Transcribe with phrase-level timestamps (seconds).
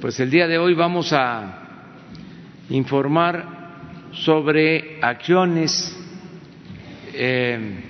[0.00, 1.58] Pues el día de hoy vamos a
[2.70, 5.92] informar sobre acciones
[7.12, 7.80] eh,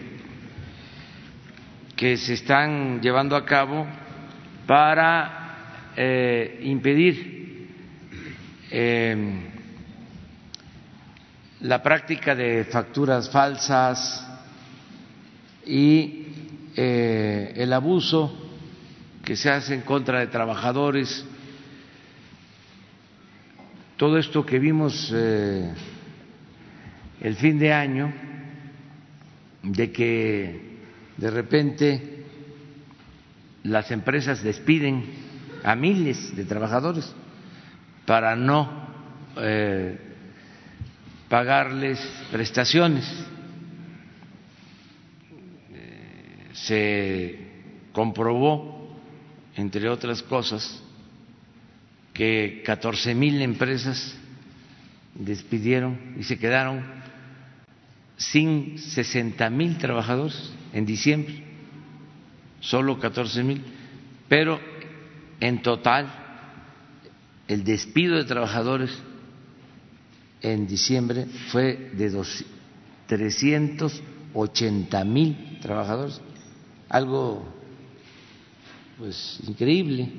[1.94, 3.86] que se están llevando a cabo
[4.66, 7.68] para eh, impedir
[8.70, 9.40] eh,
[11.61, 14.27] la práctica de facturas falsas
[15.66, 16.25] y
[16.75, 18.32] el abuso
[19.22, 21.27] que se hace en contra de trabajadores
[23.98, 25.75] todo esto que vimos eh,
[27.20, 28.12] el fin de año,
[29.61, 30.79] de que
[31.16, 32.25] de repente
[33.64, 35.05] las empresas despiden
[35.64, 37.12] a miles de trabajadores
[38.06, 38.86] para no
[39.36, 39.98] eh,
[41.28, 41.98] pagarles
[42.30, 43.05] prestaciones.
[45.72, 47.39] Eh, se
[47.92, 48.97] comprobó,
[49.56, 50.84] entre otras cosas,
[52.19, 54.17] que 14 mil empresas
[55.15, 56.84] despidieron y se quedaron
[58.17, 61.45] sin 60 mil trabajadores en diciembre,
[62.59, 63.62] solo 14 mil,
[64.29, 64.59] pero
[65.39, 66.12] en total
[67.47, 68.91] el despido de trabajadores
[70.42, 72.20] en diciembre fue de
[73.07, 76.20] 380 mil trabajadores,
[76.89, 77.47] algo
[78.98, 80.11] pues increíble.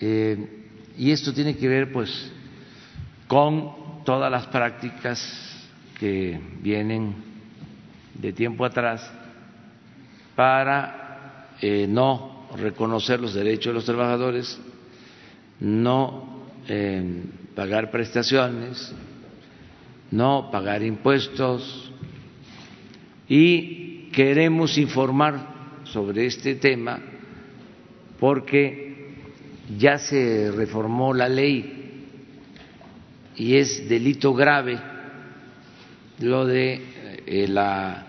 [0.00, 0.64] Eh,
[0.98, 2.32] y esto tiene que ver pues
[3.26, 5.20] con todas las prácticas
[5.98, 7.14] que vienen
[8.14, 9.10] de tiempo atrás
[10.34, 14.58] para eh, no reconocer los derechos de los trabajadores,
[15.60, 17.22] no eh,
[17.54, 18.94] pagar prestaciones,
[20.10, 21.90] no pagar impuestos.
[23.28, 27.00] Y queremos informar sobre este tema
[28.20, 28.85] porque
[29.68, 32.04] ya se reformó la ley
[33.36, 34.78] y es delito grave
[36.20, 36.82] lo de
[37.26, 38.06] eh, la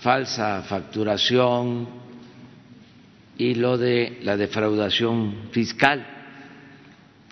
[0.00, 1.88] falsa facturación
[3.36, 6.06] y lo de la defraudación fiscal.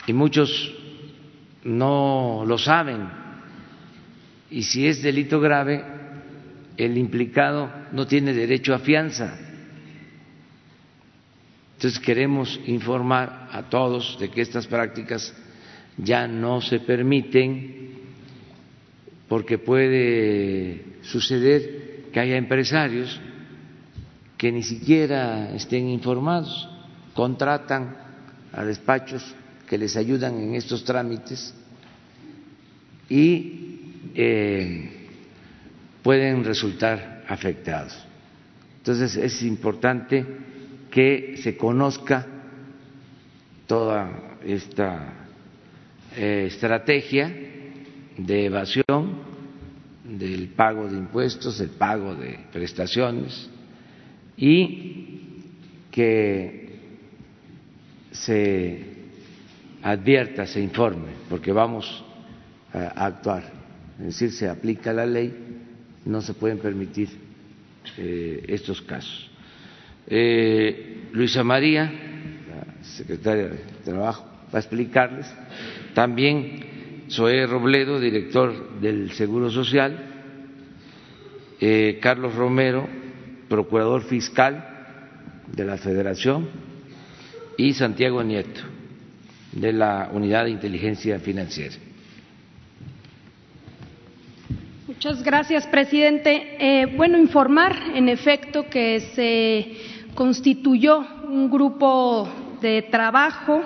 [0.07, 0.75] Y muchos
[1.65, 3.09] no lo saben.
[4.51, 5.85] Y si es delito grave,
[6.77, 9.50] el implicado no tiene derecho a fianza
[11.81, 15.33] entonces queremos informar a todos de que estas prácticas
[15.97, 17.93] ya no se permiten
[19.27, 23.19] porque puede suceder que haya empresarios
[24.37, 26.69] que ni siquiera estén informados,
[27.15, 27.97] contratan
[28.53, 29.35] a despachos
[29.67, 31.55] que les ayudan en estos trámites
[33.09, 35.09] y eh,
[36.03, 37.97] pueden resultar afectados.
[38.77, 40.50] Entonces es importante
[40.91, 42.27] que se conozca
[43.67, 45.13] toda esta
[46.17, 47.33] eh, estrategia
[48.19, 49.31] de evasión
[50.05, 53.49] del pago de impuestos, el pago de prestaciones
[54.37, 55.21] y
[55.91, 56.71] que
[58.11, 58.85] se
[59.83, 62.05] advierta, se informe, porque vamos
[62.73, 63.45] a actuar,
[63.99, 65.33] es decir, se aplica la ley,
[66.05, 67.09] no se pueden permitir
[67.97, 69.30] eh, estos casos.
[70.11, 75.33] Eh, Luisa María, la secretaria de Trabajo, va a explicarles.
[75.95, 80.07] También Zoé Robledo, director del Seguro Social.
[81.61, 82.89] Eh, Carlos Romero,
[83.49, 84.65] procurador fiscal
[85.47, 86.49] de la Federación.
[87.57, 88.63] Y Santiago Nieto,
[89.53, 91.75] de la Unidad de Inteligencia Financiera.
[95.01, 96.57] Muchas gracias, presidente.
[96.59, 102.29] Eh, bueno, informar, en efecto, que se constituyó un grupo
[102.61, 103.63] de trabajo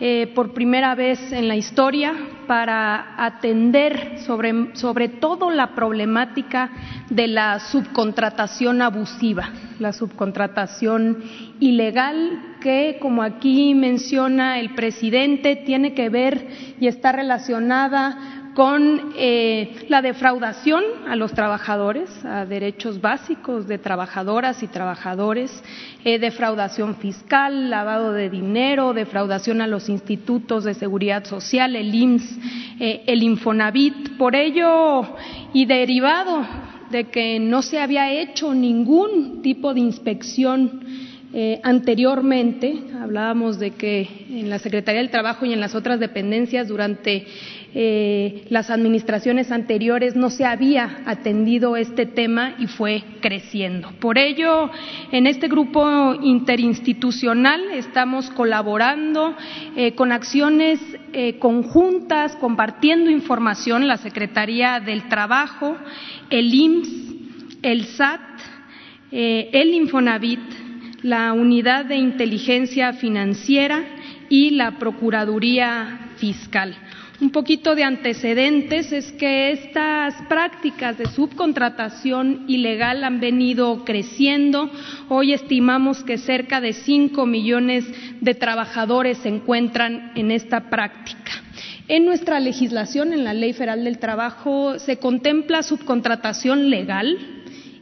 [0.00, 2.14] eh, por primera vez en la historia
[2.46, 6.70] para atender sobre, sobre todo la problemática
[7.10, 9.50] de la subcontratación abusiva,
[9.80, 11.18] la subcontratación
[11.58, 16.46] ilegal que, como aquí menciona el presidente, tiene que ver
[16.80, 24.64] y está relacionada con eh, la defraudación a los trabajadores, a derechos básicos de trabajadoras
[24.64, 25.62] y trabajadores,
[26.04, 32.38] eh, defraudación fiscal, lavado de dinero, defraudación a los institutos de seguridad social, el IMSS,
[32.80, 34.16] eh, el Infonavit.
[34.18, 35.02] Por ello,
[35.52, 36.44] y derivado
[36.90, 40.80] de que no se había hecho ningún tipo de inspección
[41.62, 47.26] anteriormente, hablábamos de que en la Secretaría del Trabajo y en las otras dependencias durante
[47.74, 53.90] eh, las administraciones anteriores no se había atendido este tema y fue creciendo.
[54.00, 54.70] Por ello,
[55.12, 59.36] en este grupo interinstitucional estamos colaborando
[59.76, 60.80] eh, con acciones
[61.12, 65.76] eh, conjuntas, compartiendo información, la Secretaría del Trabajo,
[66.30, 67.14] el IMSS,
[67.62, 68.20] el SAT,
[69.10, 70.40] el Infonavit,
[71.02, 73.84] la Unidad de Inteligencia Financiera
[74.28, 76.76] y la Procuraduría Fiscal.
[77.20, 84.70] Un poquito de antecedentes es que estas prácticas de subcontratación ilegal han venido creciendo.
[85.08, 87.84] Hoy estimamos que cerca de cinco millones
[88.20, 91.32] de trabajadores se encuentran en esta práctica.
[91.88, 97.18] En nuestra legislación, en la Ley Federal del Trabajo, se contempla subcontratación legal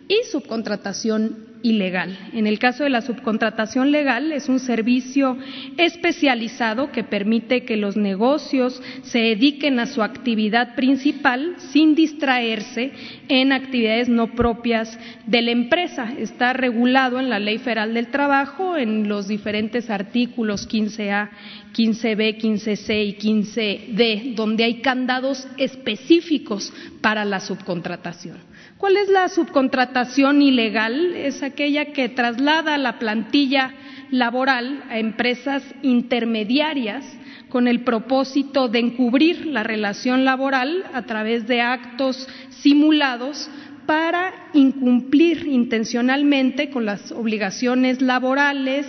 [0.09, 2.17] y subcontratación ilegal.
[2.33, 5.37] En el caso de la subcontratación legal, es un servicio
[5.77, 12.93] especializado que permite que los negocios se dediquen a su actividad principal sin distraerse
[13.29, 14.97] en actividades no propias
[15.27, 16.13] de la empresa.
[16.17, 21.31] Está regulado en la Ley Federal del Trabajo en los diferentes artículos 15A
[21.77, 26.73] 15B, 15C y 15D, donde hay candados específicos
[27.03, 28.39] para la subcontratación.
[28.79, 31.15] ¿Cuál es la subcontratación ilegal?
[31.15, 33.73] Es aquella que traslada la plantilla
[34.11, 37.05] laboral a empresas intermediarias
[37.49, 43.49] con el propósito de encubrir la relación laboral a través de actos simulados
[43.87, 48.87] para incumplir intencionalmente con las obligaciones laborales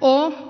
[0.00, 0.49] o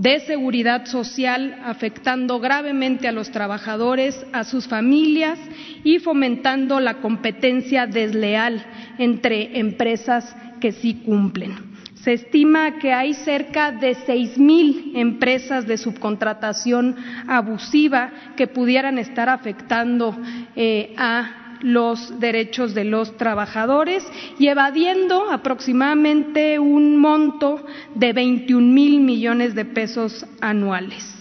[0.00, 5.38] de seguridad social, afectando gravemente a los trabajadores, a sus familias
[5.84, 8.64] y fomentando la competencia desleal
[8.96, 11.54] entre empresas que sí cumplen.
[11.96, 16.96] Se estima que hay cerca de seis mil empresas de subcontratación
[17.28, 20.16] abusiva que pudieran estar afectando
[20.56, 24.06] eh, a los derechos de los trabajadores
[24.38, 27.64] y evadiendo aproximadamente un monto
[27.94, 31.20] de 21 mil millones de pesos anuales.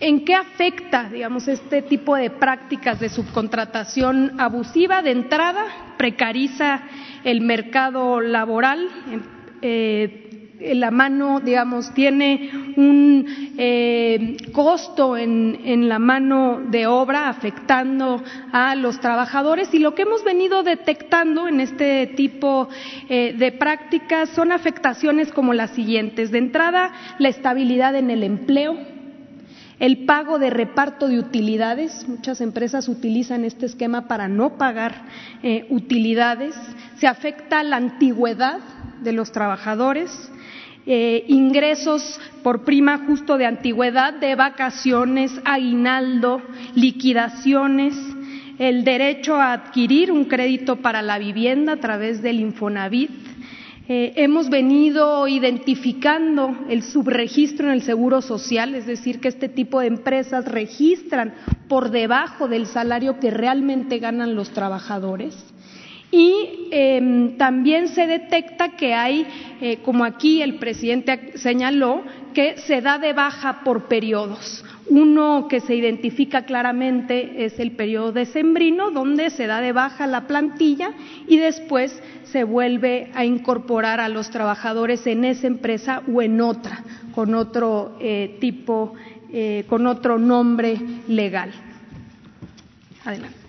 [0.00, 5.02] ¿En qué afecta, digamos, este tipo de prácticas de subcontratación abusiva?
[5.02, 6.82] De entrada, precariza
[7.24, 8.88] el mercado laboral,
[9.62, 10.23] eh,
[10.72, 13.26] la mano, digamos, tiene un
[13.58, 18.22] eh, costo en, la mano de obra afectando
[18.52, 22.68] a los trabajadores y lo que hemos venido detectando en este tipo
[23.08, 26.30] eh, de prácticas son afectaciones como las siguientes.
[26.30, 28.78] De entrada, la estabilidad en el empleo,
[29.78, 32.08] el pago de reparto de utilidades.
[32.08, 35.02] Muchas empresas utilizan este esquema para no pagar
[35.42, 36.54] eh, utilidades.
[36.98, 38.60] Se afecta la antigüedad
[39.02, 40.10] de los trabajadores,
[40.86, 46.42] eh, ingresos por prima justo de antigüedad, de vacaciones, aguinaldo,
[46.74, 47.94] liquidaciones,
[48.58, 53.10] el derecho a adquirir un crédito para la vivienda a través del Infonavit.
[53.88, 59.80] Eh, hemos venido identificando el subregistro en el Seguro Social, es decir, que este tipo
[59.80, 61.34] de empresas registran
[61.68, 65.34] por debajo del salario que realmente ganan los trabajadores
[66.14, 69.26] y em, también se detecta que hay,
[69.60, 72.02] eh, como aquí el presidente señaló,
[72.32, 74.64] que se da de baja por periodos.
[74.88, 80.28] Uno que se identifica claramente es el periodo decembrino, donde se da de baja la
[80.28, 80.92] plantilla
[81.26, 86.84] y después se vuelve a incorporar a los trabajadores en esa empresa o en otra,
[87.12, 88.94] con otro eh, tipo,
[89.32, 91.50] eh, con otro nombre legal.
[93.04, 93.43] Adelante.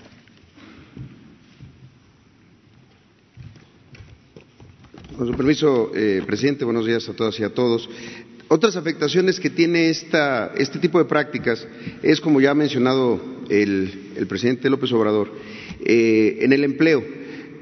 [5.17, 7.89] Con su permiso, eh, presidente, buenos días a todas y a todos.
[8.49, 11.65] Otras afectaciones que tiene esta, este tipo de prácticas
[12.03, 15.31] es, como ya ha mencionado el, presidente López Obrador,
[15.85, 17.01] eh, en el empleo.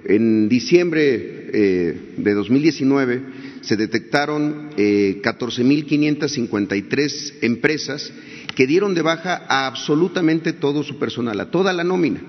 [0.06, 3.22] En diciembre eh, de 2019
[3.62, 8.12] se detectaron eh, 14.553 empresas
[8.56, 12.20] que dieron de baja a absolutamente todo su personal, a toda la nómina.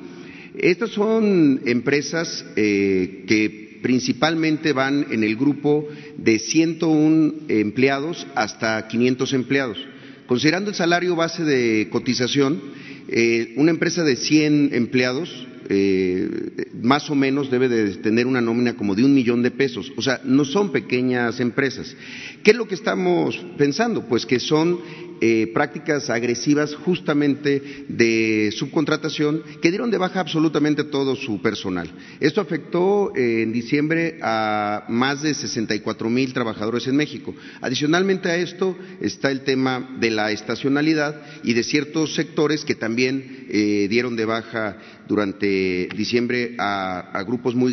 [0.55, 5.87] Estas son empresas que principalmente van en el grupo
[6.17, 9.79] de 101 empleados hasta 500 empleados.
[10.27, 12.63] Considerando el salario base de cotización,
[13.09, 18.75] eh, una empresa de 100 empleados eh, más o menos debe de tener una nómina
[18.75, 19.93] como de un millón de pesos.
[19.97, 21.95] O sea, no son pequeñas empresas.
[22.43, 24.07] ¿Qué es lo que estamos pensando?
[24.09, 24.81] Pues que son
[25.21, 31.91] eh, prácticas agresivas justamente de subcontratación que dieron de baja absolutamente todo su personal.
[32.21, 37.35] Esto afectó eh, en diciembre a más de 64 mil trabajadores en México.
[37.61, 43.47] Adicionalmente a esto está el tema de la estacionalidad y de ciertos sectores que también
[43.49, 47.73] eh, dieron de baja durante diciembre a, grupos muy,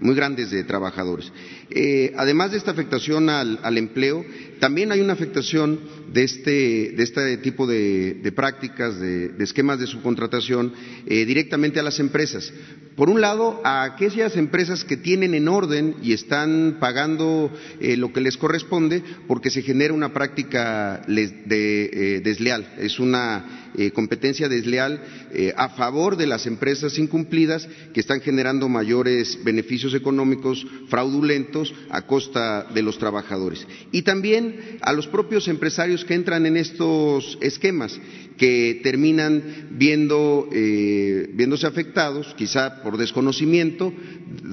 [0.00, 1.32] muy grandes de trabajadores.
[1.70, 4.24] Eh, además de esta afectación al, empleo,
[4.62, 5.80] también hay una afectación
[6.12, 10.72] de este, de este tipo de, prácticas, de, esquemas de subcontratación
[11.04, 12.52] eh, directamente a las empresas.
[12.94, 17.50] Por un lado, a aquellas empresas que tienen en orden y están pagando
[17.80, 23.58] eh, lo que les corresponde porque se genera una práctica desleal, es una
[23.94, 25.00] competencia desleal
[25.56, 32.64] a favor de las empresas incumplidas que están generando mayores beneficios económicos fraudulentos a costa
[32.64, 33.66] de los trabajadores.
[33.90, 37.98] Y también a los propios empresarios que entran en estos esquemas,
[38.36, 43.92] que terminan viendo, eh, viéndose afectados, quizá por desconocimiento,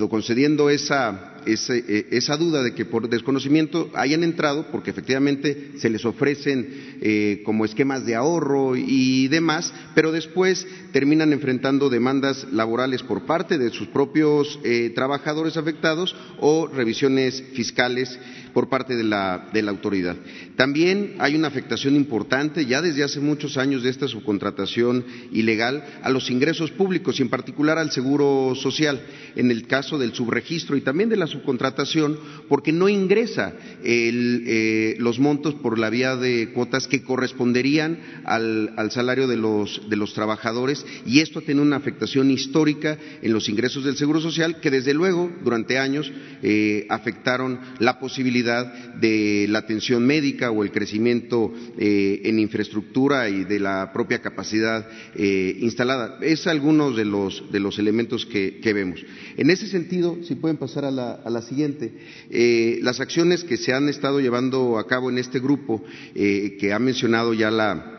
[0.10, 6.06] concediendo esa eh, esa duda de que por desconocimiento hayan entrado, porque efectivamente se les
[6.06, 6.68] ofrecen
[7.01, 13.58] eh, como esquemas de ahorro y demás, pero después terminan enfrentando demandas laborales por parte
[13.58, 14.60] de sus propios
[14.94, 18.20] trabajadores afectados o revisiones fiscales
[18.53, 20.15] por parte de la, de la autoridad.
[20.56, 26.10] También hay una afectación importante ya desde hace muchos años de esta subcontratación ilegal a
[26.10, 29.01] los ingresos públicos y en particular al seguro social,
[29.36, 33.53] en el caso del subregistro y también de la subcontratación, porque no ingresa
[33.84, 39.96] eh, los montos por la vía de cuotas que corresponderían al, salario de los, de
[39.96, 44.72] los trabajadores y esto tiene una afectación histórica en los ingresos del seguro social que
[44.72, 51.53] desde luego durante años eh, afectaron la posibilidad de la atención médica o el crecimiento
[51.77, 56.17] eh, en infraestructura y de la propia capacidad eh, instalada.
[56.22, 59.03] Es algunos de los, de los elementos que, vemos.
[59.36, 61.91] En ese sentido, si pueden pasar a la, a la siguiente,
[62.29, 66.79] eh, las acciones que se han estado llevando a cabo en este grupo, que ha
[66.79, 67.99] mencionado ya la,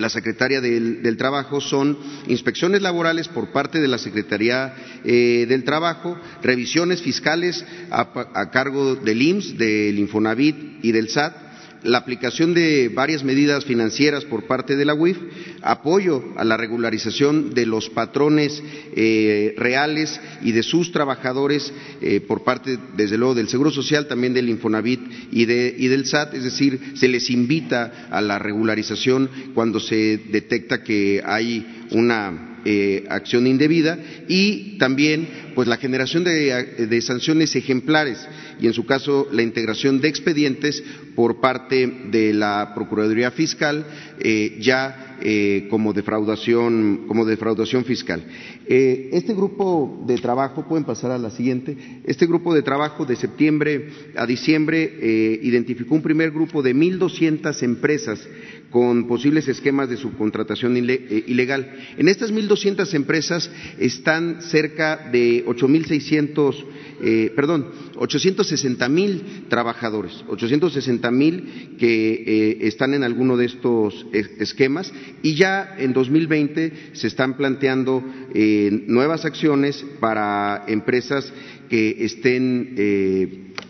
[0.00, 6.18] la Secretaría del, Trabajo son inspecciones laborales por parte de la Secretaría eh, del Trabajo,
[6.42, 11.49] revisiones fiscales a, cargo del IMSS, del Infonavit y del SAT,
[11.82, 15.16] la aplicación de varias medidas financieras por parte de la UIF,
[15.62, 18.62] apoyo a la regularización de los patrones
[18.94, 24.34] eh, reales y de sus trabajadores eh, por parte, desde luego, del Seguro Social, también
[24.34, 25.00] del Infonavit
[25.32, 30.82] y, y del SAT, es decir, se les invita a la regularización cuando se detecta
[30.82, 33.98] que hay una eh, acción indebida
[34.28, 38.28] y también pues la generación de, sanciones ejemplares
[38.60, 40.82] y en su caso la integración de expedientes
[41.14, 43.86] por parte de la Procuraduría Fiscal
[44.18, 48.22] eh, ya eh, como defraudación como defraudación fiscal.
[48.66, 51.76] este grupo de trabajo pueden pasar a la siguiente.
[52.04, 58.26] Este grupo de trabajo de septiembre a diciembre identificó un primer grupo de 1.200 empresas
[58.70, 61.72] con posibles esquemas de subcontratación eh, ilegal.
[61.96, 66.64] En estas 1.200 empresas están cerca de 8.600,
[67.02, 75.74] eh, perdón, 860.000 trabajadores, 860.000 que eh, están en alguno de estos esquemas y ya
[75.78, 81.32] en 2020 se están planteando eh, nuevas acciones para empresas
[81.68, 82.74] que estén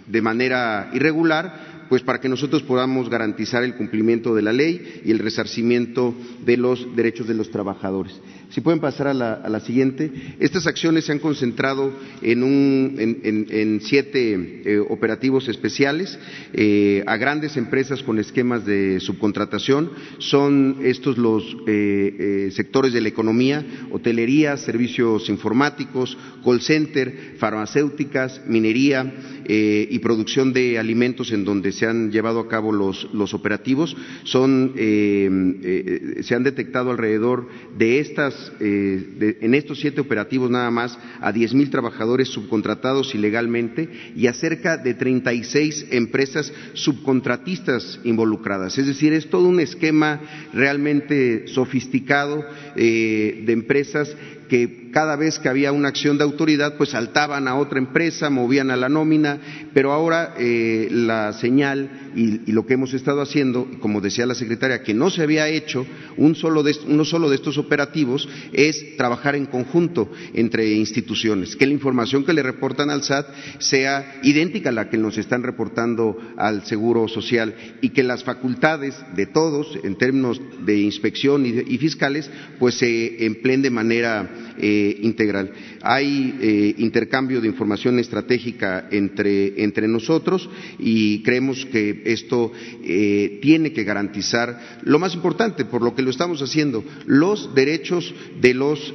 [0.06, 5.10] de manera irregular pues para que nosotros podamos garantizar el cumplimiento de la ley y
[5.10, 6.14] el resarcimiento
[6.46, 8.14] de los derechos de los trabajadores.
[8.50, 10.10] Si pueden pasar a la, siguiente.
[10.40, 16.18] Estas acciones se han concentrado en, un, en, siete eh, operativos especiales
[16.52, 19.90] eh, a grandes empresas con esquemas de subcontratación.
[20.18, 29.12] Son estos los eh, sectores de la economía, hotelería, servicios informáticos, call center, farmacéuticas, minería
[29.52, 33.96] y producción de alimentos en donde se han llevado a cabo los, los operativos.
[34.22, 41.32] Son, se han detectado alrededor de estas eh, en estos siete operativos nada más a
[41.32, 48.78] diez mil trabajadores subcontratados ilegalmente y a cerca de 36 empresas subcontratistas involucradas.
[48.78, 50.20] Es decir, es todo un esquema
[50.52, 52.44] realmente sofisticado
[52.76, 54.16] eh, de empresas
[54.48, 58.70] que cada vez que había una acción de autoridad, pues saltaban a otra empresa, movían
[58.70, 59.38] a la nómina,
[59.72, 64.82] pero ahora eh, la señal y, lo que hemos estado haciendo, como decía la secretaria,
[64.82, 69.36] que no se había hecho un solo de, uno solo de estos operativos, es trabajar
[69.36, 73.26] en conjunto entre instituciones, que la información que le reportan al SAT
[73.58, 78.96] sea idéntica a la que nos están reportando al Seguro Social y que las facultades
[79.14, 85.52] de todos, en términos de inspección y, fiscales, pues se empleen de manera eh, integral.
[85.80, 92.52] Hay eh, intercambio de información estratégica entre, entre nosotros y creemos que esto
[92.84, 98.14] eh, tiene que garantizar lo más importante, por lo que lo estamos haciendo, los derechos
[98.40, 98.94] de los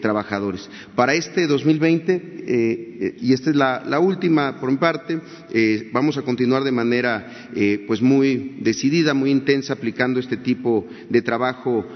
[0.00, 0.68] trabajadores.
[0.94, 5.18] Para este 2020, y esta es la, última por mi parte,
[5.92, 7.50] vamos a continuar de manera
[7.86, 11.86] pues muy decidida, muy intensa, aplicando este tipo de trabajo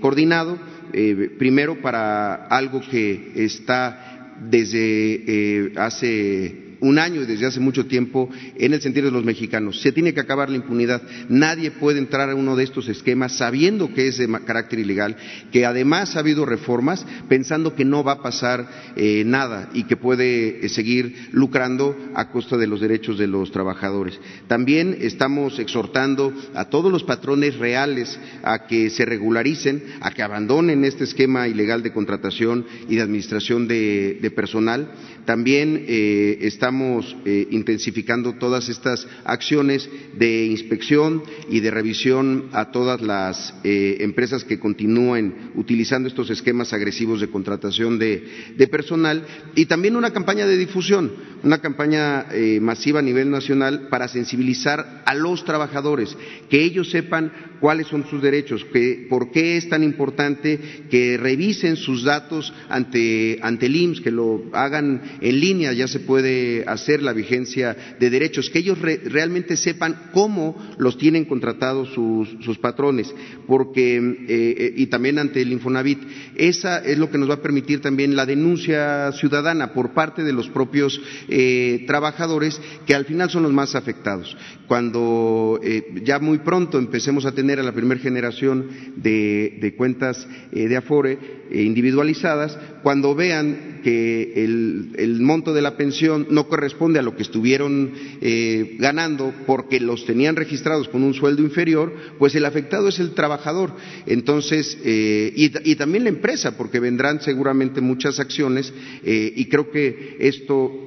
[0.00, 0.58] coordinado
[0.92, 7.86] eh, primero para algo que está desde eh, hace un año y desde hace mucho
[7.86, 9.80] tiempo en el sentido de los mexicanos.
[9.80, 11.02] Se tiene que acabar la impunidad.
[11.28, 15.16] Nadie puede entrar a uno de estos esquemas sabiendo que es de carácter ilegal,
[15.50, 19.96] que además ha habido reformas pensando que no va a pasar eh, nada y que
[19.96, 24.20] puede eh, seguir lucrando a costa de los derechos de los trabajadores.
[24.46, 30.84] También estamos exhortando a todos los patrones reales a que se regularicen, a que abandonen
[30.84, 34.90] este esquema ilegal de contratación y de administración de, personal.
[35.24, 43.00] También eh, estamos eh, intensificando todas estas acciones de inspección y de revisión a todas
[43.00, 48.24] las eh, empresas que continúen utilizando estos esquemas agresivos de contratación de,
[48.70, 51.12] personal y también una campaña de difusión,
[51.42, 52.26] una campaña
[52.60, 56.16] masiva a nivel nacional para sensibilizar a los trabajadores,
[56.48, 60.58] que ellos sepan cuáles son sus derechos, que, por qué es tan importante
[60.90, 66.00] que revisen sus datos ante, ante el IMSS, que lo hagan en línea, ya se
[66.00, 72.58] puede hacer la vigencia de derechos, que ellos realmente sepan cómo los tienen contratados sus,
[72.58, 73.12] patrones,
[73.46, 76.00] porque, eh, eh, y también ante el Infonavit.
[76.36, 80.32] Esa es lo que nos va a permitir también la denuncia ciudadana por parte de
[80.32, 84.36] los propios eh, trabajadores, que al final son los más afectados.
[84.66, 85.60] Cuando
[86.02, 91.18] ya muy pronto empecemos a tener a la primera generación de, cuentas de Afore
[91.52, 97.92] individualizadas, cuando vean que el, monto de la pensión no corresponde a lo que estuvieron
[98.22, 103.10] eh, ganando porque los tenían registrados con un sueldo inferior, pues el afectado es el
[103.10, 103.76] trabajador.
[104.06, 108.72] Entonces, eh, y, también la empresa, porque vendrán seguramente muchas acciones
[109.04, 110.80] eh, y creo que esto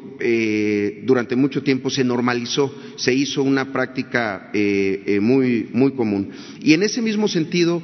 [1.03, 4.49] durante mucho tiempo se normalizó, se hizo una práctica
[5.21, 6.31] muy, muy común.
[6.59, 7.83] Y en ese mismo sentido,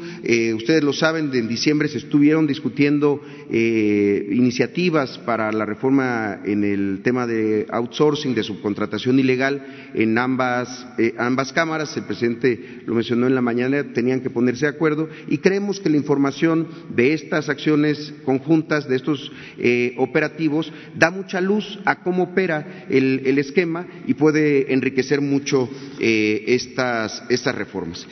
[0.56, 3.22] ustedes lo saben, en diciembre se estuvieron discutiendo
[3.52, 11.14] iniciativas para la reforma en el tema de outsourcing, de subcontratación ilegal en ambas, eh,
[11.18, 11.96] ambas cámaras.
[11.98, 15.90] El presidente lo mencionó en la mañana, tenían que ponerse de acuerdo y creemos que
[15.90, 22.24] la información de estas acciones conjuntas, de estos eh, operativos, da mucha luz a cómo
[22.24, 28.08] opera el, esquema y puede enriquecer mucho eh, estas, estas reformas.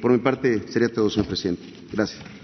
[0.00, 1.62] por mi parte, sería todo, señor presidente.
[1.92, 2.39] Gracias.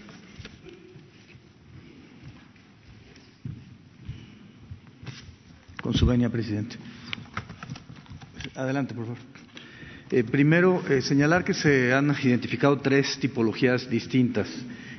[5.87, 6.75] Con su venia, presidente.
[8.57, 9.21] Adelante, por favor.
[10.11, 14.49] Eh, primero, eh, señalar que se han identificado tres tipologías distintas.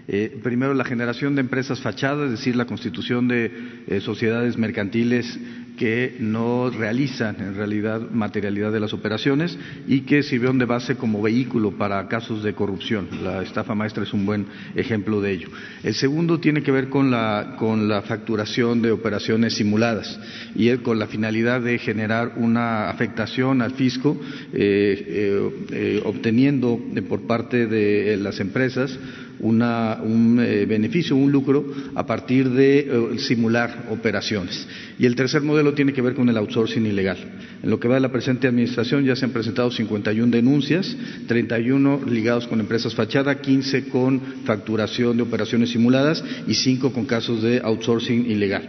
[0.07, 5.37] Eh, primero, la generación de empresas fachadas, es decir, la constitución de sociedades mercantiles
[5.77, 11.21] que no realizan en realidad materialidad de las operaciones y que sirvieron de base como
[11.21, 13.07] vehículo para casos de corrupción.
[13.23, 15.49] La estafa maestra es un buen ejemplo de ello.
[15.83, 20.19] El segundo tiene que ver con la, con la facturación de operaciones simuladas
[20.55, 24.19] y con la finalidad de generar una afectación al fisco,
[24.53, 28.97] eh, eh, eh, obteniendo por parte de las empresas
[29.39, 34.67] un eh, beneficio, un lucro a partir de eh, simular operaciones.
[34.99, 37.17] Y el tercer modelo tiene que ver con el outsourcing ilegal.
[37.61, 40.95] En lo que va de la presente administración ya se han presentado 51 denuncias,
[41.27, 47.41] 31 ligados con empresas fachada, 15 con facturación de operaciones simuladas y 5 con casos
[47.41, 48.63] de outsourcing ilegal.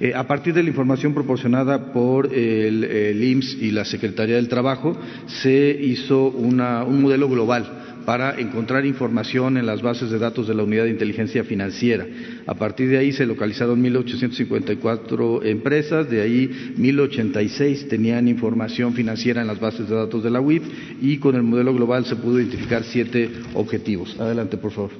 [0.00, 4.48] Eh, a partir de la información proporcionada por el, el IMSS y la Secretaría del
[4.48, 6.56] Trabajo, se hizo un
[7.02, 11.44] modelo global para encontrar información en las bases de datos de la Unidad de Inteligencia
[11.44, 12.06] Financiera.
[12.46, 19.46] A partir de ahí se localizaron 1.854 empresas, de ahí 1.086 tenían información financiera en
[19.46, 20.62] las bases de datos de la UIF
[21.00, 24.18] y con el modelo global se pudo identificar siete objetivos.
[24.18, 24.90] Adelante, por favor.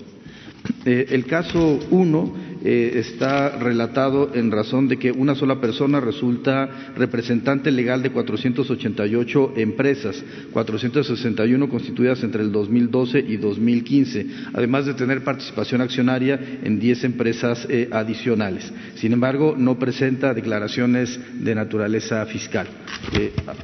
[0.84, 2.34] Eh, el caso uno
[2.64, 9.55] eh, está relatado en razón de que una sola persona resulta representante legal de 488
[9.57, 17.05] empresas, 461 constituidas entre el 2012 y 2015, además de tener participación accionaria en 10
[17.05, 18.73] empresas eh, adicionales.
[18.96, 22.66] Sin embargo, no presenta declaraciones de naturaleza fiscal.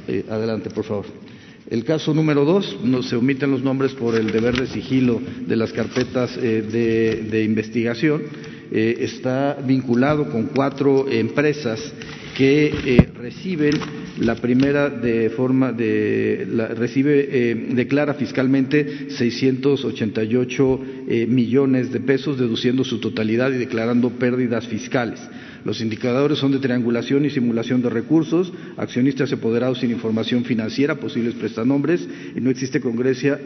[0.07, 1.36] Eh, adelante, por favor.
[1.69, 5.55] El caso número dos, no se omiten los nombres por el deber de sigilo de
[5.55, 8.21] las carpetas de investigación.
[8.69, 11.93] Eh, está vinculado con cuatro empresas
[12.35, 13.73] que eh, reciben
[14.19, 20.81] la primera de forma de recibe eh, declara fiscalmente 688
[21.27, 25.21] millones de pesos deduciendo su totalidad y declarando pérdidas fiscales.
[25.63, 31.35] Los indicadores son de triangulación y simulación de recursos, accionistas apoderados sin información financiera, posibles
[31.35, 33.39] prestanombres y no existe congruencia,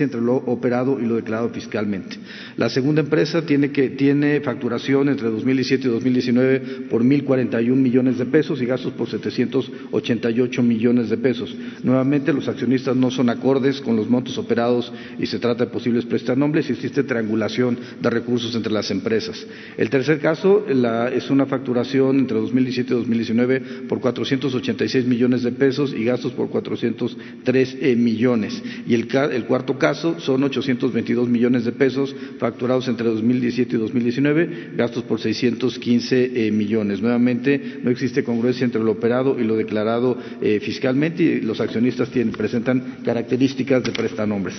[0.00, 2.16] entre lo operado y lo declarado fiscalmente.
[2.56, 8.26] La segunda empresa tiene, que, tiene facturación entre 2017 y 2019 por 1.041 millones de
[8.26, 11.54] pesos y gastos por 788 millones de pesos.
[11.82, 16.04] Nuevamente, los accionistas no son acordes con los montos operados y se trata de posibles
[16.04, 19.46] prestanombres y existe triangulación de recursos entre las empresas.
[19.76, 25.92] El tercer caso es una facturación entre 2017 y 2019 por 486 millones de pesos
[25.92, 28.62] y gastos por 403 eh, millones.
[28.86, 29.06] Y el,
[29.44, 36.46] cuarto caso son 822 millones de pesos facturados entre 2017 y 2019, gastos por 615
[36.46, 37.02] eh, millones.
[37.02, 42.08] Nuevamente, no existe congruencia entre lo operado y lo declarado eh, fiscalmente y los accionistas
[42.08, 44.54] tienen, presentan características de prestanombres.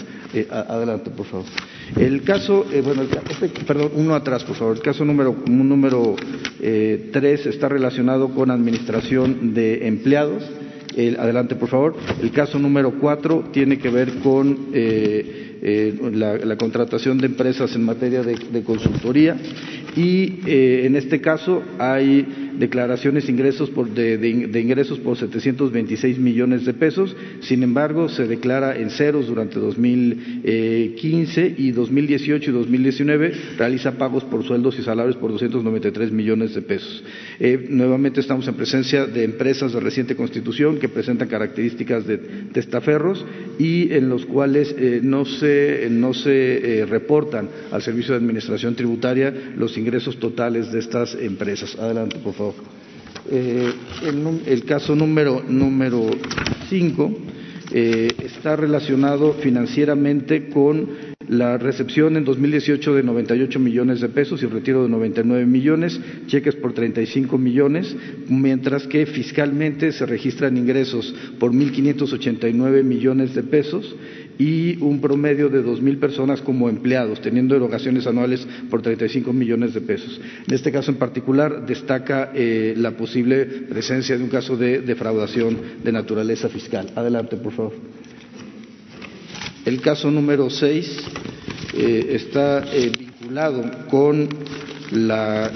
[0.51, 1.45] adelante, por favor.
[1.97, 4.77] El caso, bueno, este, perdón, uno atrás, por favor.
[4.77, 6.15] El caso número, número
[7.11, 10.43] tres está relacionado con administración de empleados.
[11.19, 11.95] adelante, por favor.
[12.21, 17.83] El caso número cuatro tiene que ver con eh, eh, la, contratación de empresas en
[17.83, 19.37] materia de, consultoría
[19.95, 22.25] y eh, en este caso hay
[22.57, 27.15] declaraciones ingresos de, ingresos por 726 millones de pesos.
[27.41, 34.43] Sin embargo, se declara en ceros durante 2015 y 2018 y 2019 realiza pagos por
[34.43, 37.03] sueldos y salarios por 293 millones de pesos.
[37.39, 42.17] Eh, nuevamente estamos en presencia de empresas de reciente constitución que presentan características de
[42.53, 43.25] testaferros
[43.59, 45.52] y en los cuales eh, no se,
[45.89, 51.75] no se eh, reportan al Servicio de Administración Tributaria los ingresos totales de estas empresas.
[51.75, 52.53] Adelante, por favor.
[53.29, 53.71] Eh,
[54.45, 56.09] el, caso número número
[56.69, 57.09] cinco
[57.71, 64.45] eh, está relacionado financieramente con la recepción en 2018 de 98 millones de pesos y
[64.45, 67.95] retiro de 99 millones, cheques por 35 millones,
[68.27, 73.95] mientras que fiscalmente se registran ingresos por 1.589 millones de pesos
[74.37, 79.81] y un promedio de 2.000 personas como empleados, teniendo erogaciones anuales por 35 millones de
[79.81, 80.19] pesos.
[80.47, 85.57] En este caso en particular destaca eh, la posible presencia de un caso de defraudación
[85.83, 86.91] de naturaleza fiscal.
[86.95, 87.73] Adelante, por favor.
[89.65, 90.97] El caso número 6
[91.75, 94.27] eh, está eh, vinculado con
[94.91, 95.53] las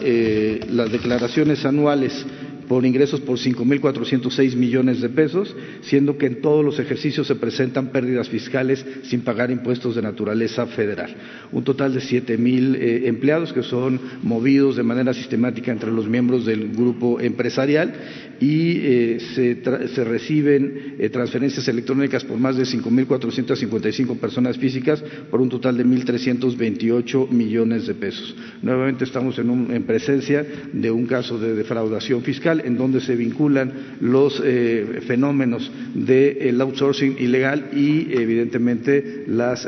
[0.92, 2.26] declaraciones anuales
[2.68, 7.88] por ingresos por 5.406 millones de pesos, siendo que en todos los ejercicios se presentan
[7.90, 11.16] pérdidas fiscales sin pagar impuestos de naturaleza federal.
[11.52, 16.46] Un total de 7.000 eh, empleados que son movidos de manera sistemática entre los miembros
[16.46, 17.94] del grupo empresarial
[18.40, 25.50] y eh, se, reciben eh, transferencias electrónicas por más de 5.455 personas físicas por un
[25.50, 28.36] total de 1.328 millones de pesos.
[28.62, 34.42] Nuevamente estamos en presencia de un caso de defraudación fiscal en donde se vinculan los
[34.44, 39.68] eh, fenómenos del outsourcing ilegal y, evidentemente, las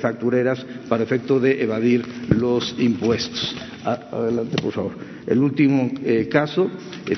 [0.00, 3.56] factureras para efecto de evadir los impuestos.
[3.86, 4.92] Adelante, por favor.
[5.26, 5.90] El último
[6.30, 6.68] caso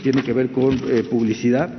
[0.02, 0.78] tiene que ver con
[1.10, 1.70] publicidad.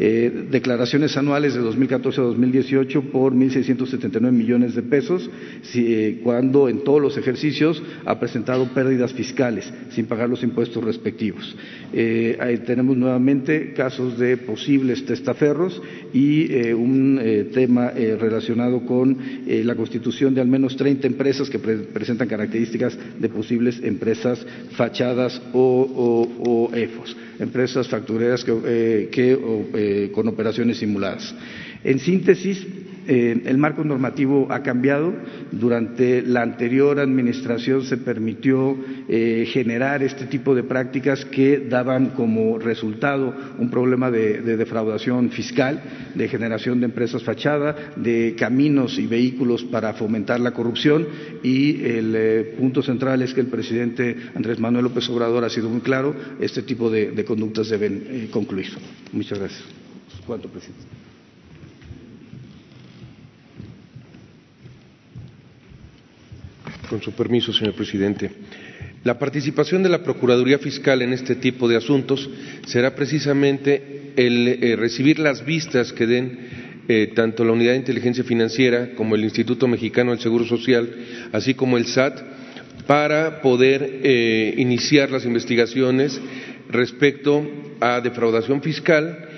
[0.00, 5.28] Eh, declaraciones anuales de 2014 a 2018 por 1.679 millones de pesos,
[5.74, 11.56] eh, cuando en todos los ejercicios ha presentado pérdidas fiscales sin pagar los impuestos respectivos.
[11.92, 15.82] Eh, ahí tenemos nuevamente casos de posibles testaferros
[16.14, 17.20] y un
[17.52, 23.80] tema relacionado con la constitución de al menos 30 empresas que presentan características de posibles
[23.82, 29.38] empresas fachadas o, EFOS, empresas factureras que, que
[29.74, 31.34] eh, con operaciones simuladas.
[31.84, 32.66] En síntesis,
[33.08, 35.14] eh, el marco normativo ha cambiado.
[35.50, 38.76] Durante la anterior administración se permitió
[39.08, 45.82] eh, generar este tipo de prácticas que daban como resultado un problema de, defraudación fiscal,
[46.14, 51.06] de generación de empresas fachada, de caminos y vehículos para fomentar la corrupción
[51.42, 55.70] y el eh, punto central es que el presidente Andrés Manuel López Obrador ha sido
[55.70, 58.68] muy claro, este tipo de, conductas deben concluir.
[59.12, 59.64] Muchas gracias.
[60.26, 60.84] ¿Cuánto, presidente?
[66.88, 68.30] Con su permiso, señor presidente.
[69.04, 72.28] La participación de la Procuraduría Fiscal en este tipo de asuntos
[72.66, 76.38] será precisamente el eh, recibir las vistas que den
[76.88, 80.88] eh, tanto la Unidad de Inteligencia Financiera como el Instituto Mexicano del Seguro Social,
[81.32, 82.22] así como el SAT,
[82.86, 86.18] para poder eh, iniciar las investigaciones
[86.70, 87.46] respecto
[87.80, 89.28] a defraudación fiscal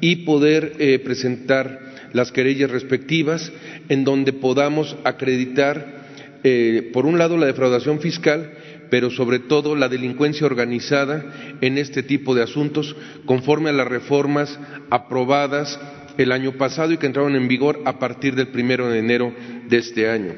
[0.00, 0.72] y poder
[1.04, 3.50] presentar las querellas respectivas
[3.88, 5.95] en donde podamos acreditar
[6.44, 8.52] eh, por un lado, la defraudación fiscal,
[8.90, 14.58] pero sobre todo la delincuencia organizada en este tipo de asuntos, conforme a las reformas
[14.90, 15.78] aprobadas
[16.18, 19.34] el año pasado y que entraron en vigor a partir del primero de enero
[19.68, 20.34] de este año.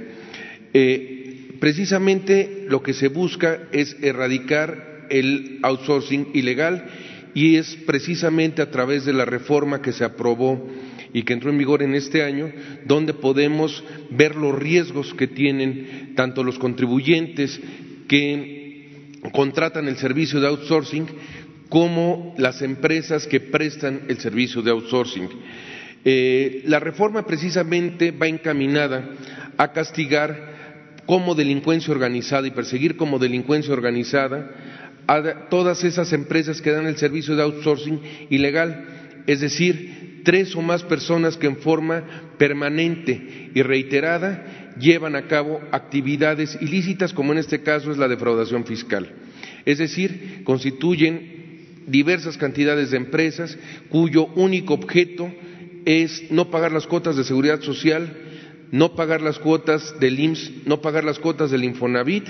[0.73, 6.85] Eh, precisamente lo que se busca es erradicar el outsourcing ilegal
[7.35, 10.69] y es precisamente a través de la reforma que se aprobó
[11.13, 12.51] y que entró en vigor en este año,
[12.85, 17.61] donde podemos ver los riesgos que tienen tanto los contribuyentes
[18.09, 21.07] que contratan el servicio de outsourcing
[21.69, 25.29] como las empresas que prestan el servicio de outsourcing.
[26.05, 29.11] Eh, la reforma precisamente va encaminada
[29.57, 34.51] a castigar como delincuencia organizada y perseguir como delincuencia organizada
[35.07, 39.98] a todas esas empresas que dan el servicio de outsourcing ilegal, es decir,
[40.29, 42.05] tres o más personas que en forma
[42.37, 48.67] permanente y reiterada llevan a cabo actividades ilícitas, como en este caso es la defraudación
[48.67, 49.11] fiscal.
[49.65, 53.57] Es decir, constituyen diversas cantidades de empresas
[53.89, 55.33] cuyo único objeto
[55.87, 58.15] es no pagar las cuotas de seguridad social,
[58.71, 62.29] no pagar las cuotas del IMSS, no pagar las cuotas del Infonavit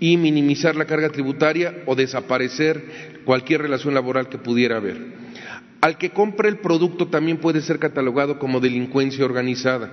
[0.00, 5.21] y minimizar la carga tributaria o desaparecer cualquier relación laboral que pudiera haber.
[5.82, 9.90] Al que compre el producto también puede ser catalogado como delincuencia organizada.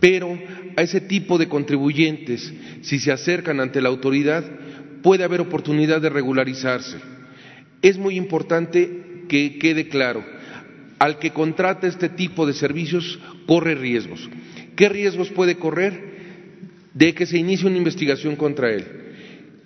[0.00, 0.38] Pero
[0.76, 4.42] a ese tipo de contribuyentes, si se acercan ante la autoridad,
[5.02, 6.96] puede haber oportunidad de regularizarse.
[7.82, 10.24] Es muy importante que quede claro,
[10.98, 14.30] al que contrata este tipo de servicios corre riesgos.
[14.74, 16.14] ¿Qué riesgos puede correr?
[16.94, 18.86] De que se inicie una investigación contra él,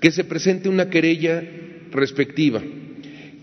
[0.01, 1.45] que se presente una querella
[1.93, 2.61] respectiva,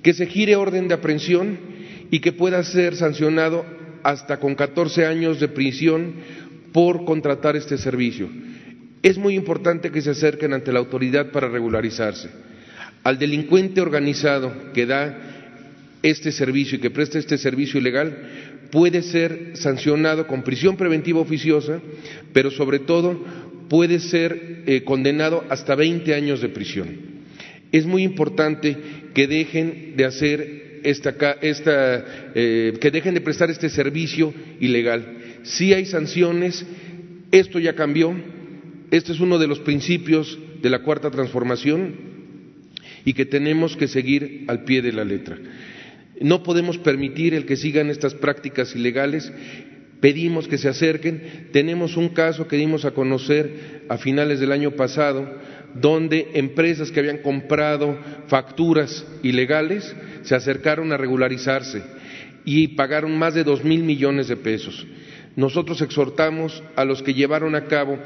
[0.04, 1.75] que se gire orden de aprehensión
[2.12, 3.66] y que pueda ser sancionado
[4.04, 6.14] hasta con 14 años de prisión
[6.72, 8.30] por contratar este servicio.
[9.02, 12.30] Es muy importante que se acerquen ante la autoridad para regularizarse.
[13.04, 15.18] Al delincuente organizado que da
[16.02, 18.16] este servicio y que presta este servicio ilegal
[18.72, 21.80] puede ser sancionado con prisión preventiva oficiosa,
[22.34, 23.24] pero sobre todo
[23.70, 26.88] puede ser eh, condenado hasta 20 años de prisión.
[27.72, 28.78] Es muy importante
[29.14, 35.18] que dejen de hacer esta, eh, que dejen de prestar este servicio ilegal.
[35.44, 36.66] Si hay sanciones,
[37.32, 38.16] esto ya cambió,
[38.92, 41.96] este es uno de los principios de la cuarta transformación
[43.04, 45.38] y que tenemos que seguir al pie de la letra.
[46.22, 49.32] No podemos permitir el que sigan estas prácticas ilegales.
[50.00, 51.50] Pedimos que se acerquen.
[51.52, 55.40] Tenemos un caso que dimos a conocer a finales del año pasado
[55.76, 61.84] donde empresas que habían comprado facturas ilegales se acercaron a regularizarse
[62.46, 64.86] y pagaron más de dos mil millones de pesos.
[65.36, 68.00] Nosotros exhortamos a los que llevaron a cabo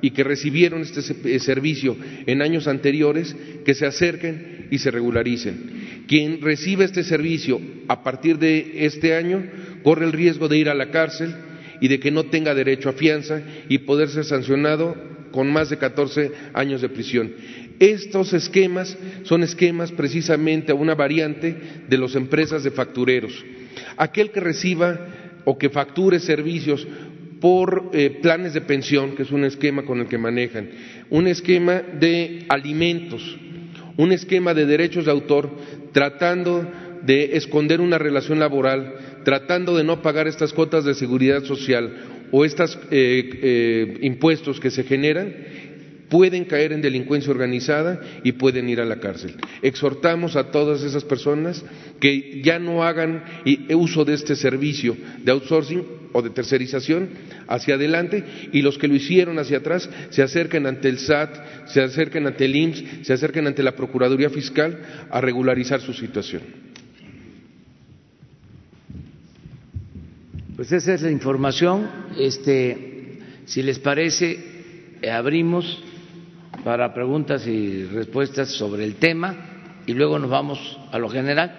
[0.00, 1.00] y que recibieron este
[1.32, 6.04] eh, servicio en años anteriores que se acerquen y se regularicen.
[6.08, 9.44] Quien recibe este servicio a partir de este año
[9.84, 11.32] corre el riesgo de ir a la cárcel
[11.80, 14.96] y de que no tenga derecho a fianza y poder ser sancionado
[15.32, 17.32] con más de 14 años de prisión.
[17.80, 21.56] Estos esquemas son esquemas precisamente a una variante
[21.88, 23.32] de las empresas de factureros.
[23.96, 25.00] Aquel que reciba
[25.44, 26.86] o que facture servicios
[27.40, 30.70] por eh, planes de pensión, que es un esquema con el que manejan,
[31.10, 33.36] un esquema de alimentos,
[33.96, 35.50] un esquema de derechos de autor,
[35.92, 36.70] tratando
[37.02, 42.44] de esconder una relación laboral, tratando de no pagar estas cuotas de seguridad social o
[42.44, 45.32] estos eh, eh, impuestos que se generan,
[46.08, 49.34] pueden caer en delincuencia organizada y pueden ir a la cárcel.
[49.62, 51.64] Exhortamos a todas esas personas
[52.00, 53.24] que ya no hagan
[53.70, 57.08] uso de este servicio de outsourcing o de tercerización
[57.48, 61.80] hacia adelante y los que lo hicieron hacia atrás se acerquen ante el SAT, se
[61.80, 64.78] acerquen ante el IMSS, se acerquen ante la Procuraduría Fiscal
[65.10, 66.71] a regularizar su situación.
[70.62, 71.90] Pues esa es la información.
[72.16, 74.38] Este, si les parece,
[75.02, 75.82] eh, abrimos
[76.62, 79.34] para preguntas y respuestas sobre el tema
[79.86, 81.50] y luego nos vamos a lo general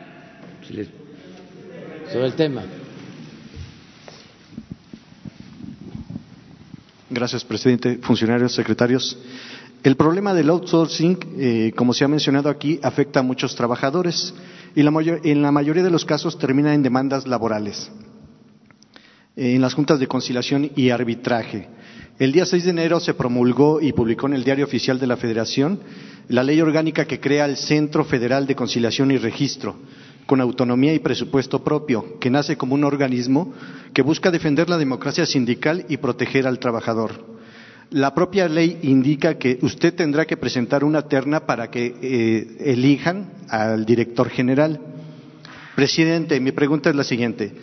[2.13, 2.63] sobre el tema.
[7.09, 9.19] Gracias, presidente, funcionarios, secretarios.
[9.83, 14.33] El problema del outsourcing, eh, como se ha mencionado aquí, afecta a muchos trabajadores
[14.75, 17.91] y en la mayoría de los casos termina en demandas laborales,
[19.35, 21.67] en las juntas de conciliación y arbitraje.
[22.19, 25.17] El día 6 de enero se promulgó y publicó en el Diario Oficial de la
[25.17, 25.79] Federación
[26.29, 29.75] la ley orgánica que crea el Centro Federal de Conciliación y Registro,
[30.25, 33.53] con autonomía y presupuesto propio, que nace como un organismo
[33.93, 37.33] que busca defender la democracia sindical y proteger al trabajador.
[37.89, 43.31] La propia ley indica que usted tendrá que presentar una terna para que eh, elijan
[43.49, 44.79] al director general.
[45.75, 47.53] Presidente, mi pregunta es la siguiente.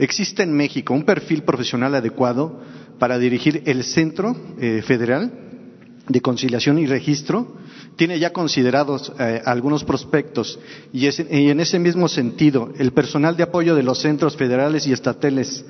[0.00, 2.58] ¿Existe en México un perfil profesional adecuado
[2.98, 5.30] para dirigir el Centro eh, Federal
[6.08, 7.60] de Conciliación y Registro?
[7.96, 10.58] tiene ya considerados eh, algunos prospectos
[10.90, 15.66] y, en ese mismo sentido, el personal de apoyo de los centros federales y estatales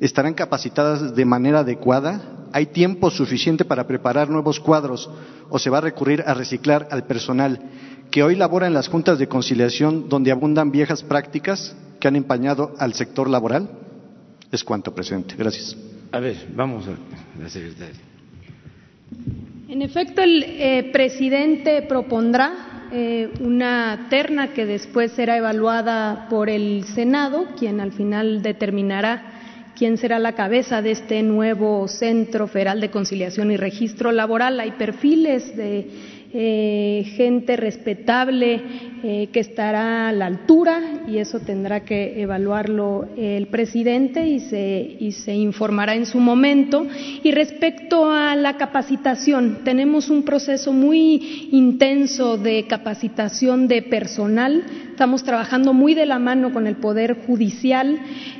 [0.00, 2.46] estarán capacitadas de manera adecuada.
[2.54, 5.10] ¿Hay tiempo suficiente para preparar nuevos cuadros
[5.50, 7.60] o se va a recurrir a reciclar al personal
[8.14, 12.72] que hoy labora en las juntas de conciliación donde abundan viejas prácticas que han empañado
[12.78, 13.68] al sector laboral?
[14.52, 15.34] Es cuanto, presidente.
[15.36, 15.76] Gracias.
[16.12, 16.92] A ver, vamos a
[17.42, 17.96] la secretaria.
[19.68, 26.84] En efecto, el eh, presidente propondrá eh, una terna que después será evaluada por el
[26.84, 29.34] Senado, quien al final determinará
[29.76, 34.60] quién será la cabeza de este nuevo Centro Federal de Conciliación y Registro Laboral.
[34.60, 38.60] Hay perfiles de eh, gente respetable
[39.04, 44.96] eh, que estará a la altura y eso tendrá que evaluarlo el presidente y se,
[44.98, 46.88] y se informará en su momento.
[47.22, 54.64] Y respecto a la capacitación, tenemos un proceso muy intenso de capacitación de personal.
[54.90, 57.96] Estamos trabajando muy de la mano con el Poder Judicial,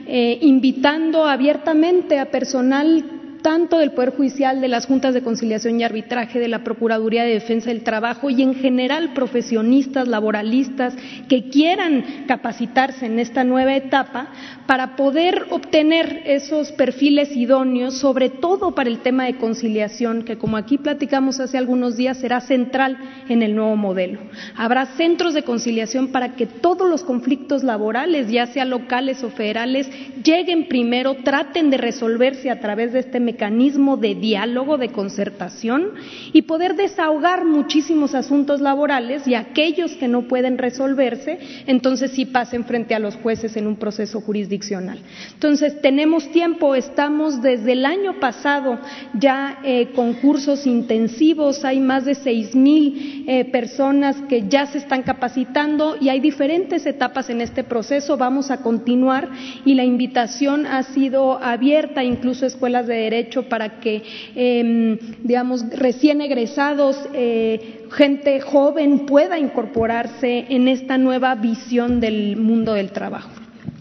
[0.09, 3.05] eh, invitando abiertamente a personal
[3.45, 7.35] tanto del Poder Judicial, de las juntas de conciliación y arbitraje, de la Procuraduría de
[7.35, 10.97] Defensa del Trabajo y en general profesionistas, laboralistas
[11.29, 14.29] que quieran capacitarse en esta nueva etapa
[14.67, 20.57] para poder obtener esos perfiles idóneos, sobre todo para el tema de conciliación, que como
[20.57, 22.97] aquí platicamos hace algunos días será central
[23.29, 24.21] en el nuevo modelo.
[24.57, 29.91] Habrá centros de conciliación para que todos los conflictos laborales, ya sea locales o federales,
[30.25, 35.93] lleguen primero, traten de resolverse a través de este mecanismo de diálogo, de concertación
[36.33, 42.65] y poder desahogar muchísimos asuntos laborales y aquellos que no pueden resolverse, entonces sí pasen
[42.65, 44.99] frente a los jueces en un proceso jurisdiccional.
[45.33, 48.79] Entonces, tenemos tiempo, estamos desde el año pasado
[49.15, 54.79] ya eh, con cursos intensivos, hay más de seis mil eh, personas que ya se
[54.79, 58.17] están capacitando y hay diferentes etapas en este proceso.
[58.17, 59.29] Vamos a continuar
[59.65, 64.03] y la invitación ha sido abierta, incluso escuelas de derecho para que,
[64.35, 72.75] em, digamos, recién egresados, eh, gente joven pueda incorporarse en esta nueva visión del mundo
[72.75, 73.31] del trabajo.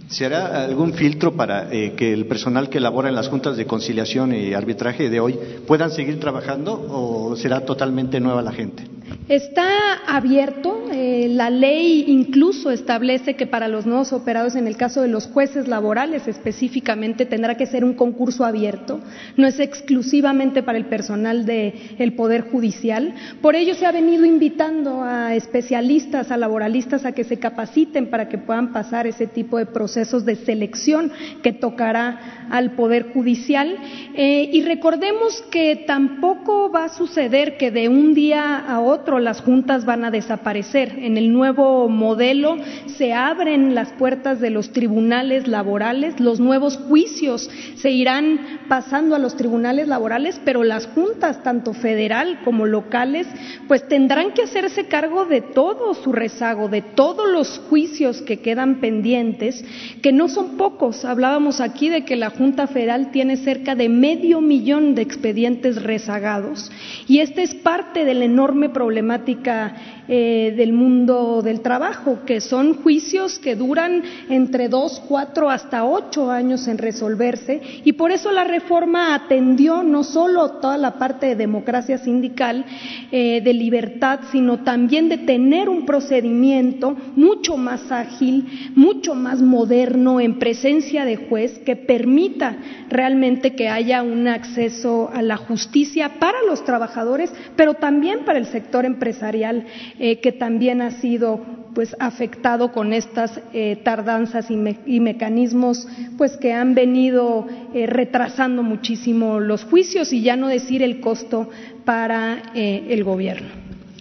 [0.07, 3.65] ¿Se hará algún filtro para eh, que el personal que labora en las juntas de
[3.65, 8.83] conciliación y arbitraje de hoy puedan seguir trabajando o será totalmente nueva la gente?
[9.29, 9.65] Está
[10.05, 10.87] abierto.
[10.91, 15.27] Eh, la ley incluso establece que para los nuevos operados, en el caso de los
[15.27, 18.99] jueces laborales específicamente, tendrá que ser un concurso abierto.
[19.37, 23.13] No es exclusivamente para el personal del Poder Judicial.
[23.41, 28.27] Por ello se ha venido invitando a especialistas, a laboralistas, a que se capaciten para
[28.27, 31.11] que puedan pasar ese tipo de procesos de selección
[31.41, 33.77] que tocará al Poder Judicial.
[34.15, 39.41] Eh, y recordemos que tampoco va a suceder que de un día a otro las
[39.41, 40.99] juntas van a desaparecer.
[40.99, 47.49] En el nuevo modelo se abren las puertas de los tribunales laborales, los nuevos juicios
[47.75, 53.27] se irán pasando a los tribunales laborales, pero las juntas, tanto federal como locales,
[53.67, 58.79] pues tendrán que hacerse cargo de todo su rezago, de todos los juicios que quedan
[58.79, 59.65] pendientes,
[60.01, 61.03] que no son pocos.
[61.03, 66.71] Hablábamos aquí de que la Junta Federal tiene cerca de medio millón de expedientes rezagados
[67.07, 69.73] y este es parte del enorme problema problemática
[70.07, 76.29] eh, del mundo del trabajo, que son juicios que duran entre dos, cuatro, hasta ocho
[76.29, 81.35] años en resolverse, y por eso la reforma atendió no solo toda la parte de
[81.35, 82.65] democracia sindical,
[83.11, 90.19] eh, de libertad, sino también de tener un procedimiento mucho más ágil, mucho más moderno,
[90.19, 92.57] en presencia de juez, que permita
[92.89, 98.45] realmente que haya un acceso a la justicia para los trabajadores, pero también para el
[98.47, 99.65] sector empresarial,
[99.99, 101.39] eh, que también ha sido
[101.73, 109.39] pues afectado con estas eh, tardanzas y, mecanismos pues que han venido eh, retrasando muchísimo
[109.39, 111.49] los juicios y ya no decir el costo
[111.83, 113.49] para el gobierno.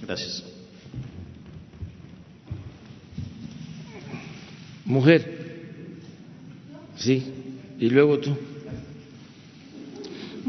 [0.07, 0.45] Gracias.
[4.85, 5.43] Mujer.
[6.97, 7.23] Sí.
[7.79, 8.37] Y luego tú.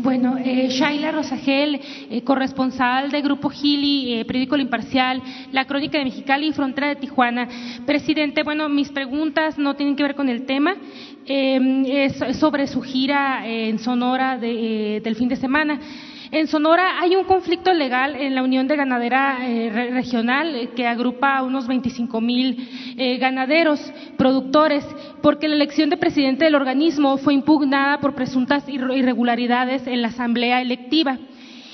[0.04, 1.80] Bueno, eh, Shaila Rosagel,
[2.10, 5.24] eh, corresponsal de Grupo Gili, eh, Periódico Imparcial,
[5.54, 7.48] La Crónica de Mexicali y Frontera de Tijuana.
[7.86, 10.76] Presidente, bueno, mis preguntas no tienen que ver con el tema,
[11.26, 15.80] eh, es sobre su gira en Sonora del fin de semana.
[16.34, 21.44] En Sonora hay un conflicto legal en la Unión de Ganadera Regional que agrupa a
[21.44, 23.80] unos 25 mil ganaderos,
[24.18, 24.84] productores,
[25.22, 30.60] porque la elección de presidente del organismo fue impugnada por presuntas irregularidades en la asamblea
[30.60, 31.20] electiva.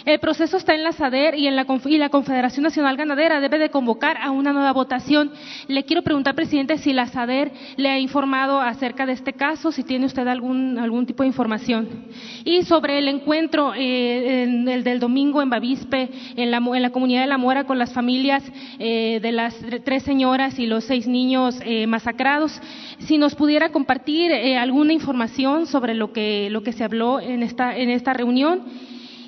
[0.05, 4.17] El proceso está en la SADER y, en la, Confederación Nacional Ganadera debe de convocar
[4.17, 5.31] a una nueva votación.
[5.67, 9.83] Le quiero preguntar, presidente, si la SADER le ha informado acerca de este caso, si
[9.83, 12.05] tiene usted algún, algún tipo de información.
[12.45, 17.21] Y sobre el encuentro eh, el del domingo en Bavispe, en la, en la, comunidad
[17.21, 18.43] de La Mora, con las familias
[18.79, 22.61] eh, de las tres señoras y los seis niños eh, masacrados,
[22.99, 27.75] si nos pudiera compartir alguna información sobre lo que, lo que se habló en esta,
[27.75, 28.63] en esta reunión.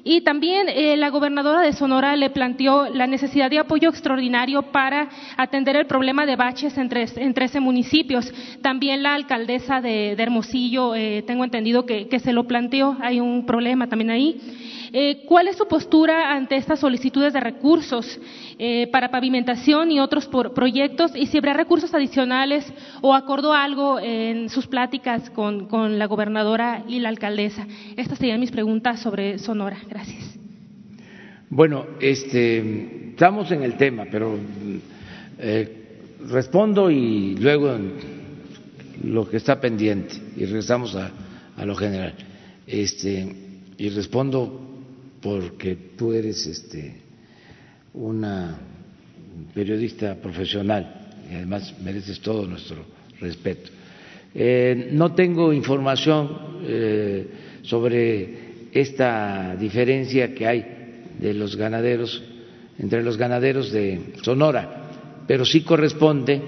[0.03, 5.09] Y también eh, la gobernadora de Sonora le planteó la necesidad de apoyo extraordinario para
[5.37, 8.33] atender el problema de baches en, 13 municipios.
[8.61, 13.87] También la alcaldesa de, Hermosillo, eh, tengo entendido que se lo planteó, hay un problema
[13.87, 14.39] también ahí.
[14.93, 18.19] Eh, ¿Cuál es su postura ante estas solicitudes de recursos
[18.59, 21.13] eh, para pavimentación y otros proyectos?
[21.15, 22.65] Y si habrá recursos adicionales
[22.99, 27.65] o acordó algo en sus pláticas con, la gobernadora y la alcaldesa.
[27.95, 29.77] Estas serían mis preguntas sobre Sonora.
[29.89, 30.37] Gracias.
[31.49, 34.37] Bueno, este, estamos en el tema, pero
[35.39, 37.77] eh, respondo y luego
[39.05, 41.11] lo que está pendiente y regresamos a,
[41.55, 42.13] a lo general.
[42.67, 43.35] Este,
[43.77, 44.70] y respondo
[45.21, 46.95] porque tú eres este,
[47.93, 48.57] una
[49.53, 52.85] periodista profesional y además mereces todo nuestro
[53.19, 53.69] respeto.
[54.33, 57.27] Eh, no tengo información eh,
[57.63, 60.65] sobre esta diferencia que hay
[61.19, 62.23] de los ganaderos
[62.79, 66.41] entre los ganaderos de Sonora, pero sí corresponde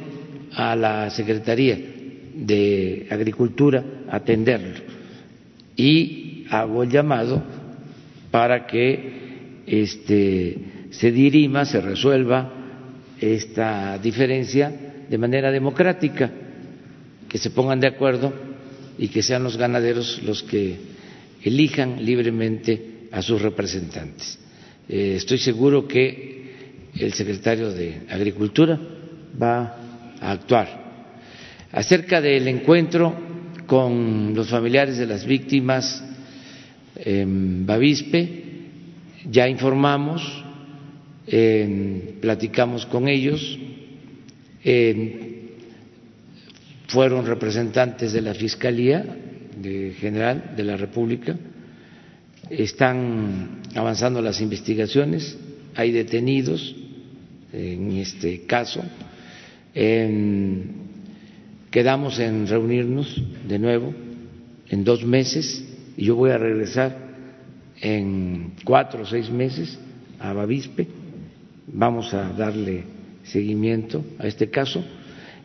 [0.53, 1.77] a la Secretaría
[2.33, 4.79] de Agricultura atenderlo.
[5.75, 7.43] Y hago el llamado
[8.33, 10.57] para que este,
[10.89, 12.51] se dirima, se resuelva
[13.21, 14.73] esta diferencia
[15.07, 16.31] de manera democrática,
[17.29, 18.33] que se pongan de acuerdo
[18.97, 20.77] y que sean los ganaderos los que
[21.43, 24.39] elijan libremente a sus representantes.
[24.89, 28.79] Eh, estoy seguro que el secretario de Agricultura
[29.39, 29.77] va
[30.19, 30.81] a actuar.
[31.71, 33.13] Acerca del encuentro
[33.67, 36.03] con los familiares de las víctimas
[36.95, 38.43] en Bavispe,
[39.29, 40.21] ya informamos,
[42.21, 43.57] platicamos con ellos,
[46.87, 49.03] fueron representantes de la Fiscalía
[49.99, 51.37] General de la República,
[52.49, 55.37] están avanzando las investigaciones,
[55.75, 56.75] hay detenidos
[57.51, 58.83] en este caso,
[61.71, 63.93] quedamos en reunirnos de nuevo
[64.69, 65.63] en dos meses
[65.97, 66.95] y yo voy a regresar
[67.81, 69.77] en cuatro o seis meses
[70.19, 70.87] a Bavispe,
[71.67, 72.83] vamos a darle
[73.23, 74.83] seguimiento a este caso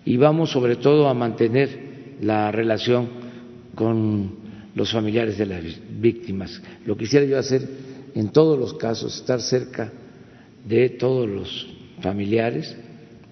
[0.04, 1.88] y vamos sobre todo a mantener
[2.20, 3.08] la relación
[3.74, 4.36] con
[4.74, 5.64] los familiares de las
[6.00, 6.60] víctimas.
[6.86, 7.68] Lo quisiera yo hacer
[8.14, 9.92] en todos los casos, estar cerca
[10.66, 11.68] de todos los
[12.00, 12.76] familiares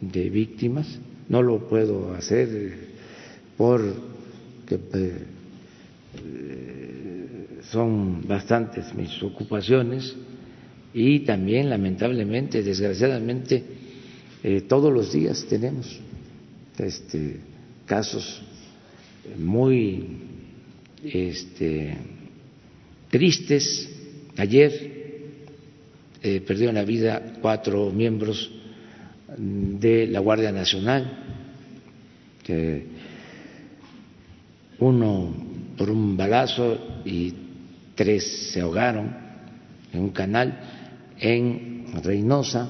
[0.00, 0.98] de víctimas.
[1.28, 2.78] No lo puedo hacer
[3.56, 3.82] por
[4.66, 5.26] que eh,
[7.70, 10.14] son bastantes mis ocupaciones
[10.94, 13.62] y también lamentablemente, desgraciadamente,
[14.42, 16.00] eh, todos los días tenemos
[16.78, 17.40] este,
[17.84, 18.42] casos
[19.38, 20.06] muy
[21.04, 21.96] este,
[23.10, 23.90] tristes.
[24.36, 24.92] Ayer
[26.22, 28.50] eh, perdieron la vida cuatro miembros
[29.36, 31.24] de la Guardia Nacional,
[34.78, 35.34] uno
[35.76, 37.45] por un balazo y
[37.96, 39.16] tres se ahogaron
[39.92, 40.60] en un canal
[41.18, 42.68] en Reynosa.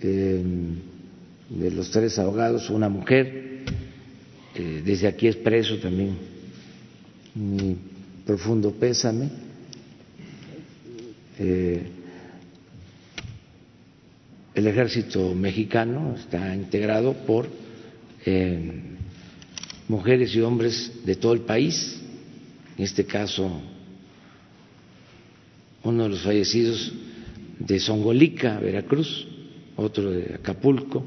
[0.00, 3.64] de los tres ahogados, una mujer,
[4.54, 6.18] eh, desde aquí expreso también
[7.34, 7.76] mi
[8.26, 9.28] profundo pésame.
[11.38, 11.82] Eh,
[14.54, 17.48] el ejército mexicano está integrado por
[18.26, 18.58] eh,
[19.86, 22.00] mujeres y hombres de todo el país,
[22.78, 23.50] en este caso
[25.82, 26.92] uno de los fallecidos
[27.58, 29.26] de Songolica, Veracruz,
[29.76, 31.04] otro de Acapulco,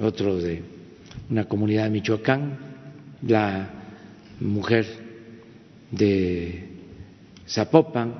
[0.00, 0.62] otro de
[1.30, 2.58] una comunidad de Michoacán,
[3.26, 3.70] la
[4.40, 4.86] mujer
[5.90, 6.68] de
[7.48, 8.14] Zapopan,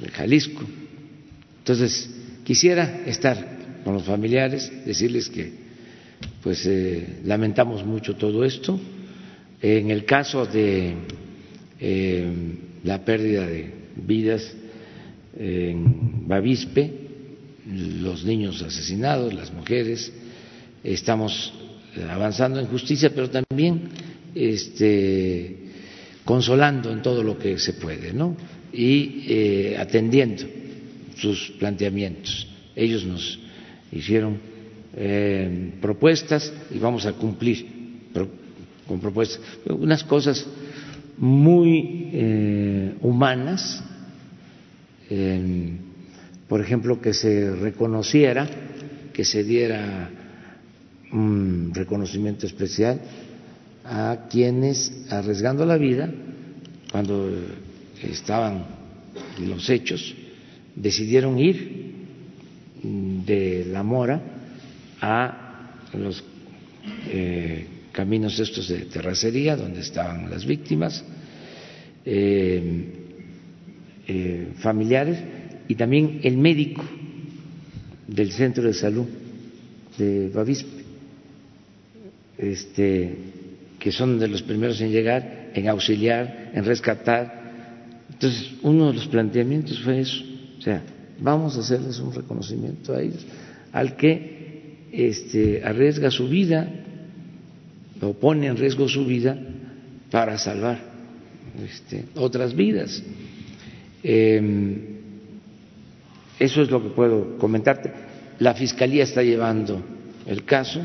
[0.00, 0.64] de Jalisco.
[1.58, 2.10] Entonces,
[2.44, 5.64] quisiera estar con los familiares, decirles que
[6.42, 8.78] pues eh, lamentamos mucho todo esto.
[9.60, 10.94] En el caso de
[11.80, 12.32] eh,
[12.84, 14.54] la pérdida de vidas
[15.36, 16.92] en Bavispe,
[17.66, 20.12] los niños asesinados, las mujeres,
[20.82, 21.52] estamos
[22.08, 23.88] avanzando en justicia, pero también
[24.34, 25.56] este,
[26.24, 28.36] consolando en todo lo que se puede, ¿no?
[28.72, 30.44] Y eh, atendiendo
[31.16, 32.48] sus planteamientos.
[32.74, 33.38] Ellos nos
[33.92, 34.38] hicieron
[34.96, 37.66] eh, propuestas y vamos a cumplir
[38.86, 39.40] con propuestas.
[39.66, 40.46] Unas cosas
[41.18, 43.82] muy eh, humanas,
[46.48, 48.48] por ejemplo, que se reconociera,
[49.12, 50.10] que se diera
[51.12, 53.00] un reconocimiento especial
[53.84, 56.10] a quienes, arriesgando la vida,
[56.90, 57.30] cuando
[58.02, 58.64] estaban
[59.46, 60.14] los hechos,
[60.74, 61.94] decidieron ir
[62.82, 64.20] de la mora
[65.00, 66.24] a los
[67.06, 71.02] eh, caminos estos de terracería donde estaban las víctimas,
[72.04, 72.90] eh,
[74.06, 75.18] eh, familiares
[75.68, 76.84] y también el médico
[78.08, 79.06] del centro de salud
[79.96, 80.82] de Bavispe,
[82.36, 83.14] este,
[83.78, 88.02] que son de los primeros en llegar, en auxiliar, en rescatar.
[88.10, 90.22] Entonces, uno de los planteamientos fue eso,
[90.58, 90.82] o sea,
[91.20, 93.24] vamos a hacerles un reconocimiento a ellos,
[93.72, 96.68] al que este, arriesga su vida
[98.12, 99.36] pone en riesgo su vida
[100.10, 100.78] para salvar
[101.64, 103.02] este, otras vidas.
[104.02, 104.78] Em,
[106.38, 107.92] eso es lo que puedo comentarte.
[108.40, 109.82] La Fiscalía está llevando
[110.26, 110.80] el caso,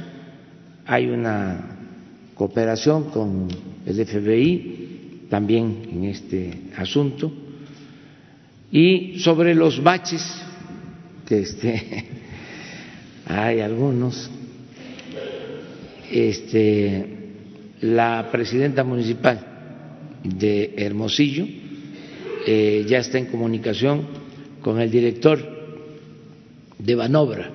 [0.85, 1.77] hay una
[2.35, 3.47] cooperación con
[3.85, 7.31] el FBI también en este asunto
[8.71, 10.23] y sobre los baches,
[11.25, 12.05] que este,
[13.25, 14.29] hay algunos,
[16.11, 17.05] este,
[17.81, 19.39] la presidenta municipal
[20.23, 21.47] de Hermosillo
[22.45, 24.07] eh, ya está en comunicación
[24.61, 25.39] con el director
[26.77, 27.51] de Banobra,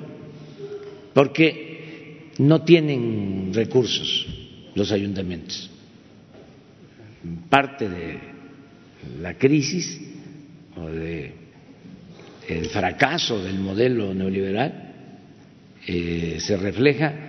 [1.12, 4.26] porque no tienen recursos
[4.74, 5.70] los ayuntamientos.
[7.48, 8.18] Parte de
[9.20, 10.00] la crisis
[10.76, 11.32] o de
[12.70, 14.92] fracaso del modelo neoliberal
[15.86, 17.23] eh, se refleja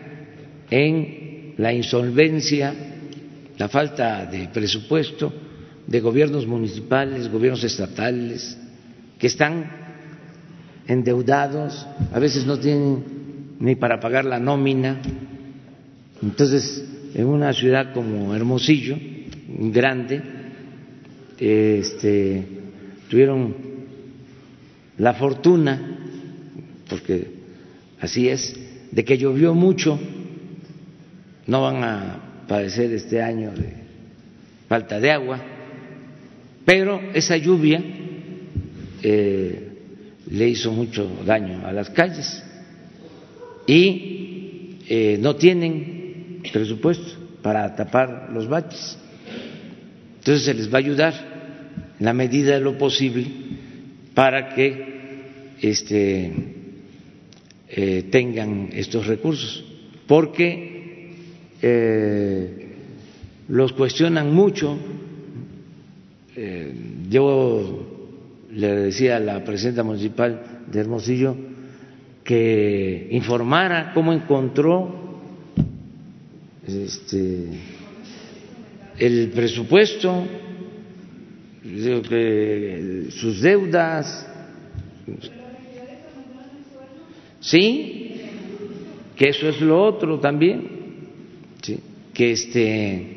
[0.70, 2.74] en la insolvencia,
[3.58, 5.34] la falta de presupuesto
[5.88, 8.58] de gobiernos municipales, gobiernos estatales,
[9.20, 9.72] que están
[10.88, 13.04] endeudados, a veces no tienen
[13.60, 15.02] ni para pagar la nómina.
[16.22, 18.98] Entonces, en una ciudad como Hermosillo,
[19.48, 20.22] grande,
[21.40, 22.46] este,
[23.10, 23.56] tuvieron
[24.98, 25.98] la fortuna,
[26.90, 27.28] porque
[28.00, 28.56] así es,
[28.92, 30.00] de que llovió mucho,
[31.48, 33.74] no van a padecer este año de
[34.68, 35.40] falta de agua,
[36.66, 37.82] pero esa lluvia
[39.04, 39.70] eh,
[40.32, 42.44] le hizo mucho daño a las calles
[43.68, 48.98] y eh, no tienen presupuesto para tapar los baches.
[50.20, 51.14] Entonces se les va a ayudar
[52.00, 53.26] en la medida de lo posible
[54.16, 56.32] para que este,
[57.70, 59.64] eh, tengan estos recursos,
[60.08, 60.75] porque
[61.68, 62.76] eh,
[63.48, 64.78] los cuestionan mucho.
[66.36, 66.74] Eh,
[67.10, 67.88] yo
[68.52, 71.36] le decía a la presidenta municipal de Hermosillo
[72.24, 74.94] que informara cómo encontró
[76.68, 77.48] este,
[79.00, 80.24] el presupuesto
[83.10, 84.28] sus deudas.
[87.40, 88.22] Sí,
[89.16, 90.75] que eso es lo otro también,
[91.66, 91.80] ¿sí?
[92.14, 93.08] que, este,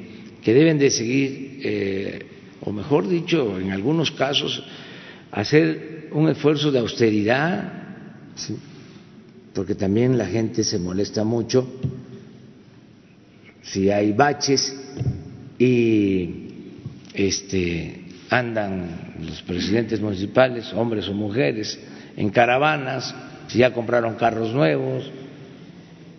[0.42, 2.26] que deben de seguir, eh,
[2.62, 4.64] o mejor dicho, en algunos casos,
[5.30, 7.72] hacer un esfuerzo de austeridad,
[8.34, 8.56] ¿sí?
[9.54, 11.68] porque también la gente se molesta mucho
[13.62, 14.74] si hay baches
[15.58, 16.30] y
[17.12, 21.78] este, andan los presidentes municipales, hombres o mujeres,
[22.16, 23.14] en caravanas,
[23.48, 25.10] si ya compraron carros nuevos,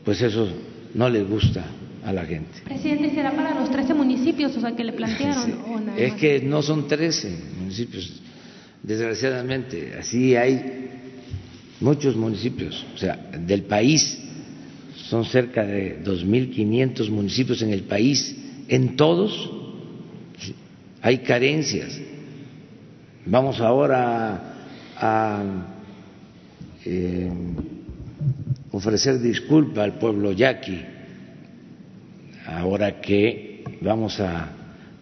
[0.05, 0.47] pues eso
[0.93, 1.65] no les gusta
[2.03, 2.61] a la gente.
[2.63, 5.93] Presidente, ¿será para los 13 municipios o sea, que le plantearon?
[5.97, 8.21] es que no son 13 municipios,
[8.83, 10.89] desgraciadamente, así hay
[11.79, 14.19] muchos municipios, o sea, del país,
[15.09, 18.35] son cerca de 2.500 municipios en el país,
[18.67, 19.51] en todos
[21.01, 21.99] hay carencias.
[23.25, 24.55] Vamos ahora
[24.97, 25.43] a
[26.85, 27.31] eh,
[28.71, 30.83] ofrecer disculpa al pueblo yaqui,
[32.57, 34.49] ahora que vamos a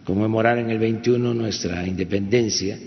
[0.04, 2.78] conmemorar en el 21 nuestra independencia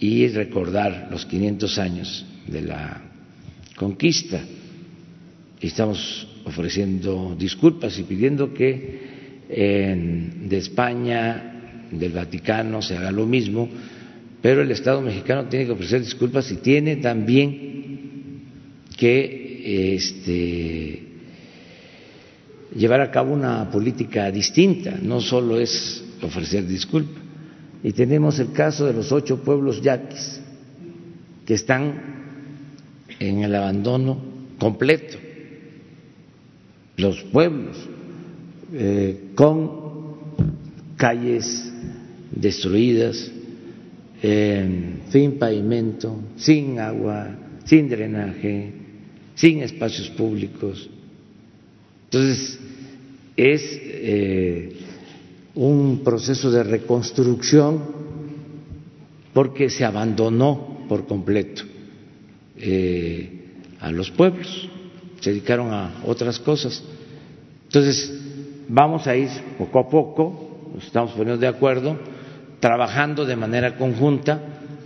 [0.00, 3.02] y recordar los 500 años de la
[3.76, 4.40] conquista.
[5.60, 9.08] Estamos ofreciendo disculpas y pidiendo que
[9.48, 13.68] de España, del Vaticano, se haga lo mismo,
[14.42, 18.42] pero el Estado mexicano tiene que ofrecer disculpas y tiene también
[18.96, 21.07] que este,
[22.74, 27.22] llevar a cabo una política distinta, no solo es ofrecer disculpas.
[27.82, 30.40] Y tenemos el caso de los ocho pueblos yaquis
[31.46, 32.02] que están
[33.18, 34.18] en el abandono
[34.58, 35.16] completo,
[36.96, 37.76] los pueblos
[38.72, 40.16] eh, con
[40.96, 41.72] calles
[42.32, 43.30] destruidas,
[44.20, 47.28] sin pavimento, sin agua,
[47.64, 48.72] sin drenaje,
[49.34, 50.90] sin espacios públicos.
[52.10, 52.58] Entonces,
[53.36, 54.76] es eh,
[55.54, 57.82] un proceso de reconstrucción
[59.34, 61.64] porque se abandonó por completo
[62.56, 64.70] eh, a los pueblos,
[65.20, 66.82] se dedicaron a otras cosas.
[67.64, 68.18] Entonces,
[68.68, 69.28] vamos a ir
[69.58, 71.98] poco a poco, nos estamos poniendo de acuerdo,
[72.58, 74.40] trabajando de manera conjunta,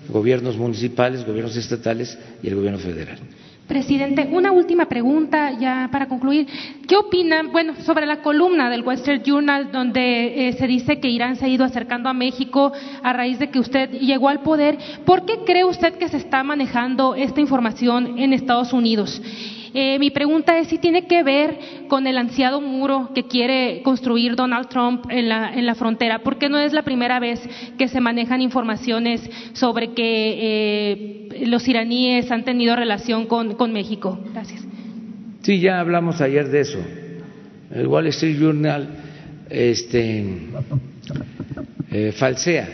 [0.09, 3.19] gobiernos municipales, gobiernos estatales y el gobierno federal.
[3.73, 6.47] Presidente, una última pregunta ya para concluir.
[6.87, 11.09] ¿Qué opina, bueno, sobre la columna del Wall Street Journal donde eh, se dice que
[11.09, 12.71] Irán se ha ido acercando a México
[13.03, 14.77] a raíz de que usted llegó al poder?
[15.07, 19.23] ¿Por qué cree usted que se está manejando esta información en Estados Unidos?
[19.75, 21.59] Eh, mi pregunta es si tiene que ver
[21.89, 26.49] con el ansiado muro que quiere construir Donald Trump en la, en la frontera, porque
[26.51, 27.41] no es la primera vez
[27.79, 34.19] que se manejan informaciones sobre que eh, los iraníes han tenido relación con, con México.
[34.33, 34.63] Gracias.
[35.41, 36.79] Sí, ya hablamos ayer de eso.
[37.75, 38.89] El Wall Street Journal
[39.49, 40.25] este,
[41.91, 42.69] eh, falsea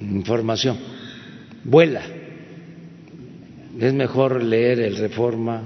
[0.00, 0.76] información,
[1.62, 2.02] vuela
[3.78, 5.62] es mejor leer el Reforma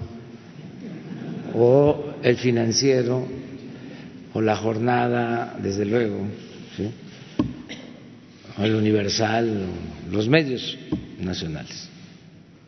[1.54, 3.26] o el Financiero
[4.32, 6.26] o la Jornada, desde luego,
[8.58, 9.66] o el Universal,
[10.10, 10.76] los medios
[11.20, 11.88] nacionales.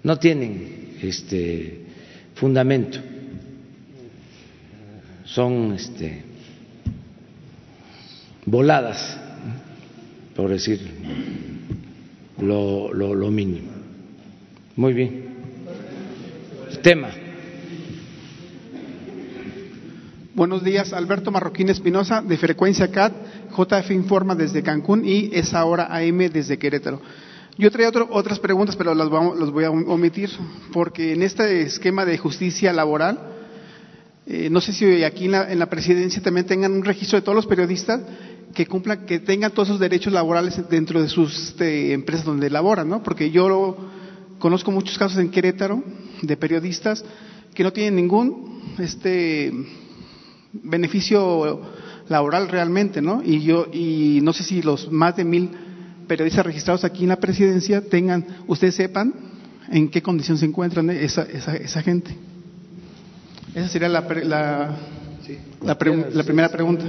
[0.05, 1.81] No tienen este
[2.35, 3.01] fundamento,
[5.25, 6.23] son este,
[8.45, 9.19] voladas,
[10.37, 10.81] por decir
[12.41, 13.73] lo, lo, lo mínimo.
[14.77, 15.26] Muy bien
[16.87, 17.11] tema.
[20.37, 23.13] Buenos días, Alberto Marroquín Espinosa, de Frecuencia CAT,
[23.51, 27.03] JF Informa desde Cancún y es ahora AM desde Querétaro.
[27.59, 30.31] Yo traía otras preguntas, pero las, voy a omitir,
[30.73, 33.19] porque en este esquema de justicia laboral,
[34.29, 37.49] eh, no sé si aquí en la, presidencia también tengan un registro de todos los
[37.49, 38.01] periodistas
[38.55, 42.89] que cumplan, que tengan todos esos derechos laborales dentro de sus este, empresas donde laboran,
[42.89, 43.03] ¿no?
[43.03, 43.77] Porque yo
[44.39, 45.83] conozco muchos casos en Querétaro
[46.23, 47.05] de periodistas
[47.55, 49.53] que no tienen ningún este
[50.53, 51.63] beneficio
[52.09, 53.23] laboral realmente, ¿no?
[53.25, 55.51] Y yo y no sé si los más de mil
[56.07, 59.15] periodistas registrados aquí en la presidencia tengan, ustedes sepan
[59.71, 62.17] en qué condición se encuentran esa, esa, esa gente.
[63.55, 64.77] Esa sería la, la,
[65.63, 65.79] la,
[66.13, 66.85] la primera pregunta.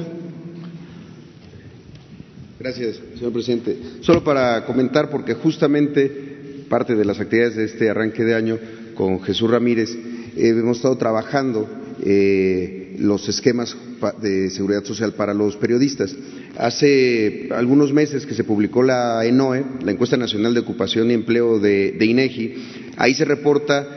[2.59, 3.77] Gracias, señor presidente.
[4.01, 6.26] Solo para comentar, porque justamente
[6.67, 8.59] parte de las actividades de este arranque de año
[8.95, 11.67] con Jesús Ramírez, eh, hemos estado trabajando
[12.03, 13.75] eh, los esquemas
[14.21, 16.15] de seguridad social para los periodistas.
[16.57, 21.59] Hace algunos meses que se publicó la ENOE, la Encuesta Nacional de Ocupación y Empleo
[21.59, 22.53] de, INEGI,
[22.97, 23.87] ahí se reporta,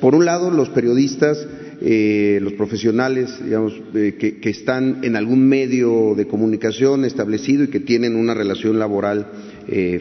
[0.00, 1.46] por un lado, los periodistas
[1.80, 8.16] eh, los profesionales, digamos, que, están en algún medio de comunicación establecido y que tienen
[8.16, 9.26] una relación laboral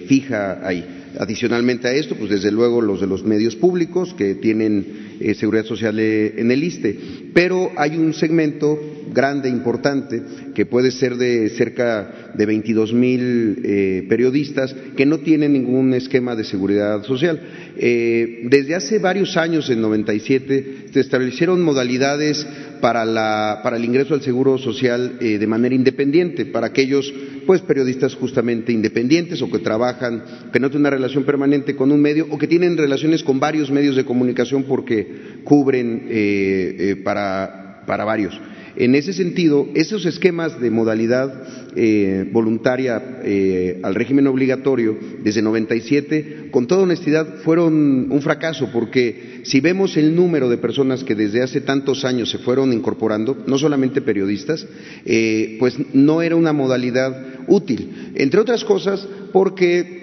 [0.07, 1.02] fija ahí.
[1.19, 5.65] Adicionalmente a esto, pues desde luego los de los medios públicos que tienen eh, seguridad
[5.65, 6.97] social eh, en el ISTE,
[7.33, 8.79] pero hay un segmento
[9.13, 10.21] grande, importante,
[10.55, 16.35] que puede ser de cerca de 22 mil eh, periodistas que no tienen ningún esquema
[16.35, 17.39] de seguridad social.
[17.75, 22.45] Desde hace varios años, en 97, se establecieron modalidades
[22.83, 27.13] para, la, para el ingreso al seguro social eh, de manera independiente, para aquellos
[27.47, 30.21] pues periodistas justamente independientes o que trabajan,
[30.51, 33.71] que no tienen una relación permanente con un medio o que tienen relaciones con varios
[33.71, 35.07] medios de comunicación porque
[35.45, 38.37] cubren eh, eh, para, para varios.
[38.75, 41.43] En ese sentido, esos esquemas de modalidad
[41.75, 49.41] eh, voluntaria eh, al régimen obligatorio desde 97, con toda honestidad, fueron un fracaso, porque
[49.43, 53.59] si vemos el número de personas que desde hace tantos años se fueron incorporando, no
[53.59, 54.65] solamente periodistas,
[55.05, 58.11] eh, pues no era una modalidad útil.
[58.15, 60.01] Entre otras cosas, porque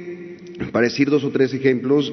[0.73, 2.13] para decir dos o tres ejemplos,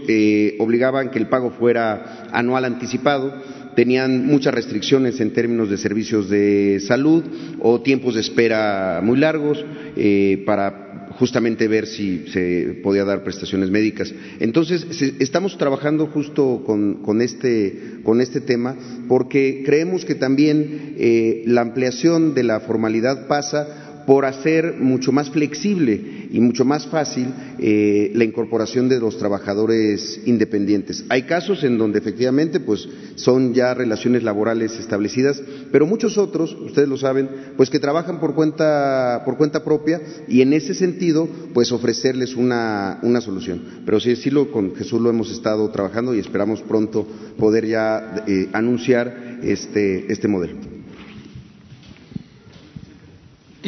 [0.60, 3.44] obligaban que el pago fuera anual anticipado,
[3.78, 7.24] tenían muchas restricciones en términos de servicios de salud
[7.60, 9.64] o tiempos de espera muy largos
[9.96, 14.12] eh, para justamente ver si se podía dar prestaciones médicas.
[14.40, 14.88] Entonces,
[15.20, 18.76] estamos trabajando justo con, con, este, con, este, tema
[19.08, 25.30] porque creemos que también eh, la ampliación de la formalidad pasa por hacer mucho más
[25.30, 27.28] flexible y mucho más fácil
[27.60, 31.04] eh, la incorporación de los trabajadores independientes.
[31.10, 35.44] Hay casos en donde efectivamente pues son ya relaciones laborales establecidas,
[35.74, 40.00] pero muchos otros, ustedes lo saben, pues que trabajan por cuenta por cuenta propia
[40.30, 43.62] y en ese sentido pues ofrecerles una, una solución.
[43.86, 47.06] Pero sí decirlo con Jesús lo hemos estado trabajando y esperamos pronto
[47.38, 50.77] poder ya eh, anunciar este este modelo.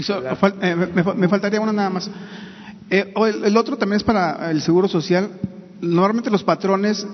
[0.04, 0.22] So,
[0.62, 2.10] eh, me, me, faltaría una nada más.
[2.90, 5.30] Eh, el, el, otro también es para el seguro social.
[5.82, 7.06] Normalmente los patrones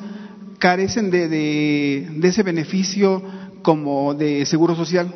[0.60, 3.22] carecen de, de, de, ese beneficio
[3.62, 5.14] como de seguro social.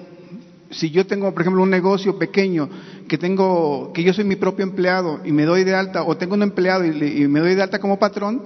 [0.69, 2.69] Si yo tengo, por ejemplo, un negocio pequeño
[3.07, 6.35] que tengo, que yo soy mi propio empleado y me doy de alta, o tengo
[6.35, 8.43] un empleado y, y me doy de alta como patrón,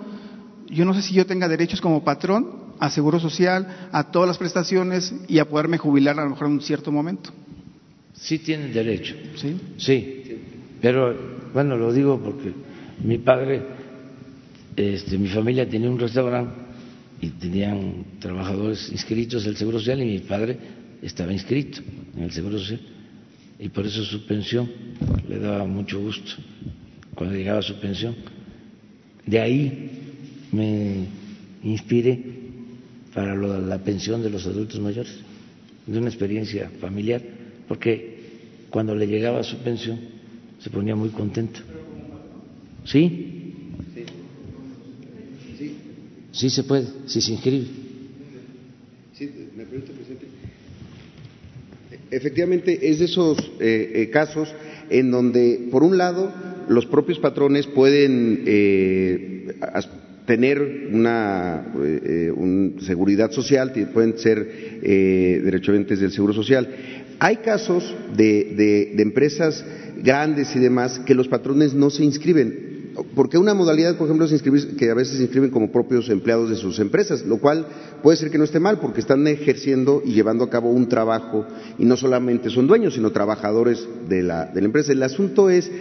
[0.69, 4.37] yo no sé si yo tenga derechos como patrón a seguro social, a todas las
[4.37, 7.31] prestaciones y a poderme jubilar a lo mejor en un cierto momento.
[8.23, 9.15] Sí tienen derecho.
[9.35, 9.55] Sí.
[9.77, 10.23] Sí.
[10.81, 11.13] Pero,
[11.53, 12.53] bueno, lo digo porque
[13.03, 13.61] mi padre,
[14.77, 16.53] este, mi familia tenía un restaurante
[17.19, 20.57] y tenían trabajadores inscritos en el Seguro Social y mi padre
[21.01, 21.81] estaba inscrito
[22.15, 22.79] en el Seguro Social.
[23.59, 24.71] Y por eso su pensión
[25.27, 26.31] le daba mucho gusto
[27.15, 28.15] cuando llegaba su pensión.
[29.25, 29.89] De ahí
[30.53, 31.07] me
[31.61, 32.23] inspiré
[33.13, 35.13] para lo, la pensión de los adultos mayores,
[35.85, 37.21] de una experiencia familiar,
[37.67, 38.12] porque
[38.73, 39.99] cuando le llegaba su pensión
[40.57, 41.59] se ponía muy contento.
[42.85, 43.53] ¿Sí?
[45.55, 45.75] Sí,
[46.31, 47.67] sí se puede, si se inscribe.
[49.13, 50.25] Sí, me pregunto, presidente.
[52.09, 54.51] Efectivamente, es de esos eh, eh, casos
[54.89, 56.33] en donde, por un lado,
[56.67, 59.55] los propios patrones pueden eh,
[60.25, 64.47] tener una eh, un seguridad social, pueden ser
[64.81, 66.67] eh, derechamente del seguro social.
[67.19, 69.63] Hay casos de, de, de, empresas
[70.01, 72.73] grandes y demás que los patrones no se inscriben.
[73.15, 76.49] Porque una modalidad, por ejemplo, es inscribir, que a veces se inscriben como propios empleados
[76.49, 77.65] de sus empresas, lo cual
[78.03, 81.45] puede ser que no esté mal, porque están ejerciendo y llevando a cabo un trabajo
[81.79, 84.91] y no solamente son dueños, sino trabajadores de la, de la empresa.
[84.91, 85.71] El asunto es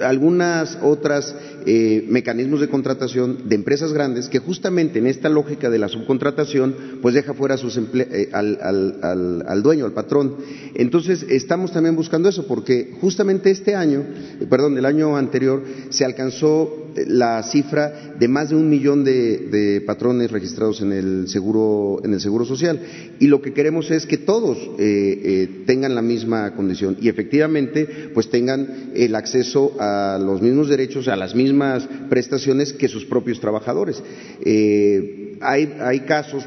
[0.00, 1.34] algunas otras
[1.66, 6.74] eh, mecanismos de contratación de empresas grandes que justamente en esta lógica de la subcontratación
[7.02, 10.36] pues deja fuera eh, al, al, al, al, dueño, al patrón.
[10.74, 14.04] Entonces estamos también buscando eso porque justamente este año,
[14.40, 19.38] eh, perdón, el año anterior se alcanzó la cifra de más de un millón de,
[19.38, 22.80] de, patrones registrados en el seguro en el seguro social
[23.18, 28.10] y lo que queremos es que todos eh, eh, tengan la misma condición y efectivamente
[28.12, 33.40] pues tengan el acceso a los mismos derechos a las mismas prestaciones que sus propios
[33.40, 34.02] trabajadores.
[34.44, 36.44] Eh, hay, hay casos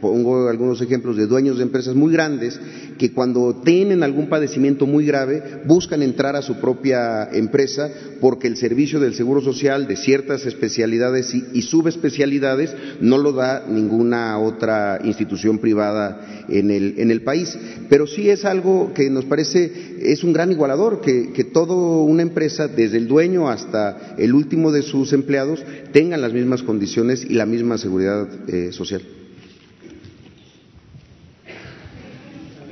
[0.00, 2.60] pongo algunos ejemplos de dueños de empresas muy grandes
[2.98, 7.90] que cuando tienen algún padecimiento muy grave buscan entrar a su propia empresa
[8.20, 14.38] porque el servicio del Seguro Social de ciertas especialidades y, subespecialidades no lo da ninguna
[14.38, 17.58] otra institución privada en el, en el país.
[17.88, 22.22] Pero sí es algo que nos parece es un gran igualador, que, que toda una
[22.22, 27.34] empresa, desde el dueño hasta el último de sus empleados, tengan las mismas condiciones y
[27.34, 29.02] la misma seguridad eh, social.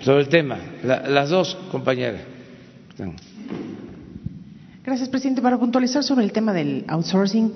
[0.04, 0.58] Sobre el tema.
[0.82, 2.20] las dos compañeras.
[4.84, 5.40] Gracias, presidente.
[5.40, 7.52] Para puntualizar sobre el tema del outsourcing,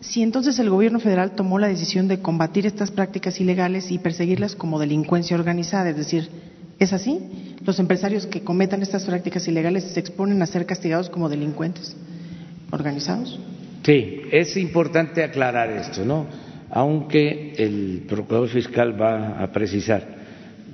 [0.00, 4.56] si entonces el gobierno federal tomó la decisión de combatir estas prácticas ilegales y perseguirlas
[4.56, 6.28] como delincuencia organizada, es decir,
[6.78, 7.20] ¿es así?
[7.64, 11.96] ¿Los empresarios que cometan estas prácticas ilegales se exponen a ser castigados como delincuentes
[12.70, 13.38] organizados?
[13.84, 16.26] Sí, es importante aclarar esto, ¿no?
[16.70, 20.23] Aunque el procurador fiscal va a precisar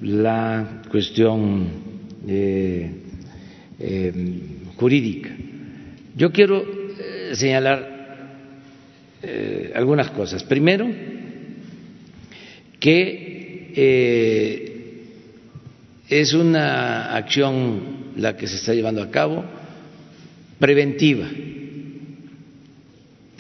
[0.03, 1.69] la cuestión
[2.27, 2.91] eh,
[3.79, 4.13] eh,
[4.77, 5.31] jurídica.
[6.17, 7.99] Yo quiero eh, señalar
[9.75, 10.43] algunas cosas.
[10.45, 10.89] Primero,
[12.81, 13.73] que
[16.09, 19.45] es una acción la que se está llevando a cabo
[20.59, 21.29] preventiva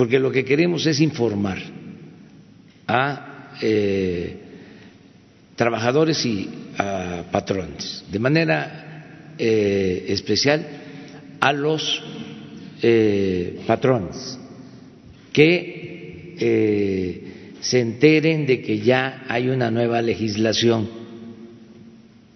[0.01, 1.59] porque lo que queremos es informar
[2.87, 3.53] a
[5.61, 6.49] trabajadores y
[6.79, 10.67] a patrones, de manera eh, especial
[11.39, 12.03] a los
[12.81, 14.39] eh, patrones,
[15.35, 16.39] que
[17.61, 20.89] se enteren de que ya hay una nueva legislación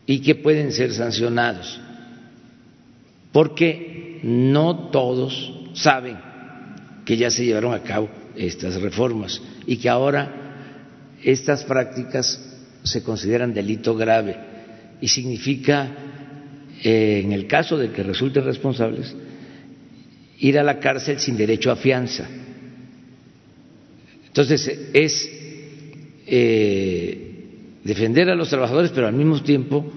[0.05, 1.81] y que pueden ser sancionados,
[3.33, 6.19] porque no todos saben
[7.07, 12.51] que ya se llevaron a cabo estas reformas y que ahora estas prácticas
[12.85, 14.37] se consideran delito grave
[15.01, 15.91] y significa,
[16.83, 19.17] eh, en el caso de que resulten responsables,
[20.39, 22.29] ir a la cárcel sin derecho a fianza.
[24.27, 25.31] Entonces, es
[26.27, 29.91] eh, defender a los trabajadores, pero al mismo tiempo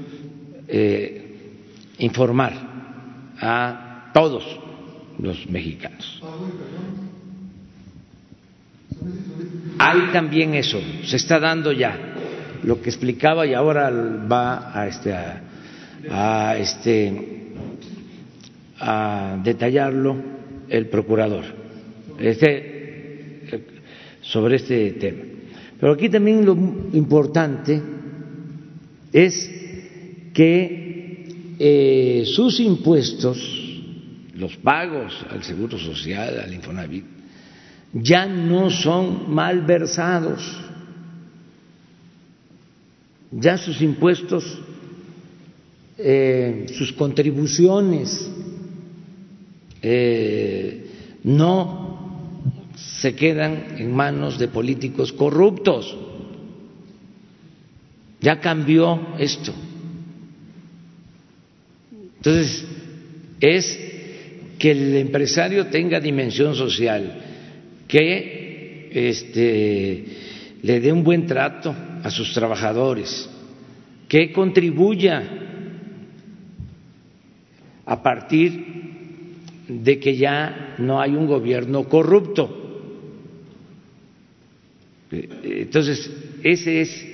[0.68, 1.36] eh,
[2.00, 2.54] informar
[3.40, 4.44] a todos
[5.20, 6.22] los mexicanos.
[9.80, 12.16] Hay también eso, se está dando ya
[12.64, 15.14] lo que explicaba y ahora va a este
[16.10, 17.52] a, este
[18.80, 20.16] a detallarlo
[20.70, 21.44] el procurador
[22.20, 22.76] este
[24.22, 25.24] sobre este tema.
[25.80, 26.54] Pero aquí también lo
[26.94, 27.82] importante
[29.14, 29.50] es
[30.34, 33.68] que eh, sus impuestos
[34.38, 37.06] los pagos al Seguro Social, al Infonavit,
[37.94, 40.42] ya no son malversados,
[43.32, 44.60] ya sus impuestos,
[45.98, 48.30] eh, sus contribuciones
[49.82, 50.86] eh,
[51.24, 51.88] no
[52.76, 55.96] se quedan en manos de políticos corruptos.
[58.20, 59.54] Ya cambió esto.
[62.18, 62.66] Entonces,
[63.40, 63.80] es
[64.58, 67.22] que el empresario tenga dimensión social,
[67.88, 70.06] que este,
[70.62, 73.30] le dé un buen trato a sus trabajadores,
[74.08, 75.24] que contribuya
[77.86, 78.66] a partir
[79.68, 82.64] de que ya no hay un gobierno corrupto.
[85.12, 86.12] Entonces,
[86.44, 87.08] ese es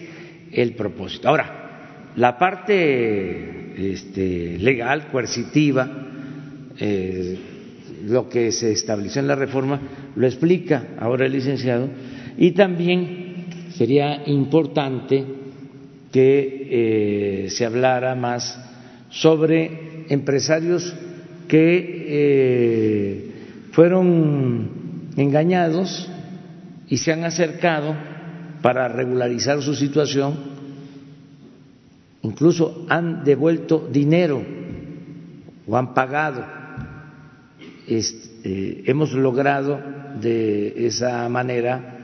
[0.52, 1.30] el propósito.
[1.30, 5.89] Ahora, la parte este, legal, coercitiva,
[6.80, 7.38] eh,
[8.06, 9.80] lo que se estableció en la reforma
[10.16, 11.89] lo explica ahora el licenciado
[12.38, 13.22] y también
[13.76, 15.24] sería importante
[16.11, 16.67] que
[17.45, 18.59] eh, se hablara más
[19.09, 20.93] sobre empresarios
[21.47, 23.32] que eh,
[23.71, 26.09] fueron engañados
[26.88, 27.95] y se han acercado
[28.61, 30.36] para regularizar su situación,
[32.21, 34.41] incluso han devuelto dinero
[35.67, 36.45] o han pagado.
[37.88, 39.80] Este, hemos logrado
[40.21, 41.97] de esa manera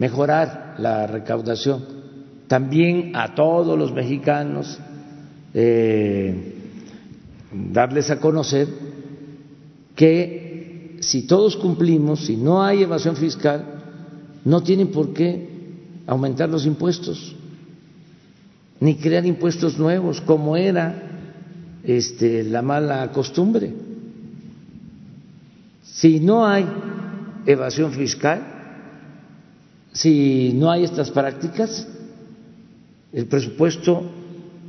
[0.00, 1.84] mejorar la recaudación.
[2.48, 4.80] También a todos los mexicanos
[5.54, 6.54] eh,
[7.52, 8.66] darles a conocer
[9.94, 13.64] que si todos cumplimos, si no hay evasión fiscal,
[14.44, 15.48] no tienen por qué
[16.06, 17.36] aumentar los impuestos,
[18.80, 20.94] ni crear impuestos nuevos, como era
[21.84, 23.74] este, la mala costumbre.
[25.82, 26.66] Si no hay
[27.44, 28.59] evasión fiscal,
[30.00, 31.86] si no hay estas prácticas,
[33.12, 34.02] el presupuesto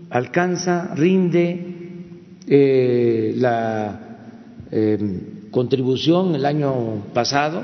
[0.10, 1.68] alcanza, rinde
[2.46, 4.18] eh, la
[4.70, 7.64] em, contribución el año pasado,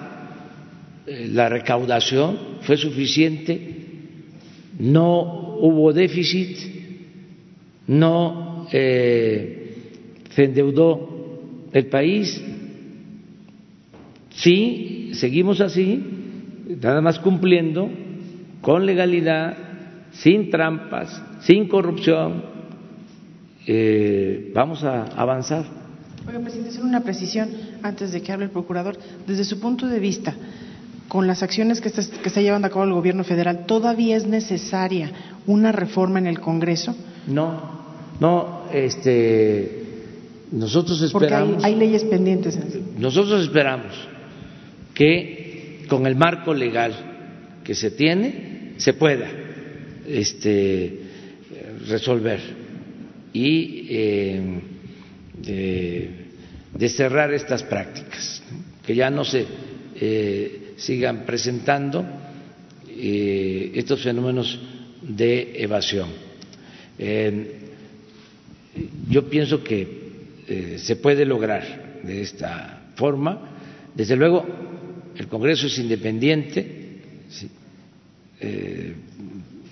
[1.06, 3.60] eh, la recaudación fue suficiente,
[4.80, 6.58] no hubo déficit,
[7.88, 9.74] no eh,
[10.30, 12.42] se endeudó el país.
[14.30, 16.17] Sí, seguimos así,
[16.82, 17.90] nada más cumpliendo
[18.62, 19.56] con legalidad,
[20.12, 22.44] sin trampas, sin corrupción,
[23.66, 25.66] eh, vamos a avanzar.
[26.28, 27.50] Oiga, presidente, hacer una precisión
[27.84, 28.98] antes de que hable el procurador.
[29.26, 30.36] Desde su punto de vista,
[31.08, 34.26] con las acciones que está, que está llevando a cabo el gobierno federal, ¿todavía es
[34.26, 35.12] necesaria
[35.46, 36.96] una reforma en el Congreso?
[37.28, 37.62] No,
[38.20, 39.86] no, este,
[40.52, 41.56] nosotros esperamos.
[41.56, 42.60] Porque hay, hay leyes pendientes.
[42.98, 43.94] Nosotros esperamos
[44.94, 45.37] que
[45.88, 46.94] con el marco legal
[47.64, 49.30] que se tiene se pueda
[50.08, 51.00] este,
[51.88, 52.40] resolver
[53.34, 54.42] y eh,
[56.88, 58.42] cerrar estas prácticas,
[58.86, 59.46] que ya no se
[60.00, 62.06] eh, sigan presentando
[62.88, 64.60] eh, estos fenómenos
[65.02, 66.10] de evasión.
[69.10, 70.08] Yo pienso que
[70.48, 73.58] eh, se puede lograr de esta forma.
[73.96, 74.46] Desde luego,
[75.18, 77.02] el Congreso es independiente.
[78.40, 78.94] Eh,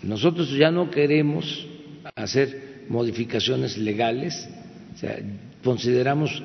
[0.03, 1.67] nosotros ya no queremos
[2.15, 4.47] hacer modificaciones legales.
[4.95, 5.19] O sea,
[5.63, 6.41] consideramos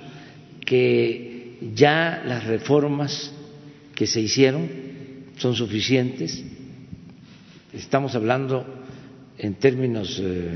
[0.64, 3.32] que ya las reformas
[3.94, 4.68] que se hicieron
[5.36, 6.44] son suficientes.
[7.72, 8.66] Estamos hablando
[9.38, 10.50] en términos eh,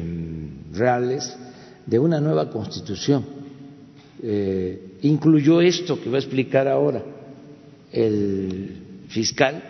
[0.73, 1.35] reales
[1.87, 3.25] de una nueva constitución.
[4.23, 7.14] Eh, incluyó esto que va a explicar ahora
[7.95, 9.63] el fiscal.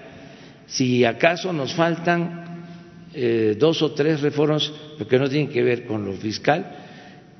[0.67, 2.67] Si acaso nos faltan
[3.13, 4.73] eh, dos o tres reformas,
[5.09, 6.65] que no tienen que ver con lo fiscal,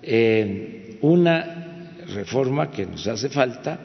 [0.03, 3.81] eh, una reforma que nos hace falta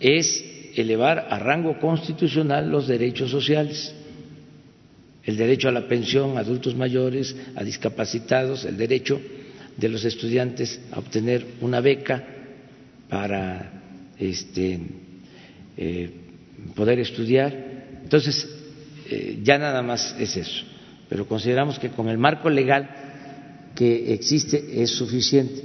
[0.00, 3.94] es elevar a rango constitucional los derechos sociales
[5.24, 9.20] el derecho a la pensión a adultos mayores, a discapacitados, el derecho
[9.76, 12.24] de los estudiantes a obtener una beca
[13.08, 13.82] para
[14.18, 14.80] este,
[15.76, 16.10] eh,
[16.74, 17.52] poder estudiar.
[18.02, 18.48] Entonces,
[19.10, 20.64] eh, ya nada más es eso.
[21.08, 22.88] Pero consideramos que con el marco legal
[23.74, 25.62] que existe es suficiente.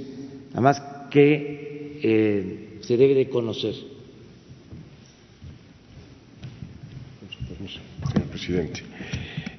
[0.52, 3.74] Además que eh, se debe de conocer.
[8.12, 8.82] Señor presidente.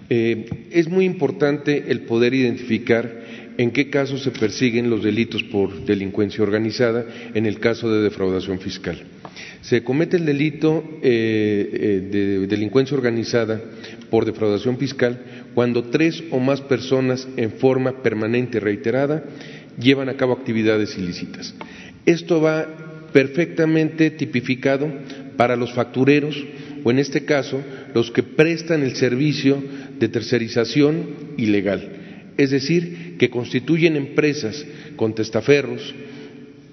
[0.10, 3.20] Eh, es muy importante el poder identificar
[3.58, 8.60] en qué casos se persiguen los delitos por delincuencia organizada en el caso de defraudación
[8.60, 8.98] fiscal.
[9.62, 13.62] Se comete el delito eh, eh, de delincuencia organizada
[14.10, 15.20] por defraudación fiscal
[15.54, 19.24] cuando tres o más personas en forma permanente y reiterada
[19.80, 21.54] llevan a cabo actividades ilícitas.
[22.06, 22.66] Esto va
[23.12, 24.92] perfectamente tipificado
[25.38, 26.36] para los factureros
[26.84, 27.62] o en este caso
[27.94, 29.62] los que prestan el servicio
[30.00, 31.90] de tercerización ilegal,
[32.38, 34.66] es decir, que constituyen empresas
[34.96, 35.94] con testaferros,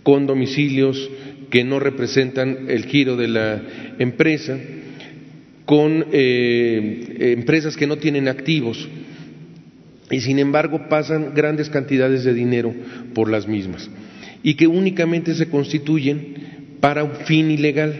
[0.02, 1.10] con domicilios
[1.50, 3.62] que no representan el giro de la
[3.98, 4.58] empresa,
[5.64, 8.88] con eh, empresas que no tienen activos
[10.10, 12.72] y sin embargo pasan grandes cantidades de dinero
[13.14, 13.90] por las mismas
[14.44, 16.36] y que únicamente se constituyen
[16.80, 17.94] para un fin ilegal,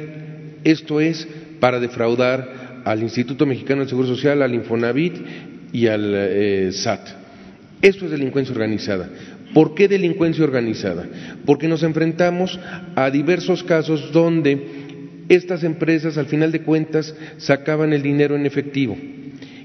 [0.63, 1.27] esto es,
[1.59, 5.15] para defraudar al Instituto Mexicano del Seguro Social, al Infonavit
[5.73, 7.09] y al eh, SAT.
[7.83, 9.11] Esto es delincuencia organizada.
[9.55, 11.07] ¿Por qué delincuencia organizada?
[11.45, 12.59] Porque nos enfrentamos
[12.95, 14.87] a diversos casos donde
[15.29, 18.97] estas empresas, al final de cuentas, sacaban el dinero en efectivo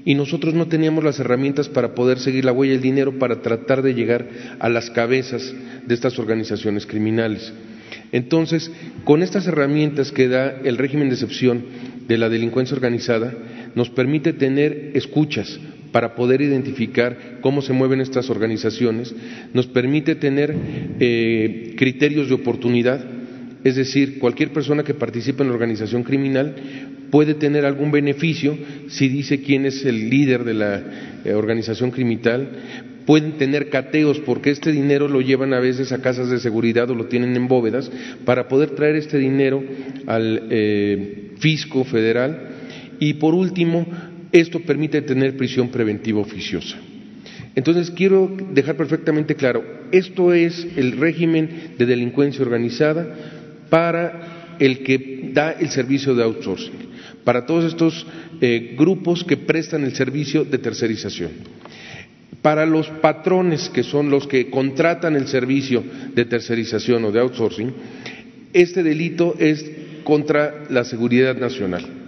[0.04, 3.82] y nosotros no teníamos las herramientas para poder seguir la huella del dinero para tratar
[3.82, 4.28] de llegar
[4.58, 5.54] a las cabezas
[5.86, 7.52] de estas organizaciones criminales.
[8.10, 8.70] Entonces,
[9.04, 11.64] con estas herramientas que da el régimen de excepción
[12.08, 13.32] de la delincuencia organizada,
[13.74, 15.58] nos permite tener escuchas
[15.92, 19.14] para poder identificar cómo se mueven estas organizaciones,
[19.52, 20.54] nos permite tener
[20.98, 23.04] eh, criterios de oportunidad,
[23.62, 26.56] es decir, cualquier persona que participe en la organización criminal
[27.10, 28.56] puede tener algún beneficio
[28.88, 30.82] si dice quién es el líder de la
[31.24, 32.48] eh, organización criminal,
[33.04, 36.94] pueden tener cateos porque este dinero lo llevan a veces a casas de seguridad o
[36.94, 37.90] lo tienen en bóvedas
[38.24, 39.62] para poder traer este dinero
[40.06, 42.48] al eh, fisco federal.
[42.98, 43.86] Y por último
[44.32, 46.76] esto permite tener prisión preventiva oficiosa.
[47.54, 49.62] Entonces quiero dejar perfectamente claro,
[49.92, 53.14] esto es el régimen de delincuencia organizada
[53.68, 56.72] para el que da el servicio de outsourcing,
[57.24, 58.06] para todos estos
[58.40, 61.30] eh, grupos que prestan el servicio de tercerización.
[62.40, 67.72] Para los patrones, que son los que contratan el servicio de tercerización o de outsourcing,
[68.52, 69.64] este delito es
[70.04, 72.01] contra la seguridad nacional.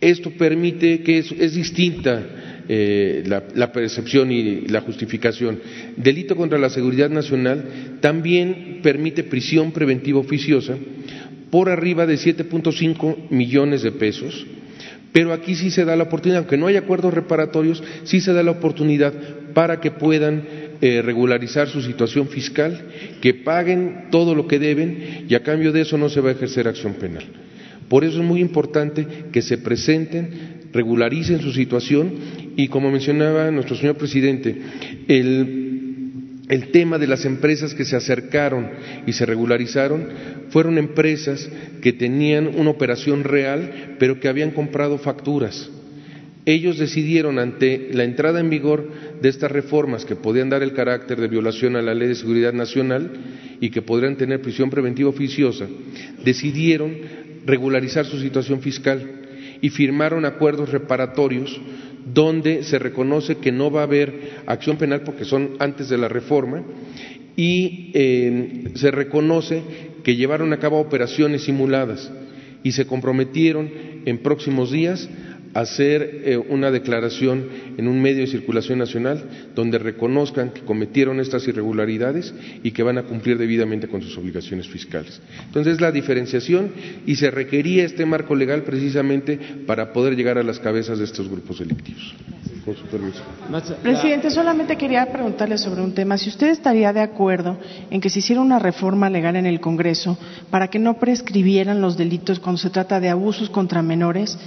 [0.00, 2.24] Esto permite que es, distinta
[2.68, 5.60] eh, la, percepción y la justificación.
[5.96, 10.76] Delito contra la seguridad nacional también permite prisión preventiva oficiosa
[11.50, 14.46] por arriba de 7.5 millones de pesos
[15.12, 18.42] Pero aquí sí se da la oportunidad, aunque no hay acuerdos reparatorios, sí se da
[18.42, 19.12] la oportunidad
[19.54, 20.44] para que puedan
[20.80, 22.80] eh, regularizar su situación fiscal,
[23.20, 26.32] que paguen todo lo que deben y a cambio de eso no se va a
[26.32, 27.24] ejercer acción penal.
[27.88, 32.12] Por eso es muy importante que se presenten, regularicen su situación
[32.56, 34.56] y, como mencionaba nuestro señor presidente,
[35.08, 35.68] el
[36.48, 38.70] el tema de las empresas que se acercaron
[39.06, 40.08] y se regularizaron
[40.48, 41.48] fueron empresas
[41.82, 45.70] que tenían una operación real, pero que habían comprado facturas.
[46.46, 51.20] Ellos decidieron, ante la entrada en vigor de estas reformas que podían dar el carácter
[51.20, 53.10] de violación a la Ley de Seguridad Nacional
[53.60, 55.66] y que podrían tener prisión preventiva oficiosa,
[56.24, 56.96] decidieron
[57.48, 59.02] regularizar su situación fiscal
[59.62, 61.60] y firmaron acuerdos reparatorios
[62.04, 66.08] donde se reconoce que no va a haber acción penal porque son antes de la
[66.08, 66.62] reforma
[67.36, 69.62] y eh, se reconoce
[70.04, 72.10] que llevaron a cabo operaciones simuladas
[72.62, 73.70] y se comprometieron
[74.04, 75.08] en próximos días
[75.54, 77.46] hacer eh, una declaración
[77.76, 79.24] en un medio de circulación nacional
[79.54, 84.68] donde reconozcan que cometieron estas irregularidades y que van a cumplir debidamente con sus obligaciones
[84.68, 85.20] fiscales.
[85.46, 86.72] Entonces, la diferenciación
[87.06, 91.28] y se requería este marco legal precisamente para poder llegar a las cabezas de estos
[91.28, 92.14] grupos delictivos.
[92.64, 93.22] Con su permiso.
[93.82, 96.18] Presidente, solamente quería preguntarle sobre un tema.
[96.18, 97.58] Si usted estaría de acuerdo
[97.90, 100.18] en que se hiciera una reforma legal en el Congreso
[100.50, 104.38] para que no prescribieran los delitos cuando se trata de abusos contra menores,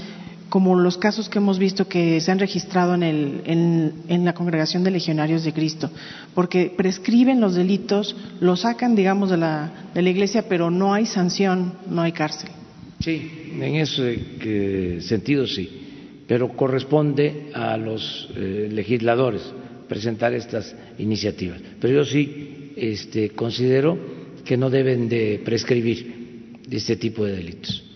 [0.52, 4.84] como los casos que hemos visto que se han registrado en, el, en, la congregación
[4.84, 5.90] de legionarios de Cristo,
[6.36, 11.06] porque prescriben los delitos, los sacan, digamos, de la, de la iglesia, pero no hay
[11.06, 12.50] sanción, no hay cárcel.
[13.00, 13.32] Sí,
[13.62, 19.44] en ese sentido sí, pero corresponde a los eh, legisladores
[19.88, 21.62] presentar estas iniciativas.
[21.80, 23.98] Pero yo sí este, considero
[24.44, 27.91] que no deben de prescribir este tipo de delitos.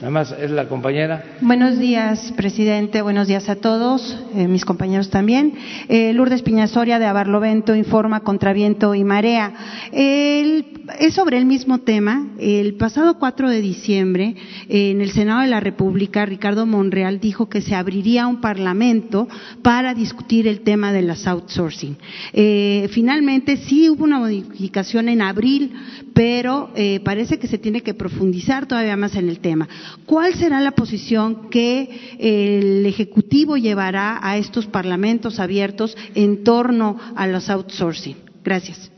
[0.00, 1.22] Nada más es la compañera.
[1.42, 3.02] Buenos días, presidente.
[3.02, 5.52] Buenos días a todos, eh, mis compañeros también.
[5.90, 9.52] Eh, Lourdes Piñasoria de Abarlovento informa contra viento y marea.
[9.92, 12.28] es sobre el mismo tema.
[12.38, 14.36] El pasado 4 de diciembre,
[14.68, 19.28] en el Senado de la República, Ricardo Monreal dijo que se abriría un parlamento
[19.62, 21.96] para discutir el tema de las outsourcing.
[22.32, 25.72] Eh, finalmente, sí hubo una modificación en abril,
[26.14, 26.70] pero
[27.04, 29.68] parece que se tiene que profundizar todavía más en el tema.
[30.06, 31.88] ¿Cuál será la posición que
[32.18, 38.16] el Ejecutivo llevará a estos parlamentos abiertos en torno a los outsourcing?
[38.44, 38.90] Gracias.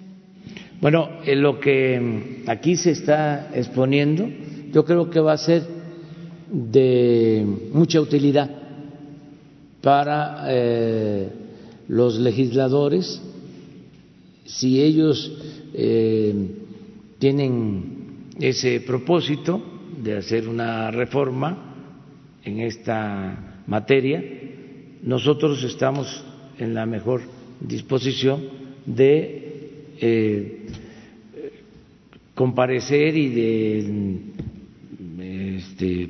[0.80, 4.28] Bueno, lo que aquí se está exponiendo,
[4.72, 5.62] yo creo que va a ser
[6.50, 8.50] de mucha utilidad
[9.80, 11.28] para eh,
[11.88, 13.20] los legisladores
[14.44, 15.32] si ellos
[15.72, 16.34] eh,
[17.18, 19.62] tienen ese propósito
[19.98, 21.74] de hacer una reforma
[22.44, 24.22] en esta materia.
[25.02, 26.24] Nosotros estamos
[26.58, 27.22] en la mejor
[27.60, 28.42] disposición
[28.86, 30.66] de eh,
[32.34, 34.18] comparecer y de
[35.58, 36.08] este,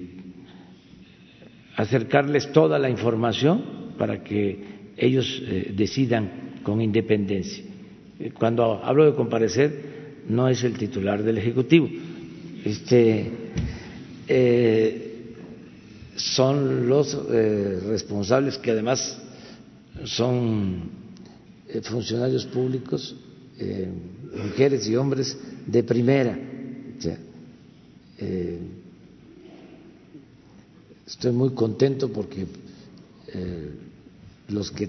[1.77, 4.59] acercarles toda la información para que
[4.97, 7.65] ellos eh, decidan con independencia.
[8.39, 9.93] Cuando hablo de comparecer,
[10.29, 11.89] no es el titular del Ejecutivo.
[12.65, 13.29] Este,
[14.29, 15.35] eh,
[16.15, 19.19] son los eh, responsables que además
[20.05, 20.83] son
[21.69, 23.17] eh, funcionarios públicos,
[24.35, 25.37] mujeres y hombres
[25.67, 26.39] de primera.
[31.07, 32.47] estoy muy contento porque
[34.49, 34.89] los que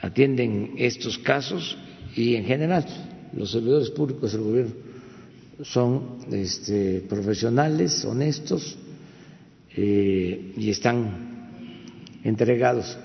[0.00, 1.76] atienden estos casos
[2.16, 2.84] y en general
[3.32, 4.83] los servidores públicos del gobierno
[5.62, 8.76] son este, profesionales, honestos
[9.76, 11.34] eh, y están
[12.22, 12.96] entregados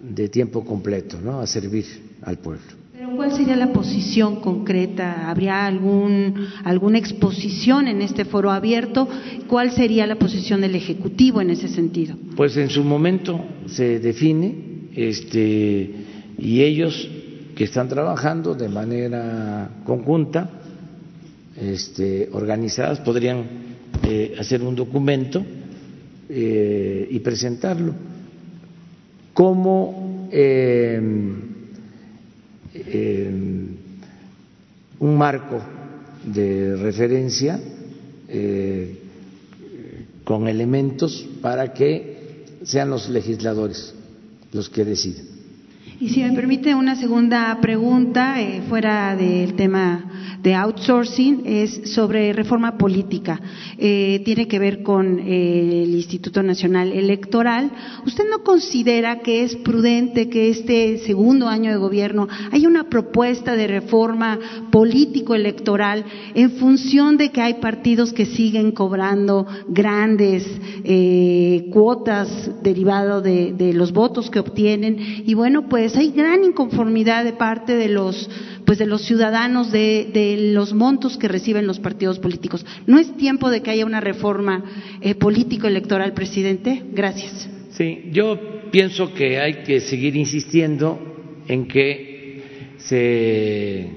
[0.00, 1.40] de tiempo completo ¿no?
[1.40, 1.84] a servir
[2.22, 2.80] al pueblo.
[2.92, 5.30] Pero ¿cuál sería la posición concreta?
[5.30, 9.08] ¿Habría algún, alguna exposición en este foro abierto?
[9.46, 12.16] ¿Cuál sería la posición del Ejecutivo en ese sentido?
[12.36, 15.90] Pues en su momento se define este,
[16.38, 17.08] y ellos
[17.54, 20.59] que están trabajando de manera conjunta
[21.60, 23.44] este, organizadas podrían
[24.02, 25.44] eh, hacer un documento
[26.28, 27.94] eh, y presentarlo
[29.34, 31.34] como em,
[32.74, 33.66] em,
[34.98, 35.60] un marco
[36.24, 37.60] de referencia
[38.28, 38.96] eh,
[40.24, 43.94] con elementos para que sean los legisladores
[44.52, 45.26] los que deciden.
[46.00, 48.36] Y si me permite una segunda pregunta,
[48.68, 53.40] fuera del tema de outsourcing es sobre reforma política.
[53.78, 57.70] Eh, tiene que ver con eh, el Instituto Nacional Electoral.
[58.06, 63.54] ¿Usted no considera que es prudente que este segundo año de gobierno haya una propuesta
[63.54, 64.38] de reforma
[64.70, 66.04] político-electoral
[66.34, 70.46] en función de que hay partidos que siguen cobrando grandes
[70.84, 75.24] eh, cuotas derivado de, de los votos que obtienen?
[75.26, 78.28] Y bueno, pues hay gran inconformidad de parte de los
[78.70, 82.64] pues de los ciudadanos de, los montos que reciben los partidos políticos.
[82.86, 84.62] ¿No es tiempo de que haya una reforma
[85.00, 86.80] eh, político-electoral, presidente?
[86.92, 87.48] Gracias.
[87.72, 88.38] Sí, yo
[88.70, 91.00] pienso que hay que seguir insistiendo
[91.48, 92.42] en que
[92.78, 93.90] se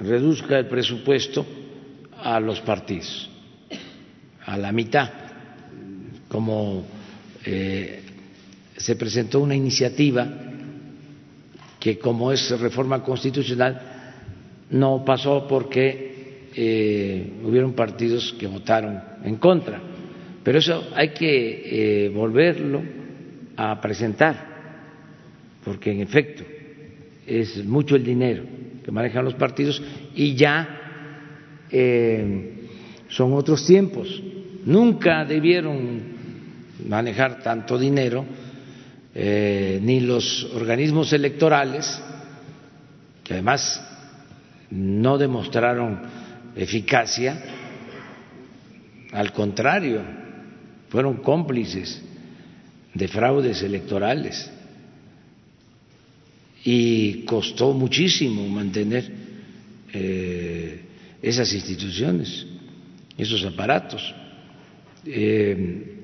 [0.00, 1.46] reduzca el presupuesto
[2.20, 3.30] a los partidos,
[4.44, 5.10] a la mitad,
[6.26, 6.84] como
[7.44, 8.00] eh,
[8.76, 10.28] se presentó una iniciativa
[11.78, 13.94] que como es reforma constitucional
[14.70, 19.80] no pasó porque eh, hubieron partidos que votaron en contra.
[20.42, 22.82] Pero eso hay que eh, volverlo
[23.56, 24.46] a presentar,
[25.64, 26.44] porque en efecto
[27.26, 28.44] es mucho el dinero
[28.84, 29.82] que manejan los partidos
[30.14, 32.68] y ya eh,
[33.08, 34.22] son otros tiempos.
[34.64, 36.00] Nunca debieron
[36.88, 38.24] manejar tanto dinero
[39.14, 42.00] ni los organismos electorales,
[43.24, 43.87] que además
[44.70, 46.00] no demostraron
[46.56, 47.42] eficacia,
[49.12, 50.02] al contrario,
[50.88, 52.02] fueron cómplices
[52.94, 54.50] de fraudes electorales
[56.64, 59.10] y costó muchísimo mantener
[59.92, 60.80] eh,
[61.22, 62.46] esas instituciones,
[63.16, 64.14] esos aparatos.
[65.06, 65.94] Eh,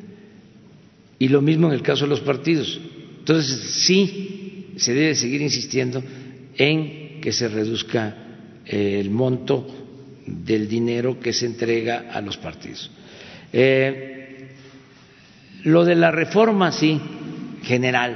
[1.19, 2.81] y lo mismo en el caso de los partidos.
[3.19, 6.03] Entonces, sí, se debe seguir insistiendo
[6.57, 8.24] en que se reduzca
[8.67, 9.67] el monto
[10.27, 12.91] del dinero que se entrega a los partidos.
[13.53, 14.49] Eh,
[15.65, 17.01] lo de la reforma, sí,
[17.63, 18.13] general,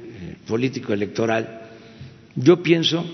[0.00, 1.60] eh, político-electoral,
[2.34, 3.04] yo pienso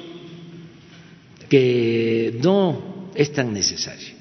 [1.48, 4.14] que no es tan necesario,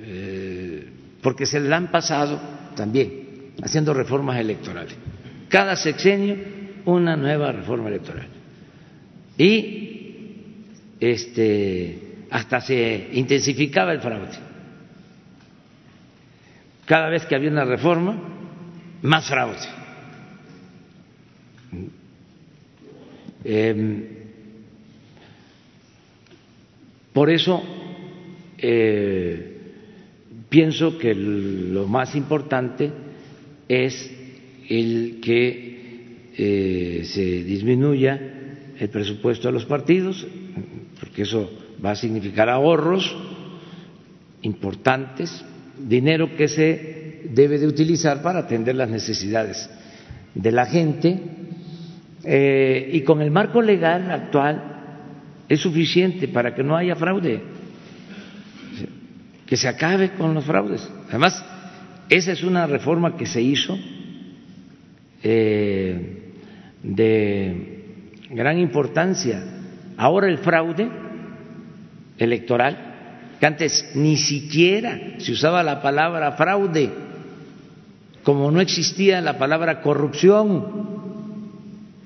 [0.00, 0.88] eh,
[1.22, 2.40] porque se le han pasado
[2.74, 4.94] también haciendo reformas electorales.
[5.48, 6.36] Cada sexenio
[6.86, 8.26] una nueva reforma electoral.
[9.38, 9.93] Y
[11.12, 14.38] este, hasta se intensificaba el fraude.
[16.86, 18.16] Cada vez que había una reforma,
[19.02, 19.56] más fraude.
[23.44, 24.04] Em,
[27.12, 27.62] por eso
[28.58, 29.58] eh,
[30.48, 32.90] pienso que lo más importante
[33.68, 34.10] es
[34.68, 35.74] el que
[36.36, 38.18] eh, se disminuya
[38.78, 40.26] el presupuesto de los partidos,
[41.04, 41.50] porque eso
[41.84, 43.14] va a significar ahorros
[44.40, 45.44] importantes,
[45.78, 49.68] dinero que se debe de utilizar para atender las necesidades
[50.34, 51.20] de la gente
[52.24, 54.62] eh, y con el marco legal actual
[55.46, 57.42] es suficiente para que no haya fraude,
[59.44, 60.90] que se acabe con los fraudes.
[61.10, 61.44] Además,
[62.08, 63.78] esa es una reforma que se hizo
[65.22, 66.32] eh,
[66.82, 67.84] de
[68.30, 69.53] gran importancia
[69.96, 70.88] Ahora el fraude
[72.18, 72.76] electoral,
[73.38, 76.90] que antes ni siquiera se usaba la palabra fraude,
[78.22, 80.66] como no existía la palabra corrupción,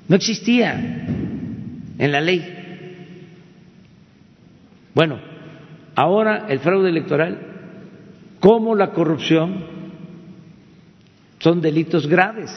[0.09, 0.75] no existía
[1.99, 2.55] en la ley.
[4.95, 5.21] Bueno,
[5.95, 7.39] ahora el fraude electoral,
[8.41, 9.65] como la corrupción,
[11.39, 12.51] son delitos graves.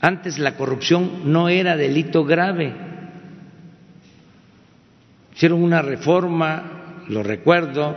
[0.00, 2.85] Antes la corrupción no era delito grave
[5.36, 7.94] Hicieron una reforma, lo recuerdo,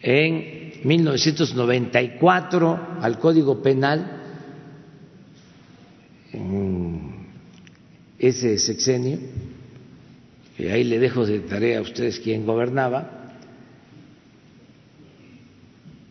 [0.00, 4.22] en 1994 al Código Penal,
[6.32, 7.26] en
[8.20, 9.18] ese sexenio,
[10.56, 13.34] y ahí le dejo de tarea a ustedes quién gobernaba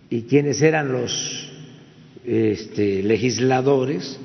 [0.10, 1.54] y quiénes eran los
[2.26, 4.20] este, legisladores,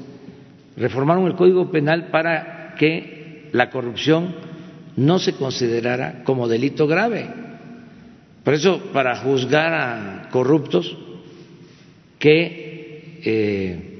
[0.76, 4.52] reformaron el Código Penal para que la corrupción
[4.96, 7.28] no se considerara como delito grave.
[8.44, 10.96] Por eso, para juzgar a corruptos
[12.18, 13.98] que eh,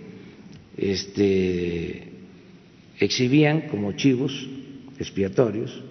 [0.77, 2.12] este,
[2.99, 4.49] exhibían como chivos
[4.99, 5.83] expiatorios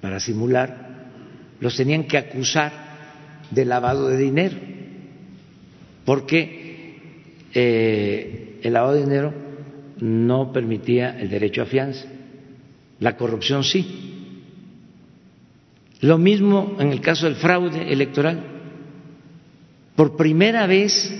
[0.00, 1.10] para simular,
[1.60, 2.72] los tenían que acusar
[3.50, 4.56] de lavado de dinero,
[6.04, 6.94] porque
[7.54, 9.34] eh, el lavado de dinero
[10.00, 12.06] no permitía el derecho a fianza
[13.00, 14.04] la corrupción sí.
[16.00, 18.42] Lo mismo en el caso del fraude electoral.
[19.94, 21.14] Por primera vez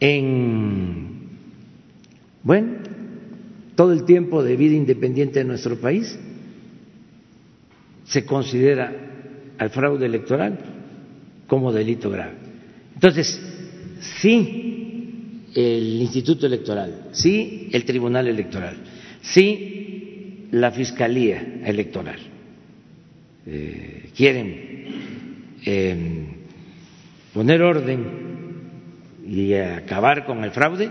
[0.00, 1.28] en,
[2.42, 2.78] bueno,
[3.76, 6.18] todo el tiempo de vida independiente de nuestro país,
[8.04, 8.92] se considera
[9.58, 10.58] al fraude electoral
[11.46, 12.34] como delito grave.
[12.94, 13.40] Entonces,
[14.20, 18.76] sí el Instituto Electoral, sí el Tribunal Electoral,
[19.22, 19.79] sí
[20.52, 22.18] la Fiscalía Electoral
[23.46, 26.26] eh, quieren eh,
[27.32, 28.30] poner orden
[29.26, 30.90] y acabar con el fraude,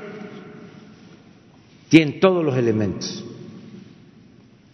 [1.90, 3.26] tienen todos los elementos,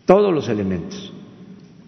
[0.05, 1.11] todos los elementos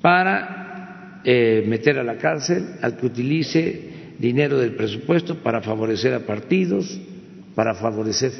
[0.01, 6.25] para eh, meter a la cárcel al que utilice dinero del presupuesto para favorecer a
[6.25, 6.99] partidos,
[7.53, 8.31] para favorecer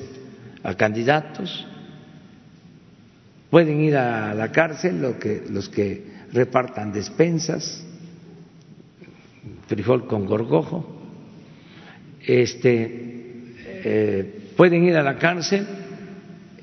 [0.64, 1.68] a candidatos.
[3.50, 5.72] Pueden ir a la cárcel los que, los
[6.34, 7.86] repartan despensas,
[9.68, 10.86] frijol con gorgojo.
[12.26, 13.54] Este,
[13.84, 15.66] eh, pueden ir a la cárcel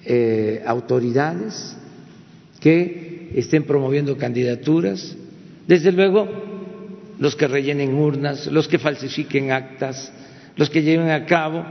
[0.04, 1.74] eh, autoridades
[2.60, 5.16] que estén promoviendo candidaturas,
[5.66, 6.28] desde luego
[7.18, 10.12] los que rellenen urnas, los que falsifiquen actas,
[10.56, 11.64] los que lleven a cabo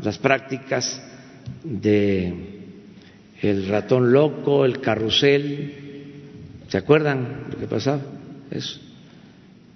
[0.00, 1.02] las prácticas
[1.64, 2.55] de
[3.42, 5.72] el ratón loco, el carrusel,
[6.68, 8.00] ¿se acuerdan lo que pasaba?
[8.50, 8.80] Eso.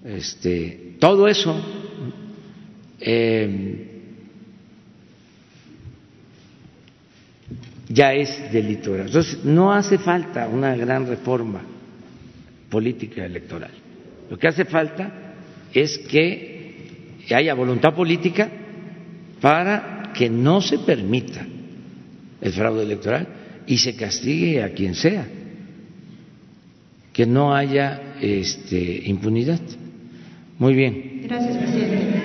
[0.05, 1.55] Este, todo eso
[3.01, 3.87] eh,
[7.89, 11.61] ya es delito Entonces, no hace falta una gran reforma
[12.71, 13.73] política electoral.
[14.31, 15.13] Lo que hace falta
[15.75, 18.49] es que haya voluntad política
[19.41, 21.47] para que no se permita
[22.41, 23.40] el fraude electoral
[23.71, 25.29] y se castigue a quien sea,
[27.13, 29.61] que no haya este, impunidad.
[30.59, 31.21] Muy bien.
[31.23, 32.21] Gracias, presidente.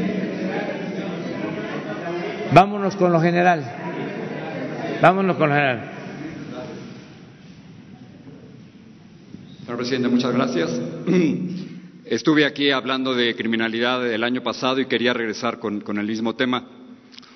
[2.52, 3.64] Vámonos con lo general.
[5.04, 5.92] Vámonos con general.
[9.60, 10.82] Señor presidente, muchas gracias.
[12.06, 16.34] Estuve aquí hablando de criminalidad el año pasado y quería regresar con, con, el mismo
[16.34, 16.68] tema.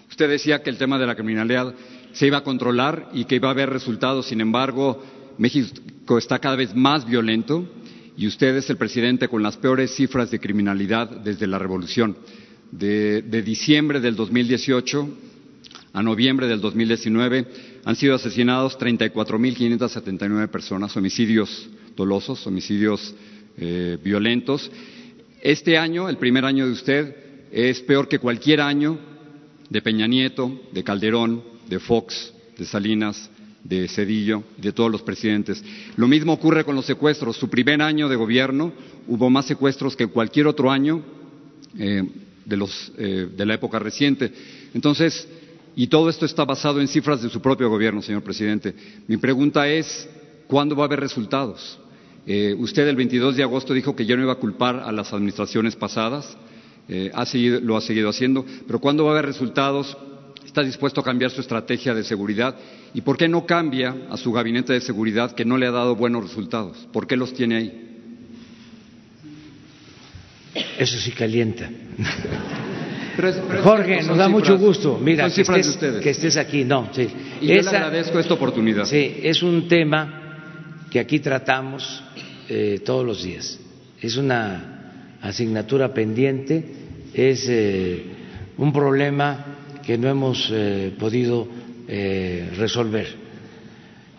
[0.09, 1.75] Usted decía que el tema de la criminalidad
[2.13, 4.27] se iba a controlar y que iba a haber resultados.
[4.27, 5.03] Sin embargo,
[5.37, 7.67] México está cada vez más violento
[8.17, 12.17] y usted es el presidente con las peores cifras de criminalidad desde la revolución.
[12.71, 15.09] De, diciembre del 2018
[15.93, 17.47] a noviembre del 2019
[17.85, 23.15] han sido asesinados 34.579 personas, homicidios dolosos, homicidios
[23.57, 24.69] eh, violentos.
[25.41, 27.15] Este año, el primer año de usted,
[27.51, 28.99] es peor que cualquier año
[29.69, 33.29] de Peña Nieto, de Calderón, de Fox, de Salinas,
[33.63, 35.63] de Cedillo, de todos los presidentes.
[35.95, 37.37] Lo mismo ocurre con los secuestros.
[37.37, 38.73] Su primer año de gobierno
[39.07, 41.03] hubo más secuestros que cualquier otro año
[41.77, 42.03] eh,
[42.97, 44.31] eh, de la época reciente.
[44.73, 45.27] Entonces,
[45.75, 48.73] y todo esto está basado en cifras de su propio gobierno, señor presidente.
[49.07, 50.09] Mi pregunta es,
[50.47, 51.79] ¿cuándo va a haber resultados?
[52.25, 55.13] Eh, usted el 22 de agosto dijo que ya no iba a culpar a las
[55.13, 56.37] administraciones pasadas,
[57.13, 59.95] ha seguido, lo ha seguido haciendo, pero ¿cuándo va a haber resultados?
[60.45, 62.55] ¿Está dispuesto a cambiar su estrategia de seguridad?
[62.93, 65.95] ¿Y por qué no cambia a su gabinete de seguridad que no le ha dado
[65.95, 66.87] buenos resultados?
[66.91, 67.89] ¿Por qué los tiene ahí?
[70.79, 71.69] Eso sí calienta.
[73.63, 74.97] Jorge, nos da mucho gusto.
[75.01, 76.63] Mira, que estés, que estés, aquí.
[76.63, 77.07] No, sí.
[77.41, 78.85] Y Esa, yo le agradezco esta oportunidad.
[78.85, 82.03] Sí, es un tema que aquí tratamos
[82.47, 83.59] eh, todos los días.
[84.01, 86.63] Es una asignatura pendiente,
[87.13, 88.05] es eh,
[88.57, 89.48] un problema
[89.89, 91.47] que no hemos eh, podido
[91.87, 93.07] eh, resolver.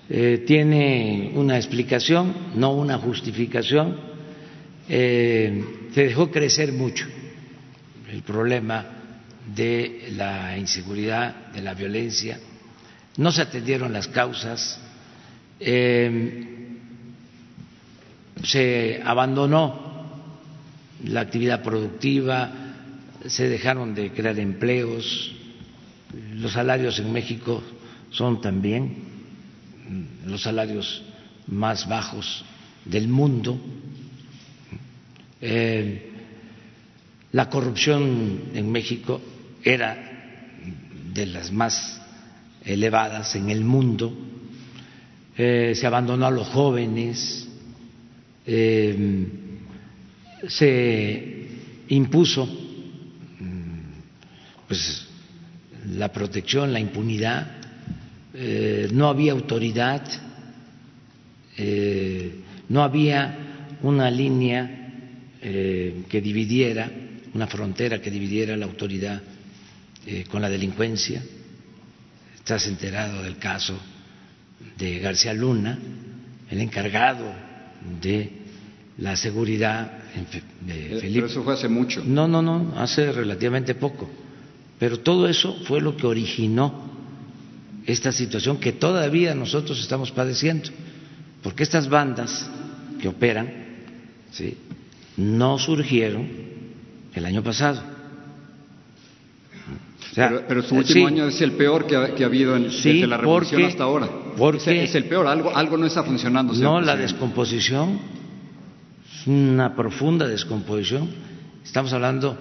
[0.08, 3.96] Eh, tiene una explicación, no una justificación.
[4.88, 5.62] se
[5.94, 7.06] dejó crecer mucho
[8.10, 8.84] el problema
[9.54, 12.40] de la inseguridad, de la violencia,
[13.18, 14.80] no se atendieron las causas,
[18.42, 20.08] se abandonó
[21.04, 22.50] la actividad productiva,
[23.24, 25.36] se dejaron de crear empleos,
[26.34, 27.62] los salarios en México
[28.10, 28.96] son también
[30.26, 31.02] los salarios
[31.48, 32.44] más bajos
[32.84, 33.58] del mundo.
[35.40, 36.10] Eh,
[37.32, 39.20] la corrupción en México
[39.62, 39.96] era
[41.12, 42.00] de las más
[42.64, 44.12] elevadas en el mundo.
[45.36, 47.48] Eh, se abandonó a los jóvenes,
[48.46, 49.20] eh,
[50.48, 51.48] se
[51.88, 53.80] impuso mm,
[54.68, 55.06] pues,
[55.96, 57.46] la protección, la impunidad,
[58.34, 60.02] eh, no había autoridad,
[62.68, 63.50] no había
[63.82, 64.80] una línea
[65.42, 66.90] eh, que dividiera,
[67.32, 69.22] una frontera que dividiera la autoridad
[70.06, 71.22] eh, con la delincuencia.
[72.34, 73.78] Estás enterado del caso
[74.76, 75.78] de García Luna,
[76.50, 77.32] el encargado
[78.02, 78.30] de
[78.98, 79.92] la seguridad
[80.60, 81.10] de Felipe.
[81.14, 82.02] Pero eso fue hace mucho.
[82.04, 84.10] No, no, no, hace relativamente poco.
[84.80, 86.72] Pero todo eso fue lo que originó
[87.86, 90.70] esta situación que todavía nosotros estamos padeciendo,
[91.42, 92.50] porque estas bandas
[93.00, 93.52] que operan
[94.30, 94.56] ¿sí?
[95.18, 96.26] no surgieron
[97.14, 97.82] el año pasado.
[100.14, 103.84] pero, su último año es el peor que ha, habido en, desde la revolución hasta
[103.84, 104.08] ahora.
[104.38, 106.54] Porque es, el peor, algo, algo no está funcionando.
[106.54, 108.00] No, la descomposición,
[109.12, 111.10] es una profunda descomposición.
[111.62, 112.38] Estamos hablando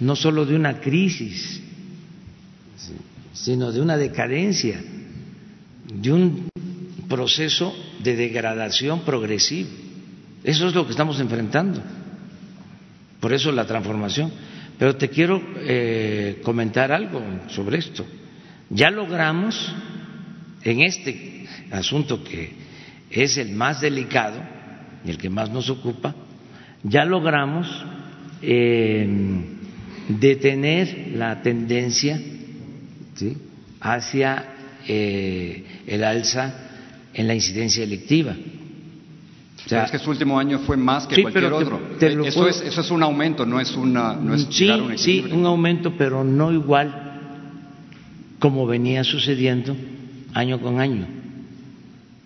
[0.00, 1.62] no solo de una crisis,
[3.32, 4.80] sino de una decadencia,
[5.92, 6.48] de un
[7.08, 9.68] proceso de degradación progresiva.
[10.44, 11.82] Eso es lo que estamos enfrentando.
[13.20, 14.32] Por eso la transformación.
[14.78, 18.04] Pero te quiero eh, comentar algo sobre esto.
[18.70, 19.72] Ya logramos
[20.64, 22.52] en este asunto que
[23.10, 24.42] es el más delicado
[25.04, 26.14] y el que más nos ocupa,
[26.82, 27.68] ya logramos
[28.40, 29.06] eh,
[30.08, 32.20] detener la tendencia
[33.80, 34.44] hacia
[34.86, 36.54] eh, el alza
[37.14, 38.34] en la incidencia electiva.
[39.64, 41.80] O sea, es que su último año fue más que cualquier otro.
[42.00, 45.24] Eh, eso, es, eso, es, un aumento, no es, una, no es sí, un Sí,
[45.30, 47.10] un aumento, pero no igual
[48.40, 49.76] como venía sucediendo
[50.34, 51.06] año con año.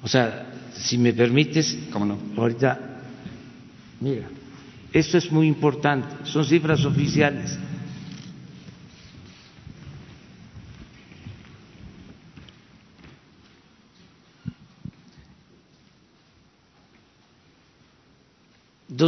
[0.02, 2.18] O sea, si me permites, ¿Cómo no?
[2.36, 2.78] ahorita,
[4.00, 4.28] mira,
[4.92, 7.58] esto es muy importante, son cifras oficiales.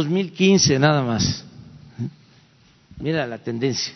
[0.03, 1.43] 2015 nada más.
[2.97, 3.93] Mira la tendencia.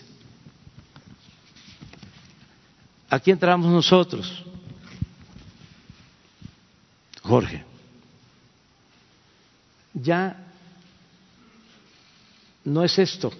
[3.10, 4.44] Aquí entramos nosotros,
[7.22, 7.64] Jorge.
[9.94, 10.36] Ya
[12.66, 13.32] no es esto,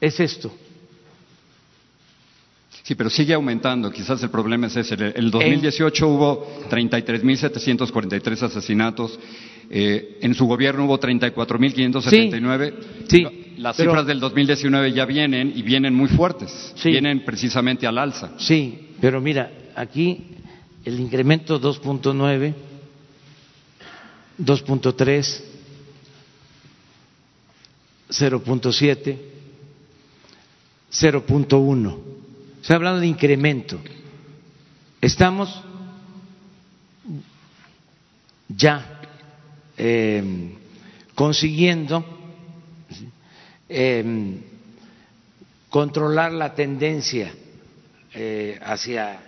[0.00, 0.56] es esto.
[2.84, 3.90] Sí, pero sigue aumentando.
[3.90, 4.92] Quizás el problema es ese.
[4.92, 9.18] En el 2018 hubo 33.743 asesinatos.
[9.70, 12.74] Eh, en su gobierno hubo 34.579.
[13.08, 16.74] Sí, Las cifras del 2019 ya vienen y vienen muy fuertes.
[16.84, 18.32] Vienen precisamente al alza.
[18.36, 20.22] Sí, pero mira, aquí
[20.84, 22.52] el incremento 2.9,
[24.38, 25.42] 2.3,
[28.10, 29.16] 0.7,
[30.92, 32.23] 0.1
[32.64, 33.78] se ha hablado de incremento.
[35.02, 35.62] Estamos
[38.48, 39.02] ya
[39.76, 40.54] em,
[41.14, 42.02] consiguiendo
[43.68, 44.38] em,
[45.68, 47.34] controlar la tendencia
[48.14, 49.20] eh, hacia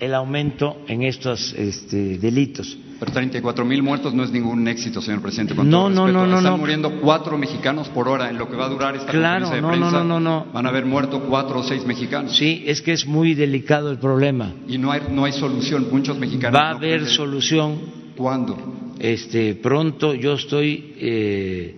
[0.00, 2.76] el, aumento en estos este, delitos.
[2.98, 5.54] Pero 34 mil muertos no es ningún éxito, señor presidente.
[5.54, 8.68] no, no, no, no, Están muriendo cuatro mexicanos por hora en lo que va a
[8.68, 10.04] durar esta claro, conferencia de no, prensa.
[10.04, 12.36] No, no, no, Van a haber muerto cuatro o seis mexicanos.
[12.36, 14.52] Sí, es que es muy delicado el problema.
[14.68, 15.88] Y no hay, no hay solución.
[15.90, 16.58] Muchos mexicanos.
[16.58, 18.04] Va a haber solución.
[18.16, 18.56] ¿Cuándo?
[18.98, 21.76] Este, pronto yo estoy eh,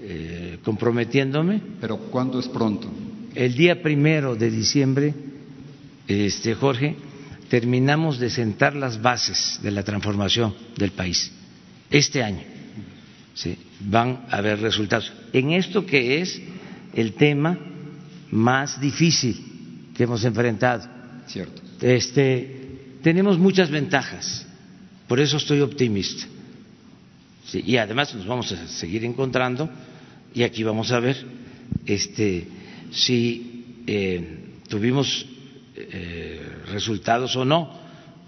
[0.00, 1.60] eh, comprometiéndome.
[1.80, 2.88] ¿Pero cuándo es pronto?
[3.34, 5.14] El día primero de diciembre,
[6.08, 6.96] este, Jorge
[7.48, 11.30] terminamos de sentar las bases de la transformación del país.
[11.90, 12.42] Este año
[13.34, 13.56] ¿sí?
[13.80, 15.12] van a haber resultados.
[15.32, 16.40] En esto que es
[16.94, 17.58] el tema
[18.30, 20.88] más difícil que hemos enfrentado.
[21.26, 21.62] Cierto.
[21.80, 24.46] Este, tenemos muchas ventajas,
[25.06, 26.26] por eso estoy optimista.
[27.52, 29.68] y además nos vamos a seguir encontrando
[30.34, 31.24] y aquí vamos a ver
[31.86, 32.48] este,
[32.90, 34.38] si eh,
[34.68, 35.26] tuvimos
[35.76, 37.70] eh, resultados o no,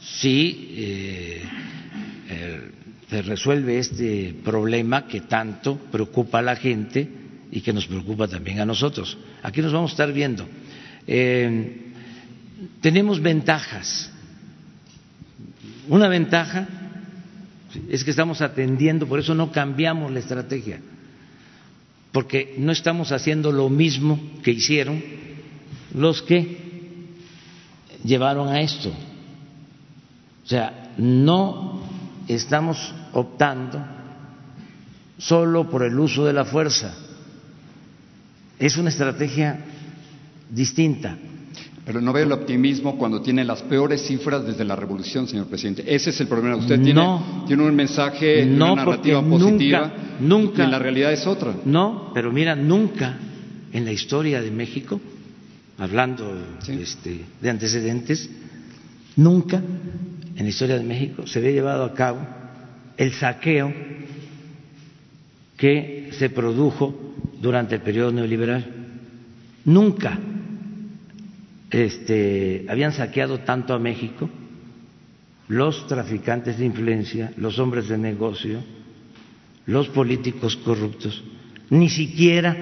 [0.00, 1.42] si eh,
[2.28, 2.70] eh,
[3.08, 7.08] se resuelve este problema que tanto preocupa a la gente
[7.50, 9.16] y que nos preocupa también a nosotros.
[9.42, 10.46] Aquí nos vamos a estar viendo.
[12.80, 14.12] tenemos ventajas.
[15.88, 16.66] Una ventaja
[17.88, 20.80] es que estamos atendiendo, por eso no cambiamos la estrategia,
[22.12, 25.02] porque no estamos haciendo lo mismo que hicieron
[25.94, 26.65] los que
[28.06, 28.90] llevaron a esto.
[30.44, 31.80] O sea, no
[32.28, 33.84] estamos optando
[35.18, 36.94] solo por el uso de la fuerza.
[38.58, 39.58] Es una estrategia
[40.50, 41.16] distinta.
[41.84, 45.84] Pero no veo el optimismo cuando tiene las peores cifras desde la revolución, señor presidente.
[45.86, 46.56] Ese es el problema.
[46.56, 49.80] Usted tiene, tiene un mensaje, no, una narrativa positiva.
[49.80, 50.64] Nunca, nunca.
[50.64, 51.54] Y la realidad es otra.
[51.64, 53.16] No, pero mira, nunca
[53.72, 55.00] en la historia de México,
[55.78, 56.34] hablando
[56.68, 58.28] este, de antecedentes,
[59.16, 62.26] nunca en la historia de México se había llevado a cabo
[62.96, 63.72] el saqueo
[65.56, 68.64] que se produjo durante el periodo neoliberal.
[69.64, 70.18] Nunca
[71.70, 74.28] este, habían saqueado tanto a México
[75.48, 78.62] los traficantes de influencia, los hombres de negocio,
[79.66, 81.22] los políticos corruptos,
[81.70, 82.56] ni siquiera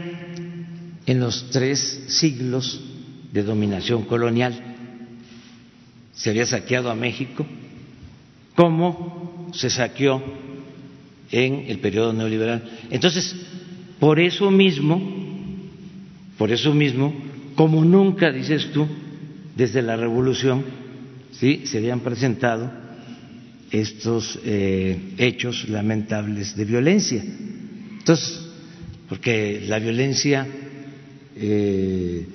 [1.07, 2.94] en los tres siglos
[3.35, 4.55] de dominación colonial
[6.13, 7.45] se había saqueado a México
[8.55, 10.23] como se saqueó
[11.33, 12.63] en el periodo neoliberal.
[12.91, 13.35] Entonces,
[13.99, 15.03] por eso mismo,
[16.39, 17.13] por eso mismo,
[17.57, 18.87] como nunca, dices tú,
[19.57, 20.65] desde la revolución,
[21.33, 21.63] ¿sí?
[21.65, 22.71] se habían presentado
[23.73, 27.25] estos eh, hechos lamentables de violencia.
[27.99, 28.47] Entonces,
[29.09, 30.47] porque la violencia
[31.35, 32.27] eh,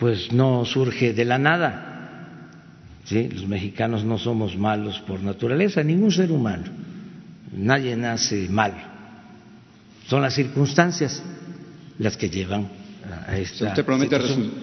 [0.00, 2.48] pues no surge de la nada.
[3.04, 3.28] ¿sí?
[3.28, 6.64] Los mexicanos no somos malos por naturaleza, ningún ser humano.
[7.52, 8.78] Nadie nace malo.
[10.06, 11.22] Son las circunstancias
[11.98, 12.68] las que llevan
[13.28, 13.68] a esta.
[13.68, 14.18] Usted promete,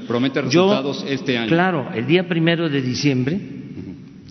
[0.08, 1.50] promete resultados este año.
[1.50, 3.40] Claro, el día primero de diciembre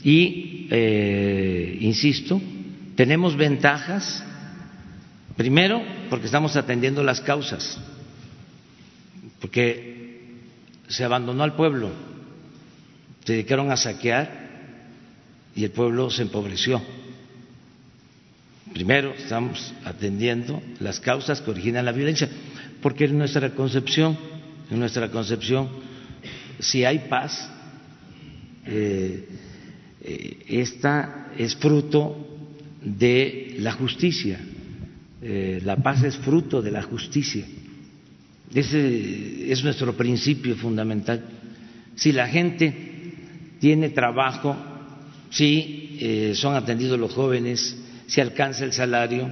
[0.03, 2.41] y eh, insisto,
[2.97, 4.25] tenemos ventajas.
[5.37, 7.79] Primero, porque estamos atendiendo las causas,
[9.39, 10.06] porque
[10.89, 11.91] se abandonó al pueblo,
[13.25, 14.47] se dedicaron a saquear
[15.55, 16.83] y el pueblo se empobreció.
[18.73, 22.29] Primero, estamos atendiendo las causas que originan la violencia
[22.83, 24.17] porque en nuestra concepción,
[24.71, 25.69] en nuestra concepción,
[26.59, 27.51] si hay paz,
[28.67, 29.29] eh,
[30.03, 32.17] eh, esta es fruto
[32.83, 34.39] de la justicia,
[35.23, 37.45] eh, la paz es fruto de la justicia.
[38.57, 41.23] Ese es nuestro principio fundamental.
[41.95, 42.75] Si la gente
[43.61, 44.57] tiene trabajo,
[45.31, 47.77] si son atendidos los jóvenes,
[48.07, 49.31] si alcanza el salario,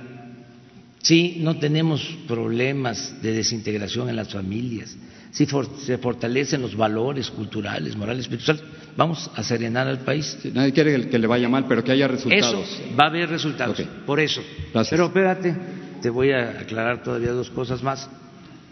[1.04, 4.96] Sí, no tenemos problemas de desintegración en las familias,
[5.32, 8.64] si se fortalecen los valores culturales, morales, espirituales,
[8.96, 10.38] vamos a serenar al país.
[10.54, 12.54] nadie quiere que le vaya mal, pero que haya resultados.
[12.54, 14.40] Eso, va a haber resultados, por eso.
[14.88, 15.54] Pero espérate,
[16.00, 18.08] te voy a aclarar todavía dos cosas más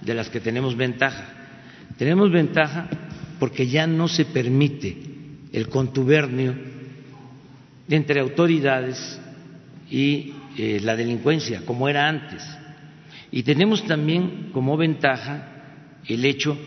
[0.04, 1.28] de las que tenemos ventaja.
[1.96, 2.88] Tenemos ventaja
[3.38, 4.96] porque ya no se permite
[5.52, 6.54] el contubernio
[7.88, 9.20] entre autoridades
[9.90, 12.42] y eh, la delincuencia, como era antes.
[13.30, 16.58] Y tenemos también como ventaja el hecho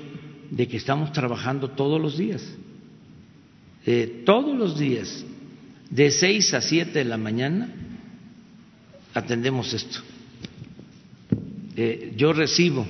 [0.52, 2.44] de que estamos trabajando todos los días,
[3.86, 5.26] eh, todos los días,
[5.90, 7.70] de seis a siete de la mañana,
[9.14, 9.99] atendemos esto.
[11.76, 12.86] Eh, yo recibo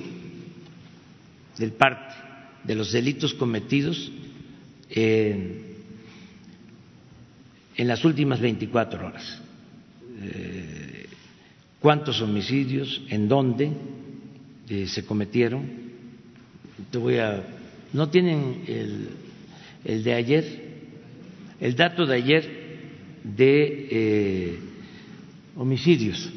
[1.58, 2.14] del parte
[2.64, 4.10] de los delitos cometidos
[4.90, 5.64] en
[7.76, 9.42] las últimas 24 horas
[11.86, 13.70] cuántos homicidios, en dónde
[14.68, 15.64] eh, se cometieron.
[16.90, 17.44] Te voy a.
[17.92, 19.08] ¿No tienen el,
[19.84, 20.66] el de ayer?
[21.60, 22.50] El dato de ayer
[23.22, 24.58] de eh,
[25.54, 26.28] homicidios.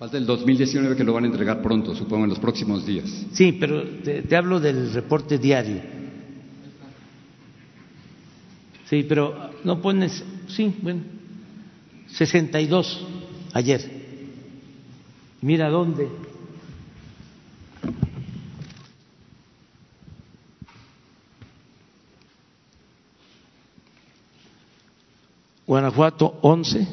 [0.00, 3.04] Falta el 2019 que lo van a entregar pronto, supongo, en los próximos días.
[3.32, 5.82] Sí, pero te, te hablo del reporte diario.
[8.86, 10.24] Sí, pero no pones.
[10.48, 11.02] Sí, bueno.
[12.06, 13.06] 62
[13.52, 13.90] ayer.
[15.42, 16.08] Mira dónde.
[25.66, 26.88] Guanajuato 11,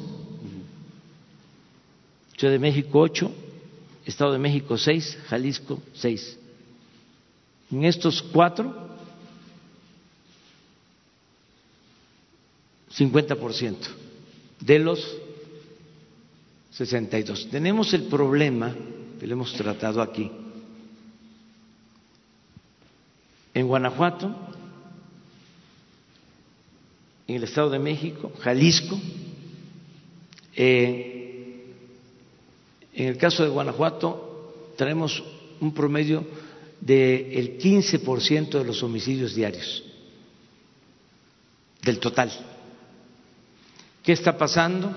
[2.38, 3.32] Ciudad de México 8,
[4.06, 6.38] Estado de México 6, Jalisco 6.
[7.72, 8.88] En estos cuatro,
[12.96, 13.76] 50%
[14.60, 15.18] de los
[16.72, 17.50] 62.
[17.50, 18.76] Tenemos el problema
[19.20, 20.32] que lo hemos tratado aquí.
[23.56, 24.36] En Guanajuato,
[27.28, 29.00] en el Estado de México, Jalisco,
[30.56, 31.17] eh,
[32.98, 35.24] en el caso de Guanajuato tenemos
[35.62, 36.26] un promedio
[36.82, 39.84] del 15% de los homicidios diarios,
[41.84, 42.32] del total.
[44.04, 44.92] ¿Qué está pasando?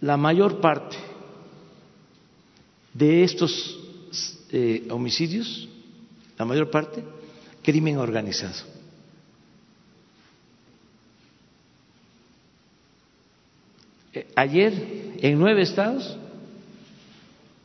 [0.00, 0.96] la mayor parte
[2.94, 3.78] de estos
[4.50, 5.68] eh, homicidios,
[6.38, 7.02] la mayor parte,
[7.62, 8.54] crimen organizado.
[14.12, 14.72] Eh, ayer,
[15.20, 16.16] en nueve estados,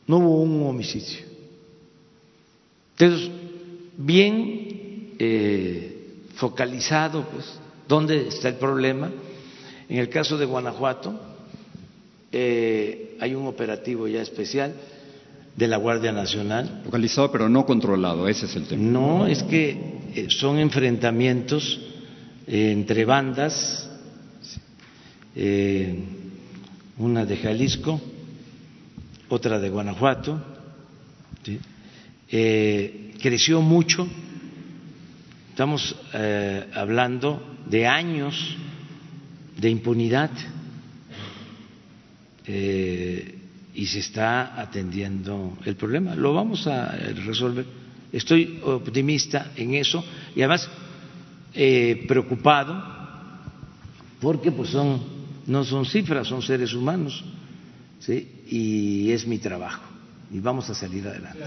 [0.06, 1.20] no hubo un homicidio.
[2.96, 3.30] Entonces,
[3.96, 7.46] bien eh, focalizado, pues,
[7.88, 9.10] ¿dónde está el problema?
[9.88, 11.18] En el caso de Guanajuato,
[12.32, 14.74] eh, hay un operativo ya especial
[15.56, 16.82] de la Guardia Nacional.
[16.84, 18.82] Focalizado pero no controlado, ese es el tema.
[18.82, 19.78] No, es que
[20.14, 21.80] eh, son enfrentamientos
[22.46, 23.88] entre bandas,
[26.98, 28.00] una de Jalisco,
[29.28, 30.40] otra de Guanajuato,
[32.30, 34.06] eh, creció mucho,
[35.50, 38.56] estamos eh, hablando de años
[39.56, 40.30] de impunidad
[42.46, 43.38] eh,
[43.74, 46.14] y se está atendiendo el problema.
[46.14, 46.92] Lo vamos a
[47.26, 47.66] resolver.
[48.12, 50.04] Estoy optimista en eso
[50.36, 50.68] y además
[52.06, 52.82] preocupado
[54.20, 55.13] porque pues son
[55.46, 57.24] no son cifras, son seres humanos
[58.00, 58.28] ¿sí?
[58.48, 59.82] y es mi trabajo
[60.32, 61.44] y vamos a salir adelante.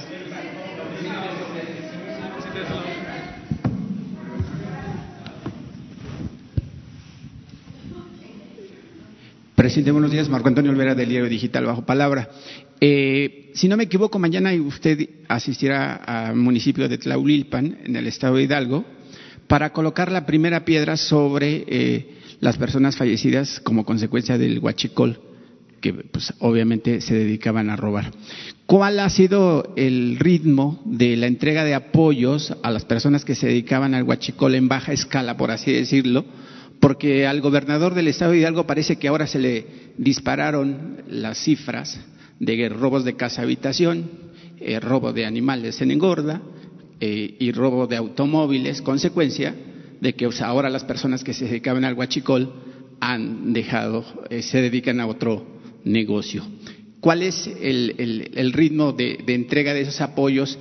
[9.56, 10.30] Presidente, buenos días.
[10.30, 12.30] Marco Antonio Olvera del Diario Digital Bajo Palabra.
[12.80, 18.36] Eh, si no me equivoco, mañana usted asistirá al municipio de Tlaulilpan, en el estado
[18.36, 18.86] de Hidalgo,
[19.48, 25.19] para colocar la primera piedra sobre eh, las personas fallecidas como consecuencia del huachicol
[25.81, 28.11] que pues, obviamente se dedicaban a robar.
[28.65, 33.47] ¿Cuál ha sido el ritmo de la entrega de apoyos a las personas que se
[33.47, 36.26] dedicaban al huachicol en baja escala, por así decirlo?
[36.80, 39.65] Porque al gobernador del estado de Hidalgo parece que ahora se le
[39.97, 41.99] dispararon las cifras
[42.39, 44.09] de robos de casa habitación,
[44.59, 46.41] eh, robo de animales en engorda
[46.99, 49.55] eh, y robo de automóviles, consecuencia
[50.02, 52.53] de que ahora las personas que se dedicaban al huachicol
[52.99, 55.45] han dejado, eh, se dedican a otro
[55.84, 56.44] negocio.
[56.99, 60.57] ¿Cuál es el, ritmo de, entrega de esos apoyos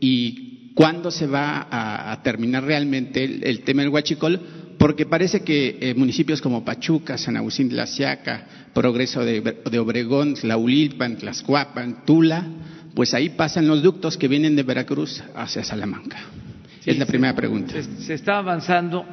[0.00, 4.40] y cuándo se va a, terminar realmente el, tema del huachicol?
[4.78, 10.34] Porque parece que eh, municipios como Pachuca, San Agustín de la Siaca, Progreso de, Obregón,
[10.34, 12.46] Tlaulilpan, Tlaxcuapan, Tula,
[12.94, 16.18] pues ahí pasan los ductos que vienen de Veracruz hacia Salamanca.
[16.84, 17.74] Es la primera pregunta.
[17.82, 19.04] Se, está avanzando,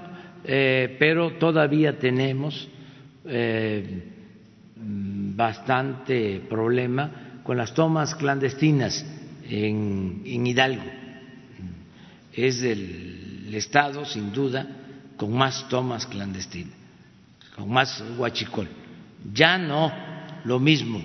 [0.43, 2.67] eh, pero todavía tenemos
[3.25, 4.03] eh,
[4.75, 9.05] bastante problema con las tomas clandestinas
[9.47, 10.83] en, Hidalgo.
[12.33, 14.67] Es el, estado, sin duda,
[15.17, 16.75] con más tomas clandestinas,
[17.55, 18.67] con más huachicol.
[19.33, 19.91] Ya no
[20.45, 21.01] lo mismo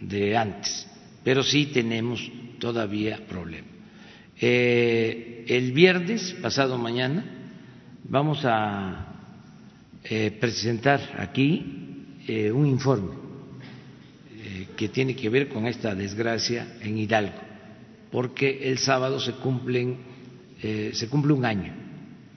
[0.00, 0.86] de antes,
[1.24, 3.68] pero sí tenemos todavía problema.
[4.40, 7.24] Eh, el viernes, pasado mañana,
[8.04, 9.06] vamos a
[10.04, 13.24] eh, presentar aquí eh, un informe
[14.76, 17.40] que tiene que ver con esta desgracia en Hidalgo,
[18.10, 19.96] porque el sábado se cumplen
[20.66, 21.74] eh, se cumple un año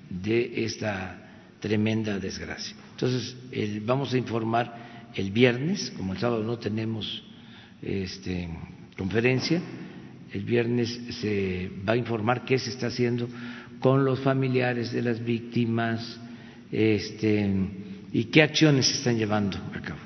[0.10, 2.76] de esta tremenda desgracia.
[2.92, 3.38] Entonces
[3.86, 7.24] vamos a informar el viernes, como el sábado no tenemos
[7.82, 8.50] este,
[8.98, 9.62] conferencia,
[10.34, 13.28] el viernes se va a informar qué se está haciendo
[13.80, 16.20] con los familiares de las víctimas
[16.72, 17.50] este,
[18.12, 20.00] y qué acciones se están llevando a cabo.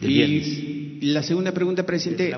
[0.00, 0.46] El viernes.
[0.46, 2.30] Y la segunda pregunta, presidente.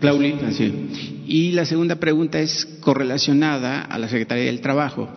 [0.00, 1.24] Claulilpan, sí.
[1.26, 5.08] Y la segunda pregunta es correlacionada a la Secretaría del Trabajo.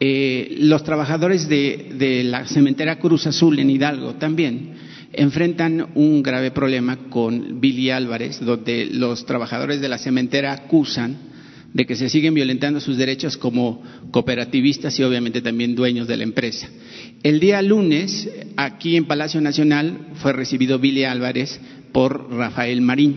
[0.00, 4.72] Eh, los trabajadores de, de, la cementera Cruz Azul en Hidalgo también
[5.12, 11.30] enfrentan un grave problema con Billy Álvarez, donde los trabajadores de la cementera acusan
[11.72, 16.24] de que se siguen violentando sus derechos como cooperativistas y obviamente también dueños de la
[16.24, 16.68] empresa.
[17.22, 21.60] El día lunes, aquí en Palacio Nacional, fue recibido Billy Álvarez
[21.92, 23.16] por Rafael Marín.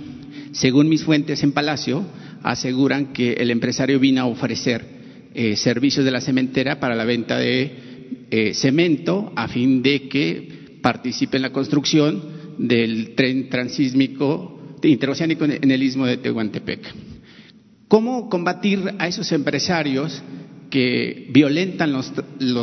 [0.51, 2.05] Según mis fuentes en Palacio,
[2.43, 4.85] aseguran que el empresario vino a ofrecer
[5.33, 7.71] eh, servicios de la cementera para la venta de
[8.29, 12.21] eh, cemento a fin de que participe en la construcción
[12.59, 16.93] del tren transísmico interoceánico en el istmo de Tehuantepec.
[17.87, 20.21] ¿Cómo combatir a esos empresarios
[20.69, 22.11] que violentan los,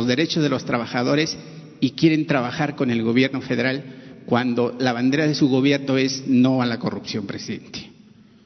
[0.05, 1.37] derechos de los trabajadores
[1.79, 6.61] y quieren trabajar con el gobierno federal cuando la bandera de su gobierno es no
[6.61, 7.89] a la corrupción, presidente.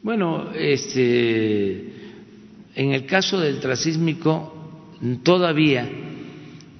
[0.03, 1.93] Bueno, este,
[2.75, 4.53] en el caso del trasísmico
[5.23, 5.89] todavía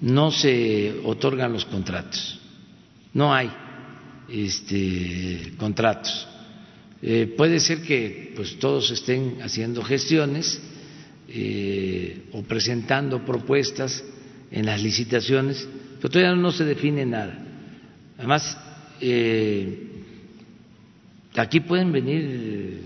[0.02, 2.40] no se otorgan los contratos,
[3.16, 3.52] no hay
[4.30, 6.28] este, contratos.
[7.02, 10.62] Eh, puede ser que pues todos estén haciendo gestiones
[12.32, 14.04] o presentando propuestas
[14.52, 15.68] en las licitaciones,
[15.98, 17.38] pero todavía no se define nada.
[18.18, 18.58] Además,
[21.36, 22.82] aquí pueden venir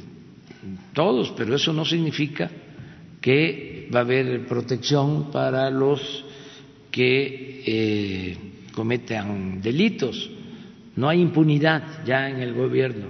[0.94, 2.50] todos, pero eso no significa
[3.22, 6.26] que va a haber protección para los
[6.92, 8.38] que eh,
[8.72, 10.30] cometan delitos.
[10.96, 13.08] No hay impunidad ya en el gobierno.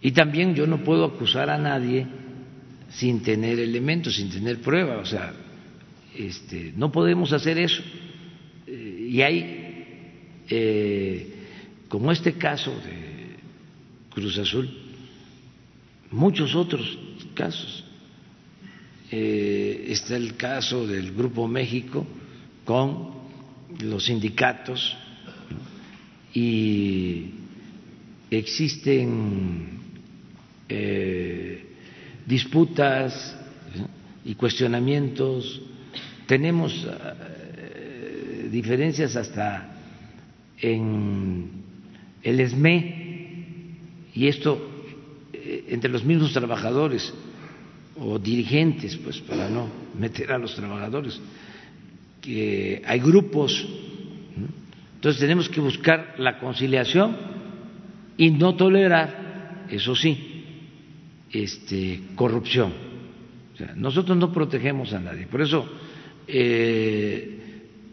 [0.00, 2.06] Y también yo no puedo acusar a nadie
[2.90, 4.98] sin tener elementos, sin tener pruebas.
[5.00, 5.34] O sea,
[6.16, 7.82] este, no podemos hacer eso.
[8.66, 11.34] Eh, y hay, eh,
[11.88, 13.36] como este caso de
[14.14, 14.68] Cruz Azul,
[16.10, 16.98] muchos otros
[17.34, 17.84] casos.
[19.10, 22.04] está el caso del Grupo México,
[22.64, 23.23] con
[23.80, 24.96] los sindicatos
[26.32, 27.30] y
[28.30, 29.78] existen
[30.68, 31.66] eh,
[32.26, 33.36] disputas
[34.24, 35.60] y cuestionamientos,
[36.26, 39.76] tenemos eh, diferencias hasta
[40.58, 41.50] en
[42.22, 43.04] el ESME
[44.14, 44.70] y esto
[45.32, 47.12] eh, entre los mismos trabajadores
[47.96, 49.68] o dirigentes, pues para no
[49.98, 51.20] meter a los trabajadores
[52.24, 53.66] que hay grupos.
[54.94, 57.16] Entonces tenemos que buscar la conciliación
[58.16, 60.44] y no tolerar, eso sí,
[61.30, 62.72] este, corrupción.
[63.76, 65.26] nosotros no protegemos a nadie.
[65.26, 65.68] Por eso
[66.26, 67.38] eh,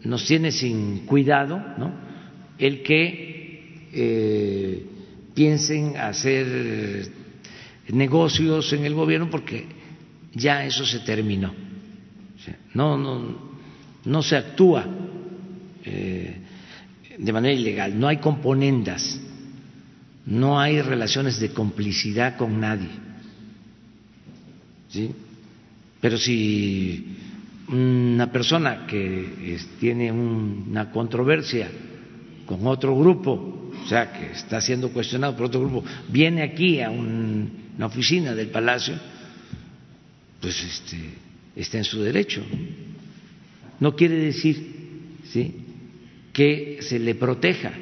[0.04, 1.92] nos tiene sin cuidado ¿no?
[2.58, 4.86] el que eh,
[5.34, 7.10] piensen hacer
[7.88, 9.66] negocios en el gobierno porque
[10.32, 11.52] ya eso se terminó.
[12.72, 13.51] no, no,
[14.04, 14.86] no se actúa
[15.84, 16.36] eh,
[17.18, 19.20] de manera ilegal, no hay componendas,
[20.26, 22.88] no hay relaciones de complicidad con nadie.
[24.88, 25.10] ¿sí?
[26.00, 27.16] Pero si
[27.68, 31.68] una persona que tiene una controversia
[32.46, 36.90] con otro grupo, o sea, que está siendo cuestionado por otro grupo, viene aquí a
[36.90, 38.94] una oficina del Palacio,
[40.40, 40.98] pues este,
[41.56, 42.42] está en su derecho.
[43.82, 44.64] No quiere decir
[45.24, 45.56] ¿sí?
[46.32, 47.72] que se le proteja.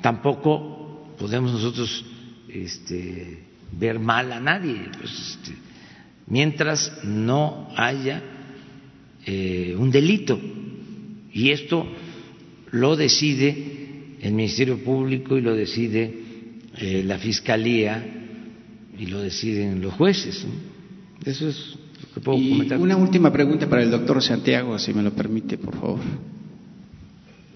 [0.00, 2.04] Tampoco podemos nosotros
[2.48, 3.40] este,
[3.72, 5.56] ver mal a nadie, pues, este,
[6.28, 8.22] mientras no haya
[9.26, 10.38] eh, un delito.
[11.32, 11.84] Y esto
[12.70, 16.14] lo decide el Ministerio Público y lo decide
[16.76, 18.06] eh, la Fiscalía
[18.96, 20.46] y lo deciden los jueces.
[21.24, 21.81] Eso es
[22.36, 26.00] y Una última pregunta para el doctor Santiago, si me lo permite, por favor.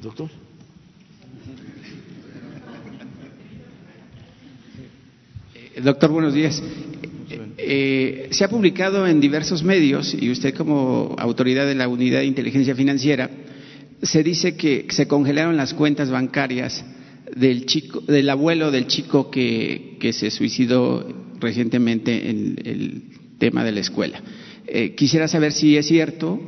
[0.03, 0.31] Doctor.
[5.55, 6.63] Eh, doctor, buenos días.
[7.59, 12.27] Eh, se ha publicado en diversos medios, y usted como autoridad de la Unidad de
[12.27, 13.31] Inteligencia Financiera,
[14.03, 16.85] se dice que se congelaron las cuentas bancarias
[17.35, 21.07] del chico, del abuelo del chico que, que se suicidó
[21.41, 23.03] recientemente en el
[23.39, 24.23] tema de la escuela.
[24.67, 26.41] Eh, quisiera saber si es cierto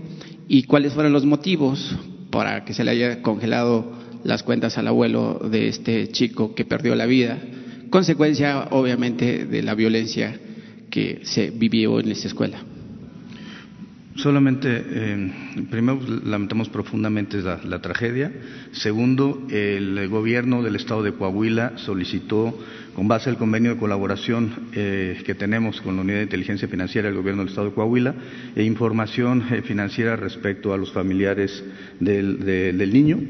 [0.48, 1.96] y cuáles fueron los motivos
[2.30, 3.92] para que se le haya congelado
[4.24, 7.38] las cuentas al abuelo de este chico que perdió la vida,
[7.90, 10.38] consecuencia obviamente de la violencia
[10.90, 12.62] que se vivió en esta escuela.
[14.18, 15.32] Solamente, eh,
[15.70, 18.32] primero, lamentamos profundamente la, tragedia.
[18.72, 22.58] Segundo, el gobierno del Estado de Coahuila solicitó,
[22.96, 27.06] con base al convenio de colaboración eh, que tenemos con la Unidad de Inteligencia Financiera
[27.06, 28.16] del Gobierno del Estado de Coahuila,
[28.56, 31.62] e información eh, financiera respecto a los familiares
[32.00, 33.20] del, niño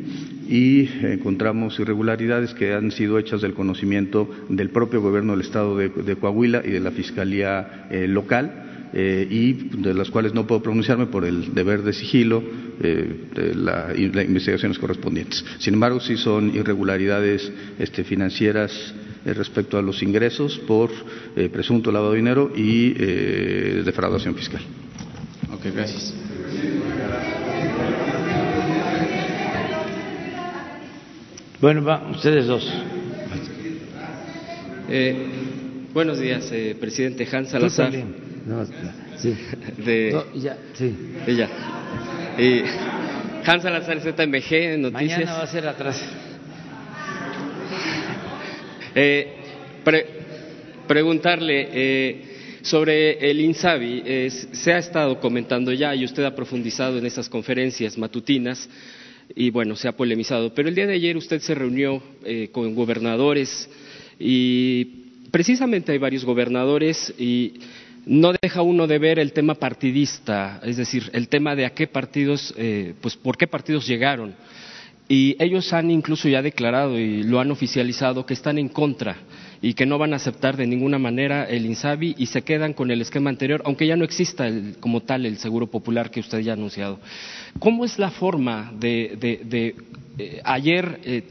[0.49, 6.17] y encontramos irregularidades que han sido hechas del conocimiento del propio Gobierno del Estado de
[6.17, 11.25] Coahuila y de la Fiscalía local eh, y de las cuales no puedo pronunciarme por
[11.25, 12.43] el deber de sigilo
[12.81, 15.45] eh, de las investigaciones correspondientes.
[15.59, 18.95] Sin embargo, sí son irregularidades este, financieras
[19.27, 20.91] eh, respecto a los ingresos por
[21.53, 22.91] presunto lavado de dinero y
[23.85, 24.63] defraudación fiscal.
[25.53, 26.15] Ok, gracias.
[31.61, 32.73] Bueno, va, ustedes dos.
[35.93, 37.93] buenos días, presidente Hans Salazar.
[38.49, 38.65] No,
[39.19, 39.35] sí.
[39.77, 40.95] De, ya, sí.
[41.37, 41.49] ya.
[42.39, 42.63] Y
[43.45, 44.93] Hans Salazar ZMG, Noticias.
[44.93, 46.03] Mañana va a ser atrás.
[48.95, 49.35] Eh,
[50.87, 52.23] preguntarle eh,
[52.63, 54.03] sobre el INSABI.
[54.07, 58.67] Eh, se ha estado comentando ya y usted ha profundizado en esas conferencias matutinas
[59.37, 60.55] y bueno, se ha polemizado.
[60.55, 62.03] Pero el día de ayer usted se reunió
[62.51, 63.69] con gobernadores
[64.19, 64.85] y
[65.31, 67.61] precisamente hay varios gobernadores y
[68.09, 71.87] no deja uno de ver el tema partidista, es decir, el tema de a qué
[71.87, 74.35] partidos, eh, pues por qué partidos llegaron.
[75.11, 79.17] Y ellos han incluso ya declarado y lo han oficializado que están en contra
[79.61, 82.91] y que no van a aceptar de ninguna manera el INSABI y se quedan con
[82.91, 86.53] el esquema anterior, aunque ya no exista como tal el seguro popular que usted ya
[86.53, 87.01] ha anunciado.
[87.59, 89.19] ¿Cómo es la forma de,
[90.19, 91.23] eh, ayer eh,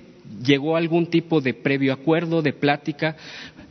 [0.44, 3.16] llegó algún tipo de previo acuerdo, de plática,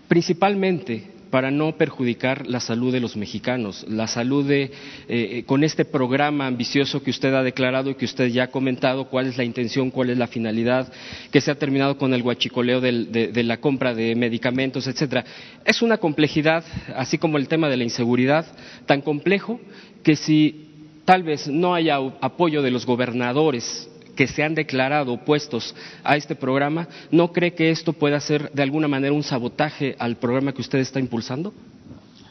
[0.09, 4.71] principalmente para no perjudicar la salud de los mexicanos, la salud de,
[5.09, 9.09] eh, con este programa ambicioso que usted ha declarado y que usted ya ha comentado,
[9.09, 10.93] cuál es la intención, cuál es la finalidad,
[11.31, 15.25] que se ha terminado con el guachicoleo de, la compra de medicamentos, etcétera.
[15.65, 18.47] Es una complejidad, así como el tema de la inseguridad,
[18.87, 19.61] tan complejo
[20.03, 20.67] que si
[21.05, 26.35] tal vez no haya apoyo de los gobernadores que se han declarado opuestos a este
[26.35, 30.63] programa, ¿no cree que esto pueda ser de alguna manera un sabotaje al programa que
[30.63, 31.55] usted está impulsando?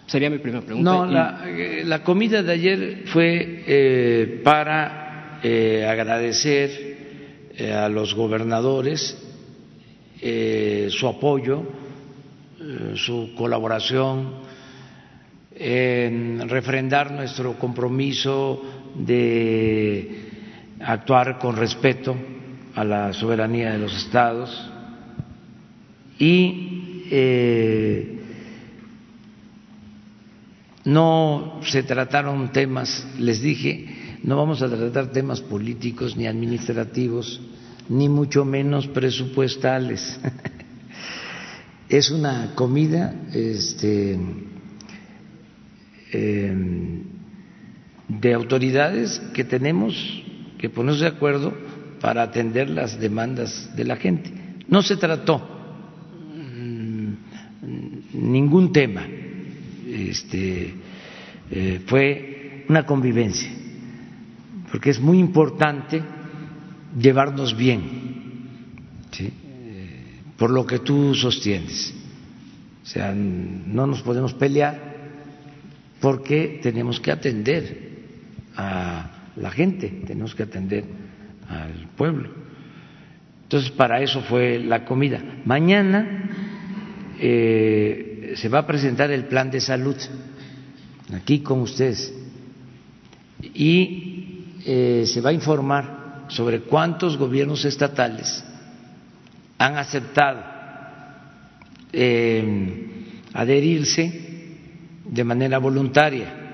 [0.07, 0.91] Sería mi primera pregunta.
[0.91, 6.95] No, eh, la, comida de ayer fue eh, para eh, agradecer
[7.73, 9.17] a los gobernadores
[10.89, 11.63] su apoyo,
[12.95, 14.41] su colaboración,
[15.55, 18.61] en refrendar nuestro compromiso
[18.95, 20.24] de
[20.85, 22.15] actuar con respeto
[22.75, 24.69] a la soberanía de los estados
[26.19, 28.19] y eh,
[30.83, 37.41] no se trataron temas, les dije, no vamos a tratar temas políticos ni administrativos,
[37.89, 40.19] ni mucho menos presupuestales.
[41.89, 44.19] es una comida este,
[46.11, 47.03] em,
[48.07, 50.24] de autoridades que tenemos
[50.57, 51.53] que ponerse de acuerdo
[52.01, 54.31] para atender las demandas de la gente.
[54.67, 55.37] No se trató
[56.33, 57.13] mm,
[58.13, 59.05] ningún tema,
[59.87, 60.73] este,
[61.51, 63.49] eh, fue una convivencia,
[64.71, 66.01] porque es muy importante
[66.99, 67.81] llevarnos bien,
[69.19, 69.31] eh,
[70.37, 71.93] por lo que tú sostienes.
[72.83, 74.95] O sea, no nos podemos pelear
[75.99, 77.85] porque tenemos que atender
[78.55, 80.85] a la gente, tenemos que atender
[81.49, 82.29] al pueblo.
[83.43, 85.21] Entonces, para eso fue la comida.
[85.45, 86.29] Mañana
[87.19, 89.95] eh, se va a presentar el plan de salud
[91.13, 92.13] aquí con ustedes
[93.53, 98.43] y eh, se va a informar sobre cuántos gobiernos estatales
[99.59, 100.43] han aceptado
[101.93, 102.87] eh,
[103.33, 104.21] adherirse
[105.05, 106.44] de manera voluntaria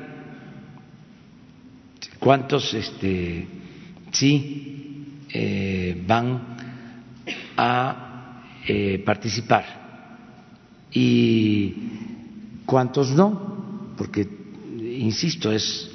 [2.21, 3.47] cuántos este,
[4.11, 6.55] sí eh, van
[7.57, 9.65] a eh, participar
[10.91, 11.73] y
[12.65, 14.27] cuántos no, porque,
[14.79, 15.89] insisto, es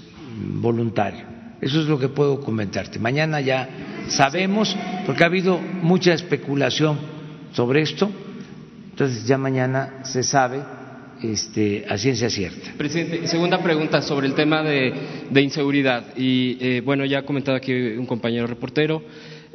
[0.60, 1.24] voluntario.
[1.60, 2.98] Eso es lo que puedo comentarte.
[2.98, 3.68] Mañana ya
[4.08, 4.76] sabemos,
[5.06, 6.98] porque ha habido mucha especulación
[7.52, 8.10] sobre esto,
[8.90, 10.62] entonces ya mañana se sabe
[11.22, 12.72] este, a ciencia cierta.
[12.76, 14.92] Presidente, segunda pregunta sobre el tema de,
[15.40, 16.16] inseguridad.
[16.16, 19.02] Y eh, bueno, ya ha comentado aquí un compañero reportero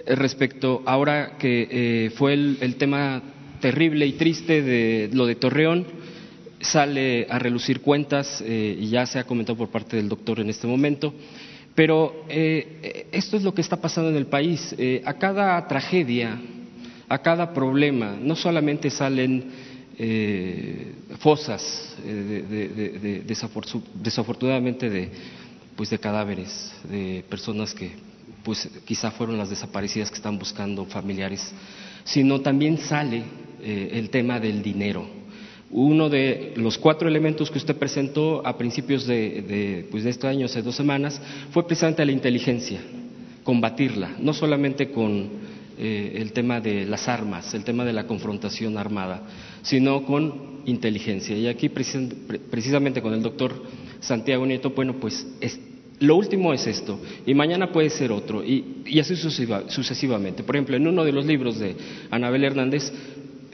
[0.06, 3.22] eh, respecto ahora que eh, fue el, tema
[3.60, 5.86] terrible y triste de lo de Torreón,
[6.60, 10.68] sale a relucir cuentas y ya se ha comentado por parte del doctor en este
[10.68, 11.14] momento.
[11.74, 14.76] Pero esto es lo que está pasando en el país.
[15.06, 16.40] a cada tragedia,
[17.08, 19.46] a cada problema, no solamente salen
[20.04, 23.24] eh, fosas eh,
[23.94, 25.12] desafortunadamente de,
[25.76, 27.92] pues de cadáveres de personas que
[28.44, 31.54] pues quizá fueron las desaparecidas que están buscando familiares,
[32.04, 33.22] sino también sale
[33.62, 35.06] eh, el tema del dinero.
[35.70, 40.48] Uno de los cuatro elementos que usted presentó a principios de, pues de este año,
[40.48, 41.22] hace dos semanas,
[41.52, 42.82] fue precisamente la inteligencia,
[43.44, 45.30] combatirla, no solamente con
[45.84, 49.24] eh, el tema de las armas, el tema de la confrontación armada,
[49.64, 51.36] sino con inteligencia.
[51.36, 53.64] Y aquí precisamente con el doctor
[54.00, 55.26] Santiago Nieto, bueno, pues
[55.98, 60.44] lo último es esto, y mañana puede ser otro, y, así sucesivamente.
[60.44, 61.76] Por ejemplo, en uno de los libros de
[62.12, 62.94] Anabel Hernández,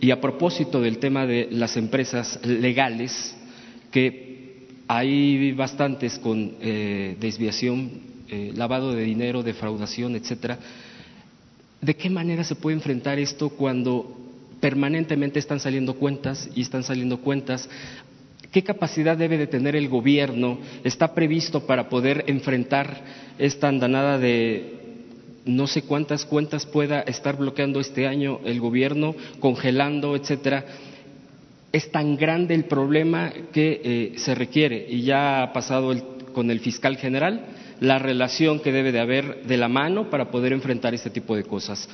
[0.01, 3.37] y a propósito del tema de las empresas legales,
[3.89, 10.59] que hay bastantes con eh, desviación, eh, lavado de dinero, defraudación, etcétera.
[11.81, 14.17] ¿De qué manera se puede enfrentar esto cuando
[14.59, 17.69] permanentemente están saliendo cuentas y están saliendo cuentas.
[18.51, 20.57] ¿Qué capacidad debe de tener el gobierno?
[20.83, 23.01] ¿Está previsto para poder enfrentar
[23.37, 24.73] esta andanada de
[25.45, 30.65] no sé cuántas cuentas pueda estar bloqueando este año el gobierno, congelando, etcétera?
[31.69, 35.93] es tan grande el problema que eh, se requiere y ya ha pasado
[36.33, 37.45] con el fiscal general
[37.79, 41.43] la relación que debe de haber de la mano para poder enfrentar este tipo de
[41.43, 41.87] cosas.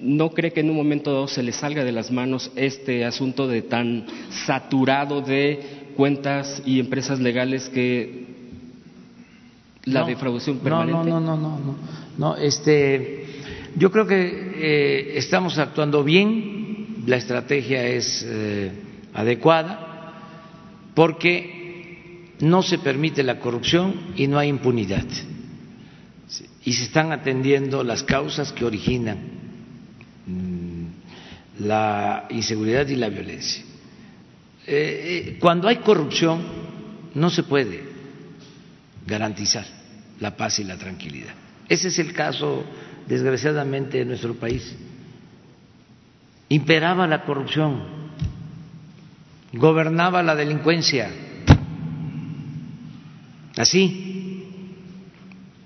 [0.00, 3.48] ¿No cree que en un momento dado se le salga de las manos este asunto
[3.48, 4.06] de tan
[4.46, 8.26] saturado de cuentas y empresas legales que
[9.84, 11.10] la defraudación permanente?
[11.10, 11.76] No, no, no, no, no,
[12.16, 12.36] no.
[12.36, 13.26] Este,
[13.76, 18.70] yo creo que eh, estamos actuando bien, la estrategia es eh,
[19.14, 20.14] adecuada,
[20.94, 21.57] porque
[22.40, 25.04] no se permite la corrupción y no hay impunidad.
[26.64, 29.18] Y se están atendiendo las causas que originan
[30.26, 33.64] mm, la inseguridad y la violencia.
[34.66, 36.42] Eh, cuando hay corrupción
[37.14, 37.82] no se puede
[39.06, 39.64] garantizar
[40.20, 41.32] la paz y la tranquilidad.
[41.68, 42.64] Ese es el caso,
[43.06, 44.74] desgraciadamente, de nuestro país.
[46.50, 47.82] Imperaba la corrupción,
[49.52, 51.10] gobernaba la delincuencia,
[53.58, 54.54] así,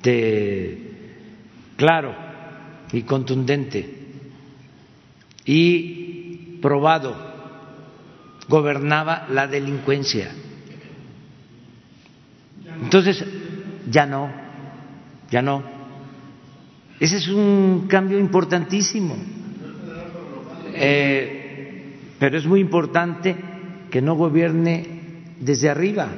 [0.02, 0.92] de
[1.76, 2.14] claro
[2.92, 3.98] y contundente,
[5.44, 7.14] y probado,
[8.48, 10.32] gobernaba la delincuencia.
[12.82, 13.24] Entonces,
[13.88, 14.42] ya no
[15.32, 15.62] ya no.
[17.00, 19.16] Ese es un cambio importantísimo.
[20.74, 23.34] Eh, pero es muy importante
[23.90, 24.86] que no gobierne
[25.40, 26.08] desde arriba.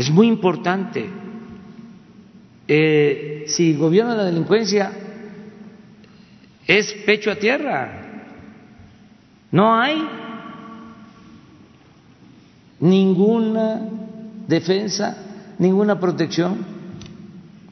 [0.00, 1.10] Es muy importante.
[2.66, 4.90] Eh, si gobierna la delincuencia,
[6.66, 8.24] es pecho a tierra.
[9.52, 10.02] No hay
[12.80, 13.82] ninguna
[14.48, 15.18] defensa,
[15.58, 16.64] ninguna protección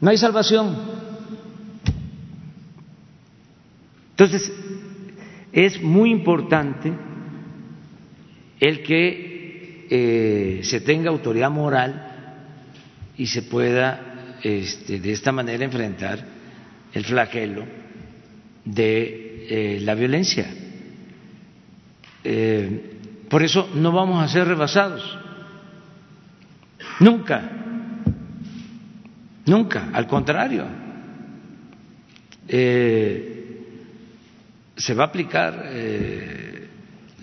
[0.02, 0.76] no hay salvación.
[4.10, 4.52] Entonces,
[5.50, 6.92] es muy importante
[8.60, 12.07] el que eh, se tenga autoridad moral
[13.18, 16.24] y se pueda este, de esta manera enfrentar
[16.94, 17.66] el flagelo
[18.64, 20.46] de eh, la violencia.
[22.22, 22.96] Eh,
[23.28, 25.18] por eso no vamos a ser rebasados.
[27.00, 27.42] Nunca.
[29.46, 30.64] Nunca, al contrario.
[32.46, 33.34] Eh,
[34.76, 35.70] se va a aplicar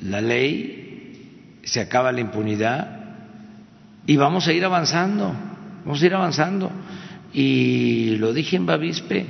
[0.04, 2.96] la ley, se acaba la impunidad
[4.06, 5.34] y vamos a ir avanzando,
[5.86, 6.72] vamos a ir avanzando.
[7.32, 9.26] Y lo dije en Bavispe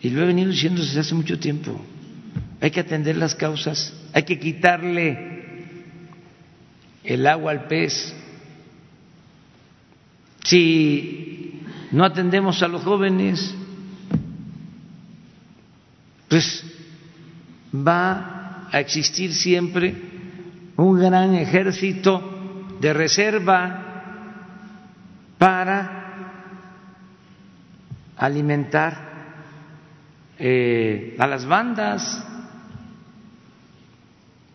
[0.00, 1.78] y lo he venido diciendo desde hace mucho tiempo.
[2.60, 5.40] Hay que atender las causas, hay que quitarle
[7.04, 8.14] el agua al pez.
[10.44, 11.60] Si
[11.90, 13.54] no atendemos a los jóvenes,
[16.28, 16.64] pues
[17.74, 19.94] va a existir siempre
[20.76, 23.89] un gran ejército de reserva
[25.40, 25.96] para
[28.18, 29.08] alimentar
[30.38, 32.22] eh, a las bandas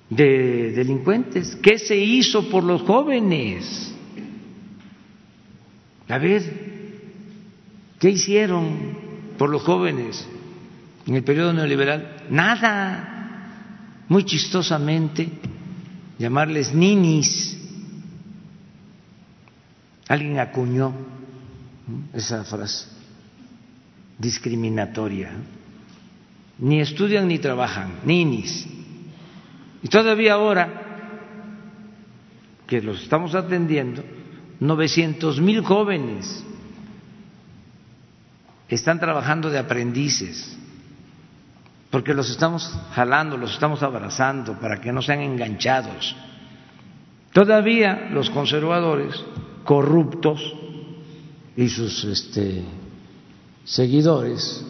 [0.10, 1.56] de delincuentes.
[1.57, 3.94] ¿Qué se hizo por los jóvenes?
[6.07, 6.66] A ver,
[7.99, 10.28] ¿Qué hicieron por los jóvenes
[11.07, 12.26] en el periodo neoliberal?
[12.30, 13.12] Nada.
[14.07, 15.28] Muy chistosamente,
[16.20, 17.55] llamarles ninis.
[20.07, 20.94] Alguien acuñó
[22.14, 22.95] esa frase
[24.18, 25.32] discriminatoria.
[26.60, 28.68] Ni estudian ni trabajan, ninis.
[29.82, 30.82] Y todavía ahora
[32.65, 34.03] que los estamos atendiendo,
[34.60, 36.44] 900 mil jóvenes
[38.69, 40.57] están trabajando de aprendices,
[41.91, 46.15] porque los estamos jalando, los estamos abrazando para que no sean enganchados.
[47.32, 49.23] Todavía los conservadores
[49.65, 50.55] corruptos
[51.57, 52.63] y sus este,
[53.65, 54.63] seguidores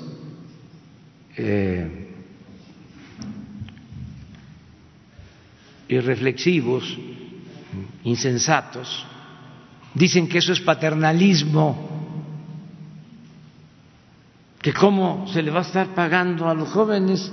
[1.38, 2.14] eh,
[5.88, 6.98] irreflexivos,
[8.06, 9.06] insensatos,
[9.94, 11.96] dicen que eso es paternalismo
[14.66, 17.32] que cómo se le va a estar pagando a los jóvenes,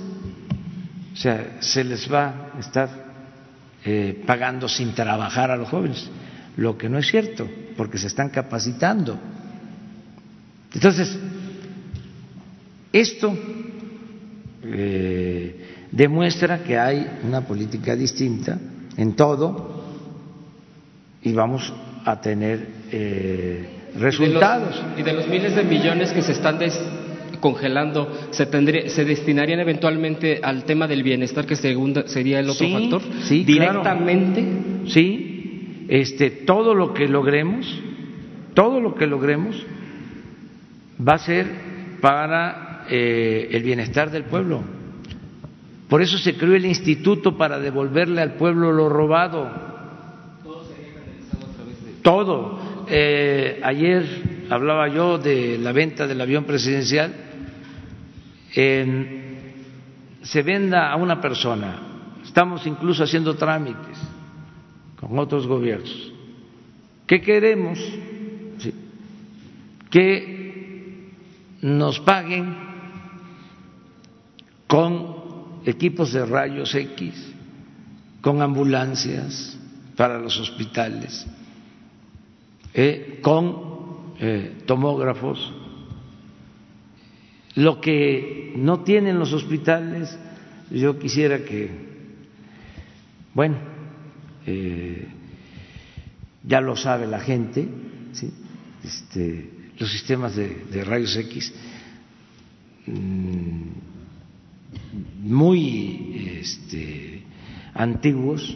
[1.13, 2.89] o sea, se les va a estar
[3.83, 6.11] eh, pagando sin trabajar a los jóvenes,
[6.57, 9.17] lo que no es cierto, porque se están capacitando.
[10.73, 11.17] Entonces,
[12.91, 13.35] esto
[14.63, 18.57] eh, demuestra que hay una política distinta
[18.97, 19.83] en todo
[21.21, 21.73] y vamos
[22.05, 23.65] a tener eh,
[23.97, 24.81] resultados.
[24.97, 26.59] Y de, los, miles de millones que se están
[27.39, 32.65] congelando, ¿se, tendría, ¿se destinarían eventualmente al tema del bienestar, que segunda, sería el otro
[32.65, 33.01] Sí, factor?
[33.23, 34.41] sí, ¿Directamente?
[34.41, 34.89] claro.
[34.89, 35.32] Sí,
[35.87, 37.65] este, todo lo que logremos,
[38.53, 39.55] todo lo que logremos
[41.05, 41.47] va a ser
[42.01, 44.61] para eh, el bienestar del pueblo.
[45.89, 49.49] Por eso se creó el instituto para devolverle al pueblo lo robado.
[52.01, 52.85] Todo.
[52.89, 57.13] Eh, ayer hablaba yo de la venta del avión presidencial.
[58.55, 59.21] En-
[60.21, 61.79] se venda a una persona.
[62.23, 63.97] Estamos incluso haciendo trámites
[65.07, 66.13] con otros gobiernos.
[67.05, 67.79] ¿Qué queremos?
[69.89, 71.11] Que
[71.61, 72.55] nos paguen
[74.65, 75.15] con
[75.65, 77.33] equipos de rayos X,
[78.21, 79.57] con ambulancias
[79.95, 81.27] para los hospitales,
[82.73, 85.53] eh, con eh, tomógrafos.
[87.55, 90.17] Lo que no tienen los hospitales,
[90.71, 91.69] yo quisiera que,
[93.35, 93.72] bueno,
[94.45, 95.07] eh,
[96.43, 97.67] ya lo sabe la gente,
[98.83, 99.49] este,
[99.79, 101.53] los sistemas de, rayos X
[102.87, 103.67] mm,
[105.23, 107.23] muy este,
[107.73, 108.55] antiguos,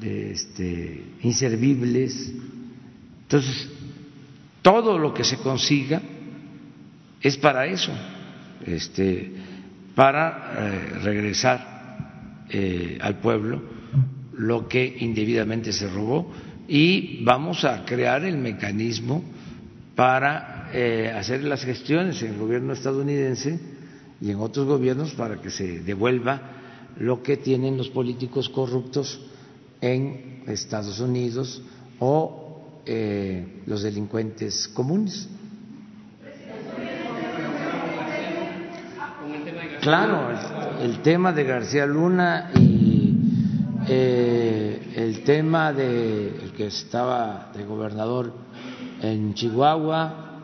[0.00, 2.32] este, inservibles.
[3.22, 3.68] Entonces,
[4.62, 6.00] todo lo que se consiga
[7.20, 7.92] es para eso,
[9.94, 13.79] para eh, regresar eh, al pueblo
[14.40, 16.32] lo que indebidamente se robó
[16.66, 19.22] y vamos a crear el mecanismo
[19.94, 23.60] para eh, hacer las gestiones en el gobierno estadounidense
[24.20, 26.40] y en otros gobiernos para que se devuelva
[26.98, 29.20] lo que tienen los políticos corruptos
[29.80, 31.62] en Estados Unidos
[31.98, 35.28] o eh, los delincuentes comunes.
[39.82, 40.30] Claro,
[40.80, 42.99] el, el tema de García Luna y
[43.88, 48.32] eh, el tema de el que estaba de gobernador
[49.02, 50.40] en Chihuahua,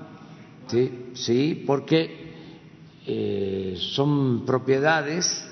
[0.67, 2.27] sí, sí, porque
[3.07, 5.47] eh, son propiedades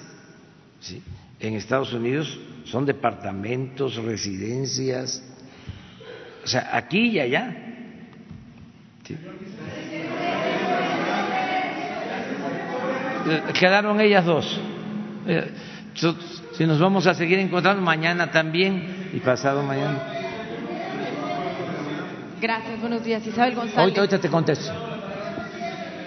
[0.81, 1.02] sí,
[1.40, 5.23] en Estados Unidos, son departamentos, residencias,
[6.44, 7.56] o sea, aquí y allá.
[13.27, 14.61] Eh, Quedaron ellas dos.
[15.27, 15.51] Eh,
[16.56, 19.98] Si nos vamos a seguir encontrando mañana también y pasado mañana.
[22.40, 23.26] Gracias, buenos días.
[23.26, 23.78] Isabel González.
[23.78, 24.72] Ahorita, ahorita te contesto.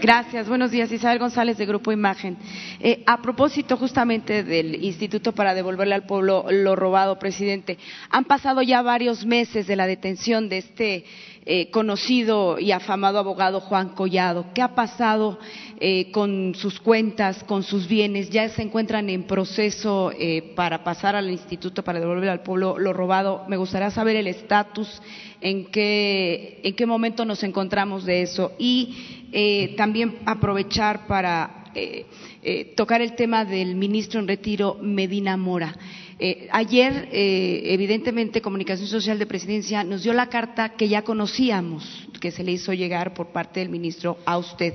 [0.02, 0.91] Gracias, buenos días.
[0.91, 2.38] Isabel González de Grupo Imagen.
[2.80, 7.78] Eh, a propósito justamente del Instituto para devolverle al pueblo lo robado, presidente,
[8.10, 11.06] han pasado ya varios meses de la detención de este
[11.45, 14.45] eh, conocido y afamado abogado Juan Collado.
[14.53, 15.40] ¿Qué ha pasado
[15.80, 18.30] eh, con sus cuentas, con sus bienes?
[18.30, 22.94] ¿Ya se encuentran en proceso eh, para pasar al Instituto para devolverle al pueblo lo
[22.94, 23.45] robado?
[23.48, 25.02] Me gustaría saber el estatus,
[25.41, 32.06] en qué, en qué momento nos encontramos de eso y eh, también aprovechar para eh,
[32.41, 35.76] eh, tocar el tema del ministro en retiro Medina Mora.
[36.20, 42.08] Eh, ayer, eh, evidentemente, Comunicación Social de Presidencia nos dio la carta que ya conocíamos,
[42.20, 44.74] que se le hizo llegar por parte del ministro a usted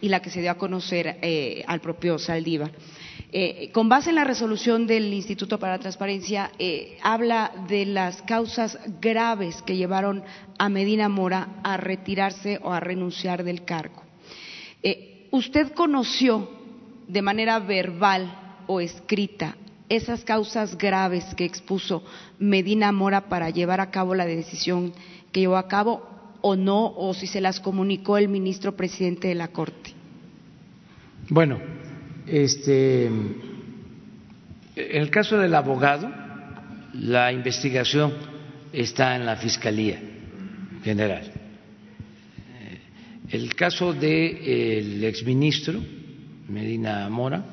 [0.00, 2.70] y la que se dio a conocer eh, al propio Saldívar.
[3.32, 8.22] Eh, con base en la resolución del Instituto para la Transparencia, eh, habla de las
[8.22, 10.24] causas graves que llevaron
[10.58, 14.02] a Medina Mora a retirarse o a renunciar del cargo.
[15.32, 16.50] ¿Usted conoció
[17.06, 19.56] de manera verbal o escrita
[19.88, 22.02] esas causas graves que expuso
[22.38, 24.92] Medina Mora para llevar a cabo la decisión
[25.32, 29.34] que llevó a cabo o no, o si se las comunicó el ministro presidente de
[29.34, 29.92] la Corte?
[31.28, 31.58] Bueno,
[32.26, 33.36] este, en
[34.76, 36.10] el caso del abogado,
[36.94, 38.14] la investigación
[38.72, 40.00] está en la Fiscalía
[40.82, 41.22] General.
[41.22, 42.80] Eh,
[43.30, 45.80] El caso del exministro
[46.48, 47.44] Medina Mora,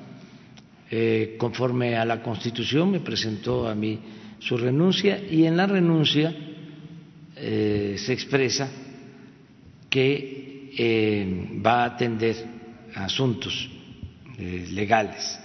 [0.90, 4.00] eh, conforme a la Constitución, me presentó a mí
[4.40, 6.36] su renuncia y en la renuncia
[7.40, 8.70] eh, se expresa
[9.90, 12.36] que eh, va a atender
[12.96, 13.70] asuntos
[14.38, 15.40] eh, legales.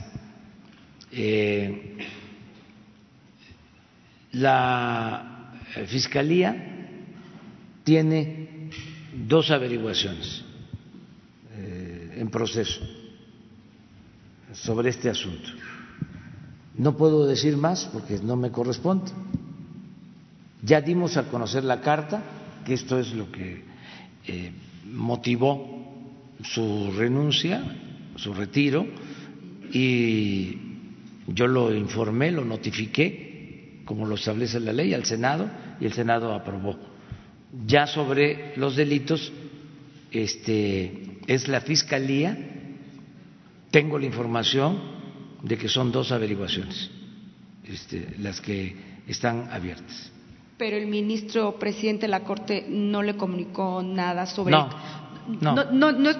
[4.33, 6.55] La Fiscalía
[7.85, 8.71] tiene
[9.27, 10.45] dos averiguaciones
[12.17, 12.81] en proceso
[14.53, 15.51] sobre este asunto.
[16.77, 19.11] No puedo decir más porque no me corresponde.
[20.63, 22.23] Ya dimos a conocer la carta,
[22.65, 23.65] que esto es lo que
[24.27, 24.53] eh,
[24.85, 25.83] motivó
[26.43, 27.63] su renuncia,
[28.17, 28.87] su retiro,
[29.73, 30.57] y
[31.27, 36.33] yo lo informé, lo notifiqué, como lo establece la ley, al Senado, y el Senado
[36.33, 36.79] aprobó.
[37.67, 39.33] Ya sobre los delitos,
[40.11, 42.39] este, es la Fiscalía,
[43.71, 44.79] tengo la información
[45.43, 46.91] de que son dos averiguaciones
[47.65, 48.77] este, las que
[49.07, 50.12] están abiertas.
[50.63, 54.53] Pero el ministro presidente de la Corte no le comunicó nada sobre.
[54.53, 54.71] No,
[55.41, 55.91] no.
[55.91, 56.11] no,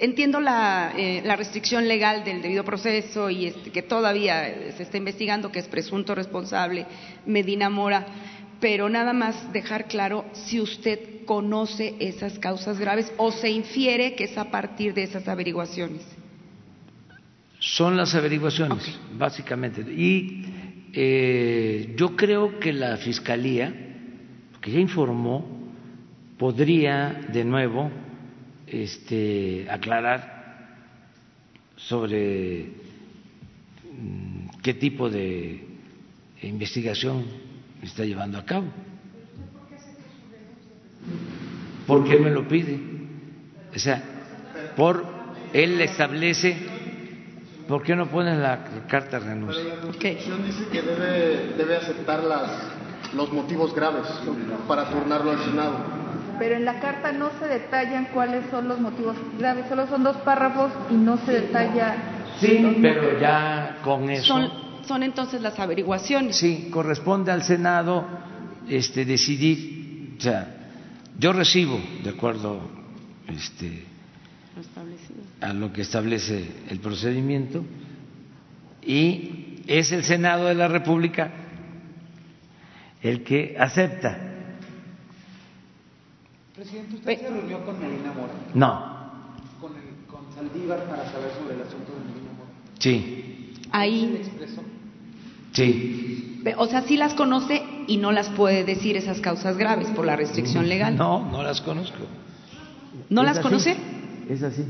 [0.00, 4.96] entiendo la, eh, la, restricción legal del debido proceso y este, que todavía se está
[4.96, 6.84] investigando que es presunto responsable
[7.26, 8.04] Medina Mora,
[8.58, 14.24] pero nada más dejar claro si usted conoce esas causas graves o se infiere que
[14.24, 16.02] es a partir de esas averiguaciones.
[17.60, 19.82] Son las averiguaciones, básicamente.
[19.82, 20.55] Y
[20.98, 23.70] eh, yo creo que la Fiscalía,
[24.62, 25.46] que ya informó,
[26.38, 27.90] podría de nuevo
[28.66, 30.78] este, aclarar
[31.76, 32.70] sobre
[33.92, 35.62] mm, qué tipo de
[36.42, 37.26] investigación
[37.82, 38.66] está llevando a cabo.
[41.86, 42.80] ¿Por qué me lo pide?
[43.74, 44.02] O sea,
[44.74, 45.04] por
[45.52, 46.56] él establece
[47.68, 49.62] ¿Por qué no pones la carta de renuncia?
[49.62, 52.50] Pero la Constitución dice que debe, debe aceptar las,
[53.14, 54.06] los motivos graves
[54.68, 56.06] para turnarlo al Senado.
[56.38, 60.16] Pero en la carta no se detallan cuáles son los motivos graves, solo son dos
[60.18, 61.96] párrafos y no se detalla.
[62.38, 64.26] Sí, pero ya con eso.
[64.26, 64.50] Son,
[64.86, 66.36] son entonces las averiguaciones.
[66.36, 68.04] Sí, corresponde al Senado
[68.68, 70.14] este, decidir.
[70.18, 70.54] O sea,
[71.18, 72.60] yo recibo, de acuerdo
[73.28, 73.86] este,
[75.40, 77.62] a lo que establece el procedimiento
[78.82, 81.30] y es el Senado de la República
[83.02, 84.18] el que acepta.
[86.54, 88.32] Presidente, ¿usted se reunió con Medina Mora?
[88.54, 88.96] No.
[89.60, 92.50] ¿Con, el, con Saldívar para saber sobre el asunto de Medina Mora?
[92.78, 93.52] Sí.
[93.70, 94.16] Ahí.
[94.16, 94.62] expresó?
[95.52, 96.42] Sí.
[96.56, 100.16] O sea, sí las conoce y no las puede decir esas causas graves por la
[100.16, 100.96] restricción legal.
[100.96, 101.98] No, no las conozco.
[103.10, 103.76] ¿No las conoce?
[104.28, 104.64] Es así.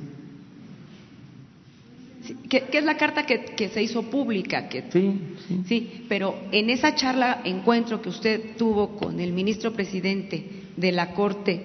[2.49, 4.69] ¿Qué, es la carta que, se hizo pública?
[4.69, 5.63] Que, sí, sí.
[5.67, 10.45] Sí, pero en esa charla, encuentro que usted tuvo con el ministro presidente
[10.77, 11.65] de la Corte,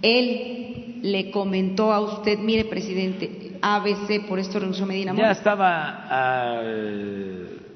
[0.00, 6.62] él le comentó a usted, mire, presidente, ABC, por esto renunció Medina Ya estaba, ah,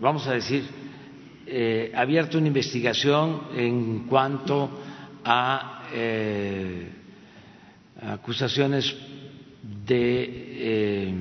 [0.01, 0.65] vamos a decir,
[1.47, 4.71] eh, abierta una investigación en cuanto
[5.25, 6.89] a eh,
[8.01, 8.97] acusaciones
[9.93, 10.31] de
[10.64, 11.14] eh,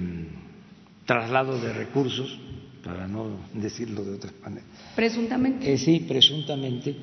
[1.06, 2.40] traslado de recursos,
[2.84, 4.66] para no decirlo de otra manera.
[4.96, 5.72] Presuntamente.
[5.72, 6.96] Eh, sí, presuntamente.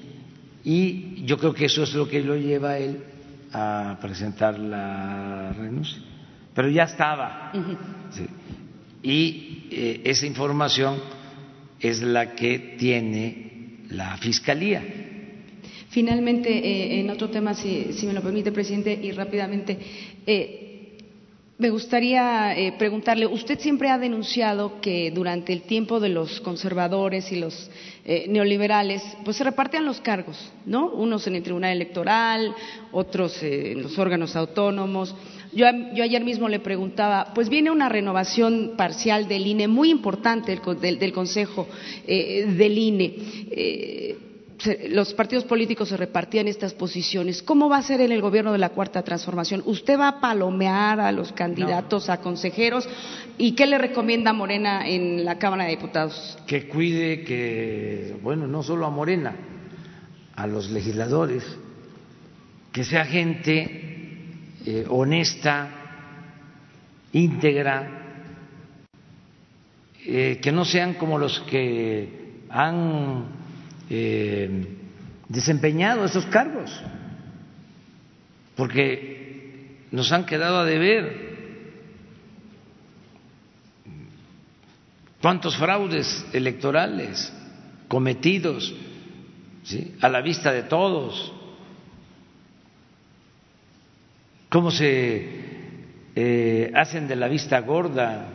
[0.65, 2.99] Y yo creo que eso es lo que lo lleva a él
[3.53, 5.99] a presentar la renuncia.
[6.55, 7.53] Pero ya estaba.
[9.03, 10.97] Y eh, esa información
[11.79, 14.83] es la que tiene la Fiscalía.
[15.91, 19.79] Finalmente, en otro tema, si, si, me lo permite, presidente, y rápidamente,
[21.59, 27.33] me gustaría eh, preguntarle, usted siempre ha denunciado que durante el tiempo de los conservadores
[27.33, 27.69] y los
[28.05, 30.89] eh, neoliberales, pues se repartían los cargos, ¿no?
[30.91, 32.55] Unos en el Tribunal Electoral,
[32.93, 35.17] otros eh, en los órganos autónomos.
[35.53, 40.99] Yo, ayer mismo le preguntaba, pues viene una renovación parcial del INE muy importante del,
[40.99, 41.67] del Consejo
[42.07, 44.28] del INE
[44.89, 47.43] los partidos políticos se repartían estas posiciones.
[47.43, 49.63] ¿Cómo va a ser en el gobierno de la Cuarta Transformación?
[49.67, 52.89] ¿Usted va a palomear a los candidatos a consejeros?
[53.37, 56.37] ¿Y qué le recomienda a Morena en la Cámara de Diputados?
[56.47, 59.37] Que cuide que, bueno, no solo a Morena,
[60.35, 61.45] a los legisladores,
[62.73, 63.89] que sea gente
[64.67, 65.69] eh, honesta,
[67.13, 68.27] íntegra,
[70.05, 73.38] eh, que no sean como los que han
[73.91, 74.67] eh,
[75.29, 76.71] desempeñado esos cargos,
[78.57, 81.29] porque nos han quedado a deber.
[85.21, 87.33] ¿Cuántos fraudes electorales
[87.89, 88.73] cometidos
[90.01, 91.33] a la vista de todos?
[94.49, 95.29] ¿Cómo se
[96.15, 98.29] eh, hacen de la vista gorda?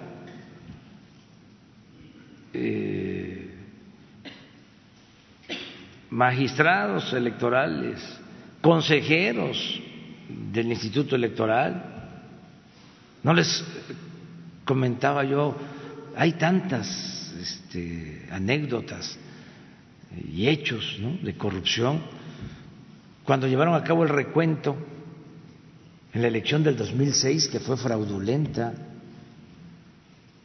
[2.53, 3.12] Eh,
[6.13, 7.99] magistrados electorales,
[8.61, 9.81] consejeros
[10.51, 12.19] del Instituto Electoral.
[13.23, 13.65] No les
[14.63, 15.55] comentaba yo,
[16.15, 19.17] hay tantas este, anécdotas
[20.31, 22.01] y hechos de corrupción.
[23.23, 24.77] Cuando llevaron a cabo el recuento
[26.13, 28.71] en la elección del 2006 que fue fraudulenta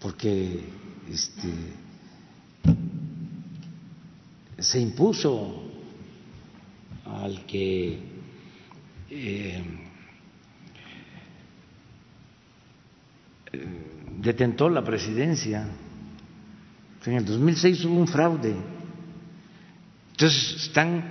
[0.01, 0.65] porque
[1.11, 1.49] este,
[4.59, 5.63] se impuso
[7.05, 7.99] al que
[9.11, 9.63] eh,
[14.19, 15.67] detentó la presidencia.
[17.07, 18.55] En el 2006 hubo un fraude.
[20.11, 21.05] Entonces están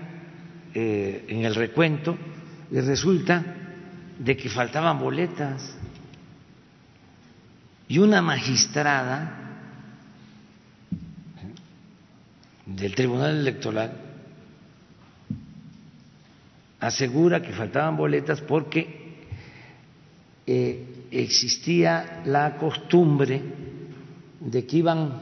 [0.73, 2.17] eh, en el recuento
[2.69, 3.43] y resulta
[4.19, 5.75] de que faltaban boletas.
[7.87, 9.46] Y una magistrada
[12.67, 13.91] del Tribunal Electoral
[16.79, 19.25] asegura que faltaban boletas porque
[20.45, 23.41] eh, existía la costumbre
[24.39, 25.13] de que iban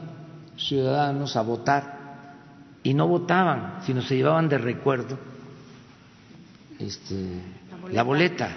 [0.56, 1.96] ciudadanos a votar
[2.82, 5.18] y no votaban, sino se llevaban de recuerdo
[6.78, 7.40] este,
[7.92, 8.50] la boleta.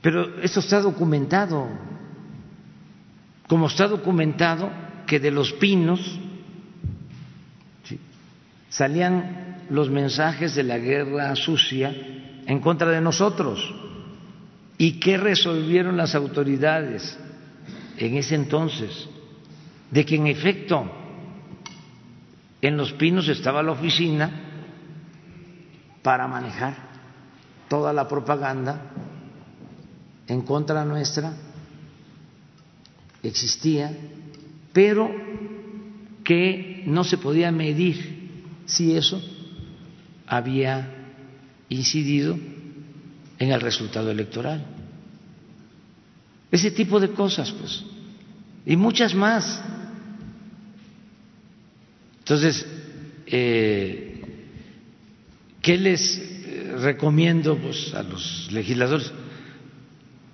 [0.00, 1.66] Pero eso está documentado,
[3.48, 4.70] como está documentado
[5.08, 6.20] que de los pinos
[8.68, 11.94] salían los mensajes de la guerra sucia
[12.46, 13.74] en contra de nosotros.
[14.76, 17.18] ¿Y qué resolvieron las autoridades
[17.96, 19.08] en ese entonces?
[19.90, 20.84] De que en efecto
[22.60, 24.30] en Los Pinos estaba la oficina
[26.02, 26.76] para manejar
[27.68, 28.92] toda la propaganda
[30.26, 31.32] en contra nuestra,
[33.22, 33.96] existía,
[34.72, 35.10] pero
[36.24, 38.18] que no se podía medir
[38.66, 39.22] si eso
[40.26, 40.94] había
[41.68, 42.38] incidido
[43.38, 44.64] en el resultado electoral.
[46.50, 47.84] Ese tipo de cosas, pues,
[48.66, 49.62] y muchas más.
[52.18, 52.66] Entonces,
[53.26, 54.22] eh,
[55.62, 59.10] ¿qué les eh, recomiendo pues, a los legisladores?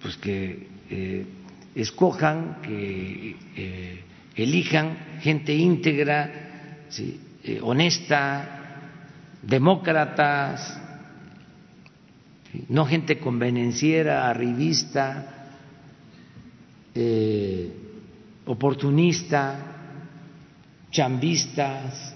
[0.02, 1.26] Pues que eh,
[1.74, 4.03] escojan, que
[4.36, 6.30] elijan gente íntegra,
[7.62, 8.54] honesta,
[9.42, 10.80] demócratas,
[12.68, 15.48] no gente convenenciera, arribista,
[16.94, 17.72] eh,
[18.46, 19.58] oportunista,
[20.90, 22.14] chambistas,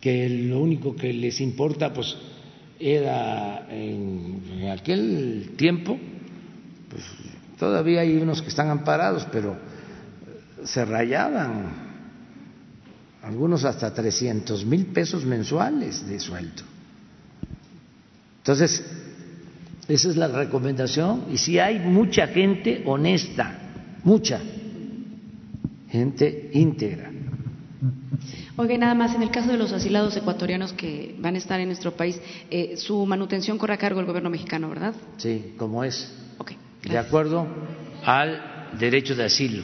[0.00, 2.16] que lo único que les importa pues
[2.78, 5.98] era en, aquel tiempo,
[6.90, 7.02] pues
[7.58, 9.56] todavía hay unos que están amparados, pero
[10.64, 11.94] se rayaban
[13.22, 16.62] algunos hasta 300 mil pesos mensuales de sueldo.
[18.38, 18.84] Entonces,
[19.88, 21.24] esa es la recomendación.
[21.30, 23.58] Y si hay mucha gente honesta,
[24.02, 24.40] mucha
[25.88, 27.10] gente íntegra.
[28.56, 31.68] Oye, nada más, en el caso de los asilados ecuatorianos que van a estar en
[31.68, 32.20] nuestro país,
[32.50, 34.94] eh, su manutención corre a cargo del gobierno mexicano, ¿verdad?
[35.16, 36.12] Sí, como es.
[36.84, 37.46] de acuerdo
[38.04, 39.62] al derecho de asilo.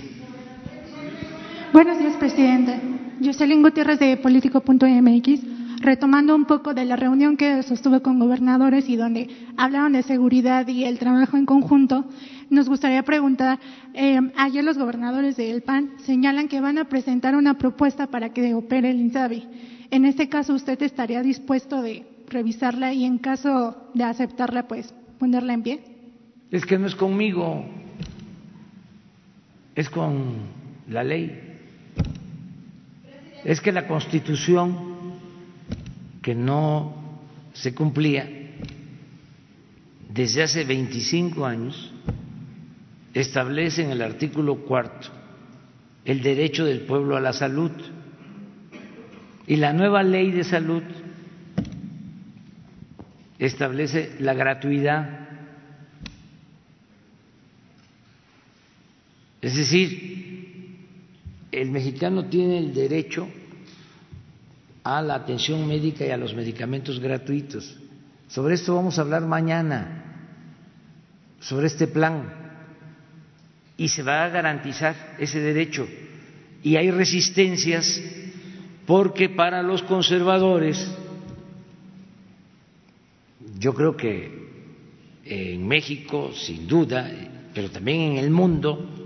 [1.73, 2.81] Buenos días, presidente.
[3.23, 5.41] Jocelyn Gutiérrez de Político.mx
[5.81, 10.67] retomando un poco de la reunión que sostuve con gobernadores y donde hablaron de seguridad
[10.67, 12.07] y el trabajo en conjunto,
[12.51, 13.61] nos gustaría preguntar,
[13.95, 18.53] eh, ayer los gobernadores del PAN señalan que van a presentar una propuesta para que
[18.53, 19.47] opere el INSABI.
[19.93, 25.55] En este caso, ¿usted estaría dispuesto de revisarla y en caso de aceptarla, pues ponerla
[25.55, 25.81] en pie?
[26.51, 27.65] Es que no es conmigo,
[29.77, 30.35] es con
[30.89, 31.50] la ley.
[33.45, 34.91] Es que la Constitución
[36.23, 37.19] que no
[37.53, 38.29] se cumplía
[40.13, 41.93] desde hace 25 años,
[43.15, 45.09] establece en el artículo cuarto
[46.05, 47.71] el derecho del pueblo a la salud
[49.47, 50.83] y la nueva ley de salud
[53.39, 55.29] establece la gratuidad.
[59.41, 60.30] Es decir,
[61.53, 63.29] el mexicano tiene el derecho
[64.85, 67.77] a la atención médica y a los medicamentos gratuitos.
[68.29, 70.05] Sobre esto vamos a hablar mañana,
[71.41, 72.33] sobre este plan,
[73.77, 75.89] y se va a garantizar ese derecho.
[76.63, 78.01] Y hay resistencias
[78.87, 80.87] porque para los conservadores,
[83.59, 84.41] yo creo que
[85.25, 87.11] en México, sin duda,
[87.55, 89.00] pero también en el mundo,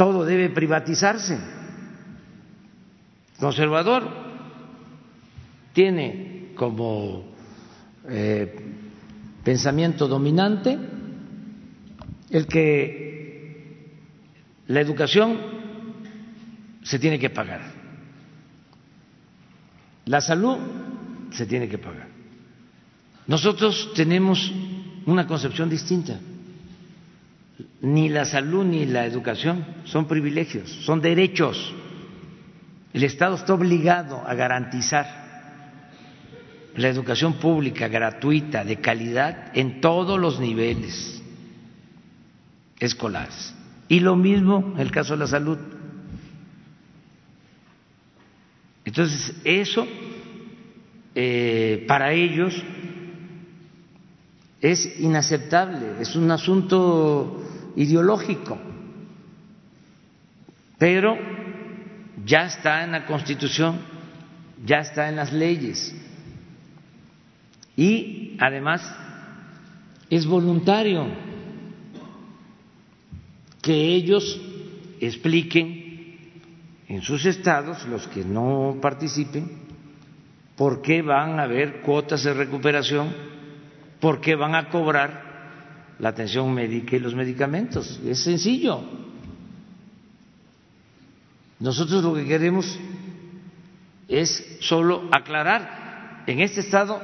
[0.00, 1.36] todo debe privatizarse.
[3.38, 4.08] Conservador
[5.74, 7.28] tiene como
[8.08, 8.48] eh,
[9.44, 10.78] pensamiento dominante
[12.30, 13.92] el que
[14.68, 15.36] la educación
[16.82, 17.60] se tiene que pagar,
[20.06, 20.56] la salud
[21.30, 22.08] se tiene que pagar,
[23.26, 24.50] Nosotros tenemos
[25.04, 26.18] una concepción distinta.
[27.80, 31.74] Ni la salud ni la educación son privilegios, son derechos.
[32.92, 35.20] El Estado está obligado a garantizar
[36.76, 41.22] la educación pública gratuita, de calidad, en todos los niveles
[42.78, 43.54] escolares.
[43.88, 45.58] Y lo mismo en el caso de la salud.
[48.84, 49.86] Entonces, eso
[51.14, 52.62] eh, para ellos
[54.60, 57.42] es inaceptable, es un asunto
[57.80, 58.58] ideológico,
[60.78, 61.16] pero
[62.26, 63.78] ya está en la Constitución,
[64.66, 65.96] ya está en las leyes.
[67.76, 68.82] Y además
[70.10, 71.06] es voluntario
[73.62, 74.38] que ellos
[75.00, 76.20] expliquen
[76.86, 79.58] en sus estados, los que no participen,
[80.54, 83.08] por qué van a haber cuotas de recuperación,
[84.00, 85.29] por qué van a cobrar
[86.00, 88.00] la atención médica y los medicamentos.
[88.04, 88.80] Es sencillo.
[91.60, 92.78] Nosotros lo que queremos
[94.08, 96.24] es solo aclarar.
[96.26, 97.00] En este estado,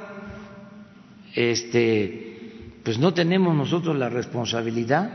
[1.35, 5.10] este, pues no tenemos nosotros la responsabilidad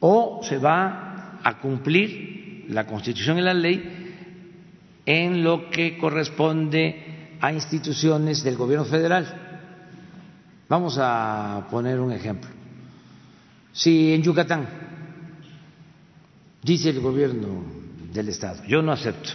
[0.00, 3.82] o se va a cumplir la Constitución y la ley
[5.06, 9.49] en lo que corresponde a instituciones del gobierno federal.
[10.70, 12.48] Vamos a poner un ejemplo.
[13.72, 14.68] Si en Yucatán
[16.62, 17.64] dice el gobierno
[18.12, 19.30] del Estado, yo no acepto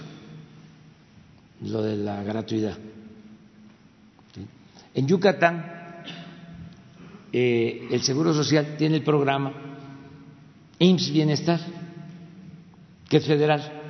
[1.61, 2.77] lo de la gratuidad.
[4.93, 6.03] En Yucatán,
[7.33, 9.51] eh, el Seguro Social tiene el programa
[10.79, 11.59] IMSS Bienestar,
[13.09, 13.81] que es federal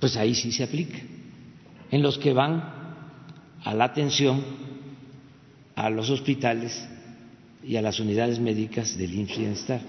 [0.00, 0.98] pues ahí sí se aplica.
[1.90, 2.62] En los que van
[3.64, 4.63] a la atención
[5.74, 6.86] a los hospitales
[7.66, 9.80] y a las unidades médicas del IMSS Bienestar.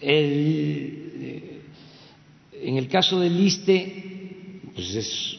[0.00, 1.60] Eh,
[2.62, 5.38] en el caso del ISTE, pues es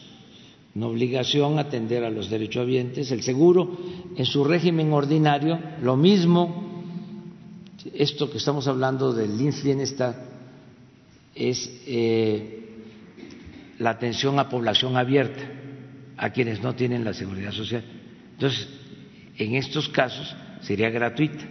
[0.74, 3.10] una obligación atender a los derechohabientes.
[3.12, 3.76] El seguro,
[4.16, 6.64] en su régimen ordinario, lo mismo.
[7.94, 10.26] Esto que estamos hablando del IMSS Bienestar
[11.34, 12.64] es eh,
[13.78, 15.42] la atención a población abierta,
[16.16, 17.84] a quienes no tienen la seguridad social.
[18.32, 18.68] Entonces,
[19.36, 21.44] en estos casos sería gratuita,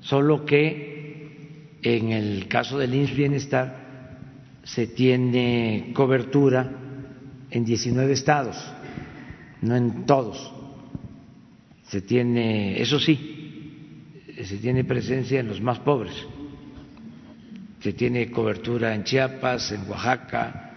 [0.00, 4.18] solo que en el caso del INS Bienestar
[4.62, 6.70] se tiene cobertura
[7.50, 8.56] en 19 estados,
[9.60, 10.52] no en todos.
[11.84, 16.14] Se tiene, eso sí, se tiene presencia en los más pobres
[17.82, 20.71] que tiene cobertura en Chiapas, en Oaxaca,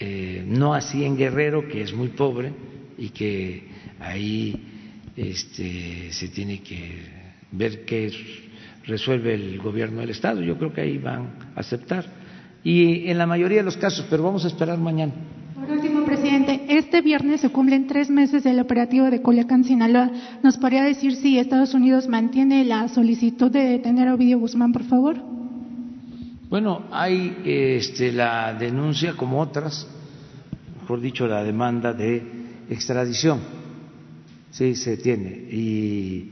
[0.00, 2.52] eh, no así en Guerrero, que es muy pobre
[2.98, 3.68] y que
[4.00, 4.54] ahí
[5.16, 7.02] este, se tiene que
[7.52, 8.12] ver qué
[8.84, 10.42] resuelve el gobierno del Estado.
[10.42, 12.04] Yo creo que ahí van a aceptar.
[12.62, 15.12] Y en la mayoría de los casos, pero vamos a esperar mañana.
[15.54, 20.10] Por último, presidente, este viernes se cumplen tres meses del operativo de Culiacán, Sinaloa.
[20.42, 24.84] ¿Nos podría decir si Estados Unidos mantiene la solicitud de detener a Ovidio Guzmán, por
[24.84, 25.16] favor?
[26.48, 29.88] Bueno, hay este, la denuncia como otras,
[30.80, 32.22] mejor dicho, la demanda de
[32.70, 33.40] extradición.
[34.50, 36.30] Sí, se tiene y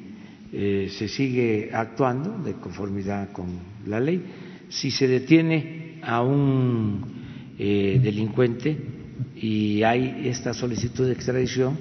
[0.52, 4.24] eh, se sigue actuando de conformidad con la ley.
[4.68, 7.04] Si se detiene a un
[7.58, 8.78] eh, delincuente
[9.34, 11.76] y hay esta solicitud de extradición,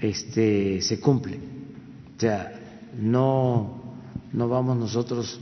[0.00, 1.36] este, se cumple.
[2.16, 2.52] O sea,
[3.00, 3.94] no,
[4.32, 5.40] no vamos nosotros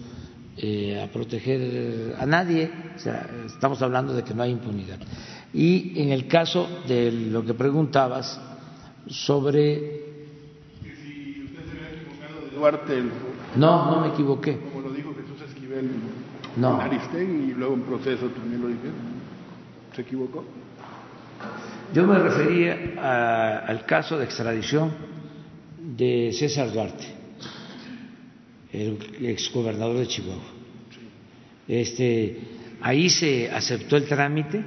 [0.63, 4.99] eh, a proteger a nadie, o sea, estamos hablando de que no hay impunidad.
[5.55, 8.39] Y en el caso de lo que preguntabas
[9.07, 9.79] sobre...
[10.83, 13.03] Si usted se había equivocado de Duarte...
[13.57, 14.59] No, no me equivoqué.
[14.59, 15.91] Como lo dijo Jesús Esquivel
[16.57, 16.75] no.
[16.75, 18.91] en Aristén y luego en proceso también lo dije.
[19.97, 20.45] ¿Se equivocó?
[21.95, 24.93] Yo me refería a, al caso de extradición
[25.97, 27.20] de César Duarte
[28.73, 30.43] el exgobernador de Chihuahua.
[31.67, 32.39] Este,
[32.81, 34.65] ahí se aceptó el trámite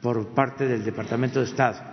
[0.00, 1.90] por parte del Departamento de Estado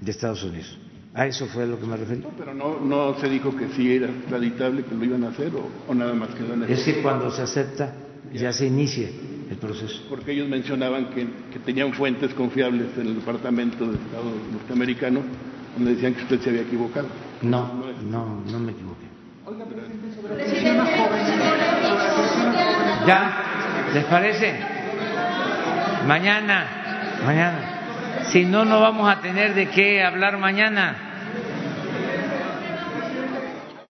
[0.00, 0.78] de Estados Unidos.
[1.14, 2.20] A eso fue a lo que me referí.
[2.20, 5.50] No, pero no, no se dijo que sí era extraditable, que lo iban a hacer
[5.88, 7.94] o, nada más quedó en Es que cuando se acepta
[8.34, 9.08] ya se inicia
[9.50, 10.02] el proceso.
[10.10, 15.22] Porque ellos mencionaban que, que tenían fuentes confiables en el Departamento de Estado norteamericano
[15.76, 17.06] donde decían que usted se había equivocado.
[17.42, 19.06] No, no, no me equivoqué.
[19.44, 20.44] Oiga, presidente, sobre
[23.06, 23.42] ¿Ya?
[23.94, 24.58] ¿Les parece?
[26.06, 26.66] Mañana.
[27.24, 27.58] Mañana.
[28.24, 31.05] Si no, no vamos a tener de qué hablar mañana.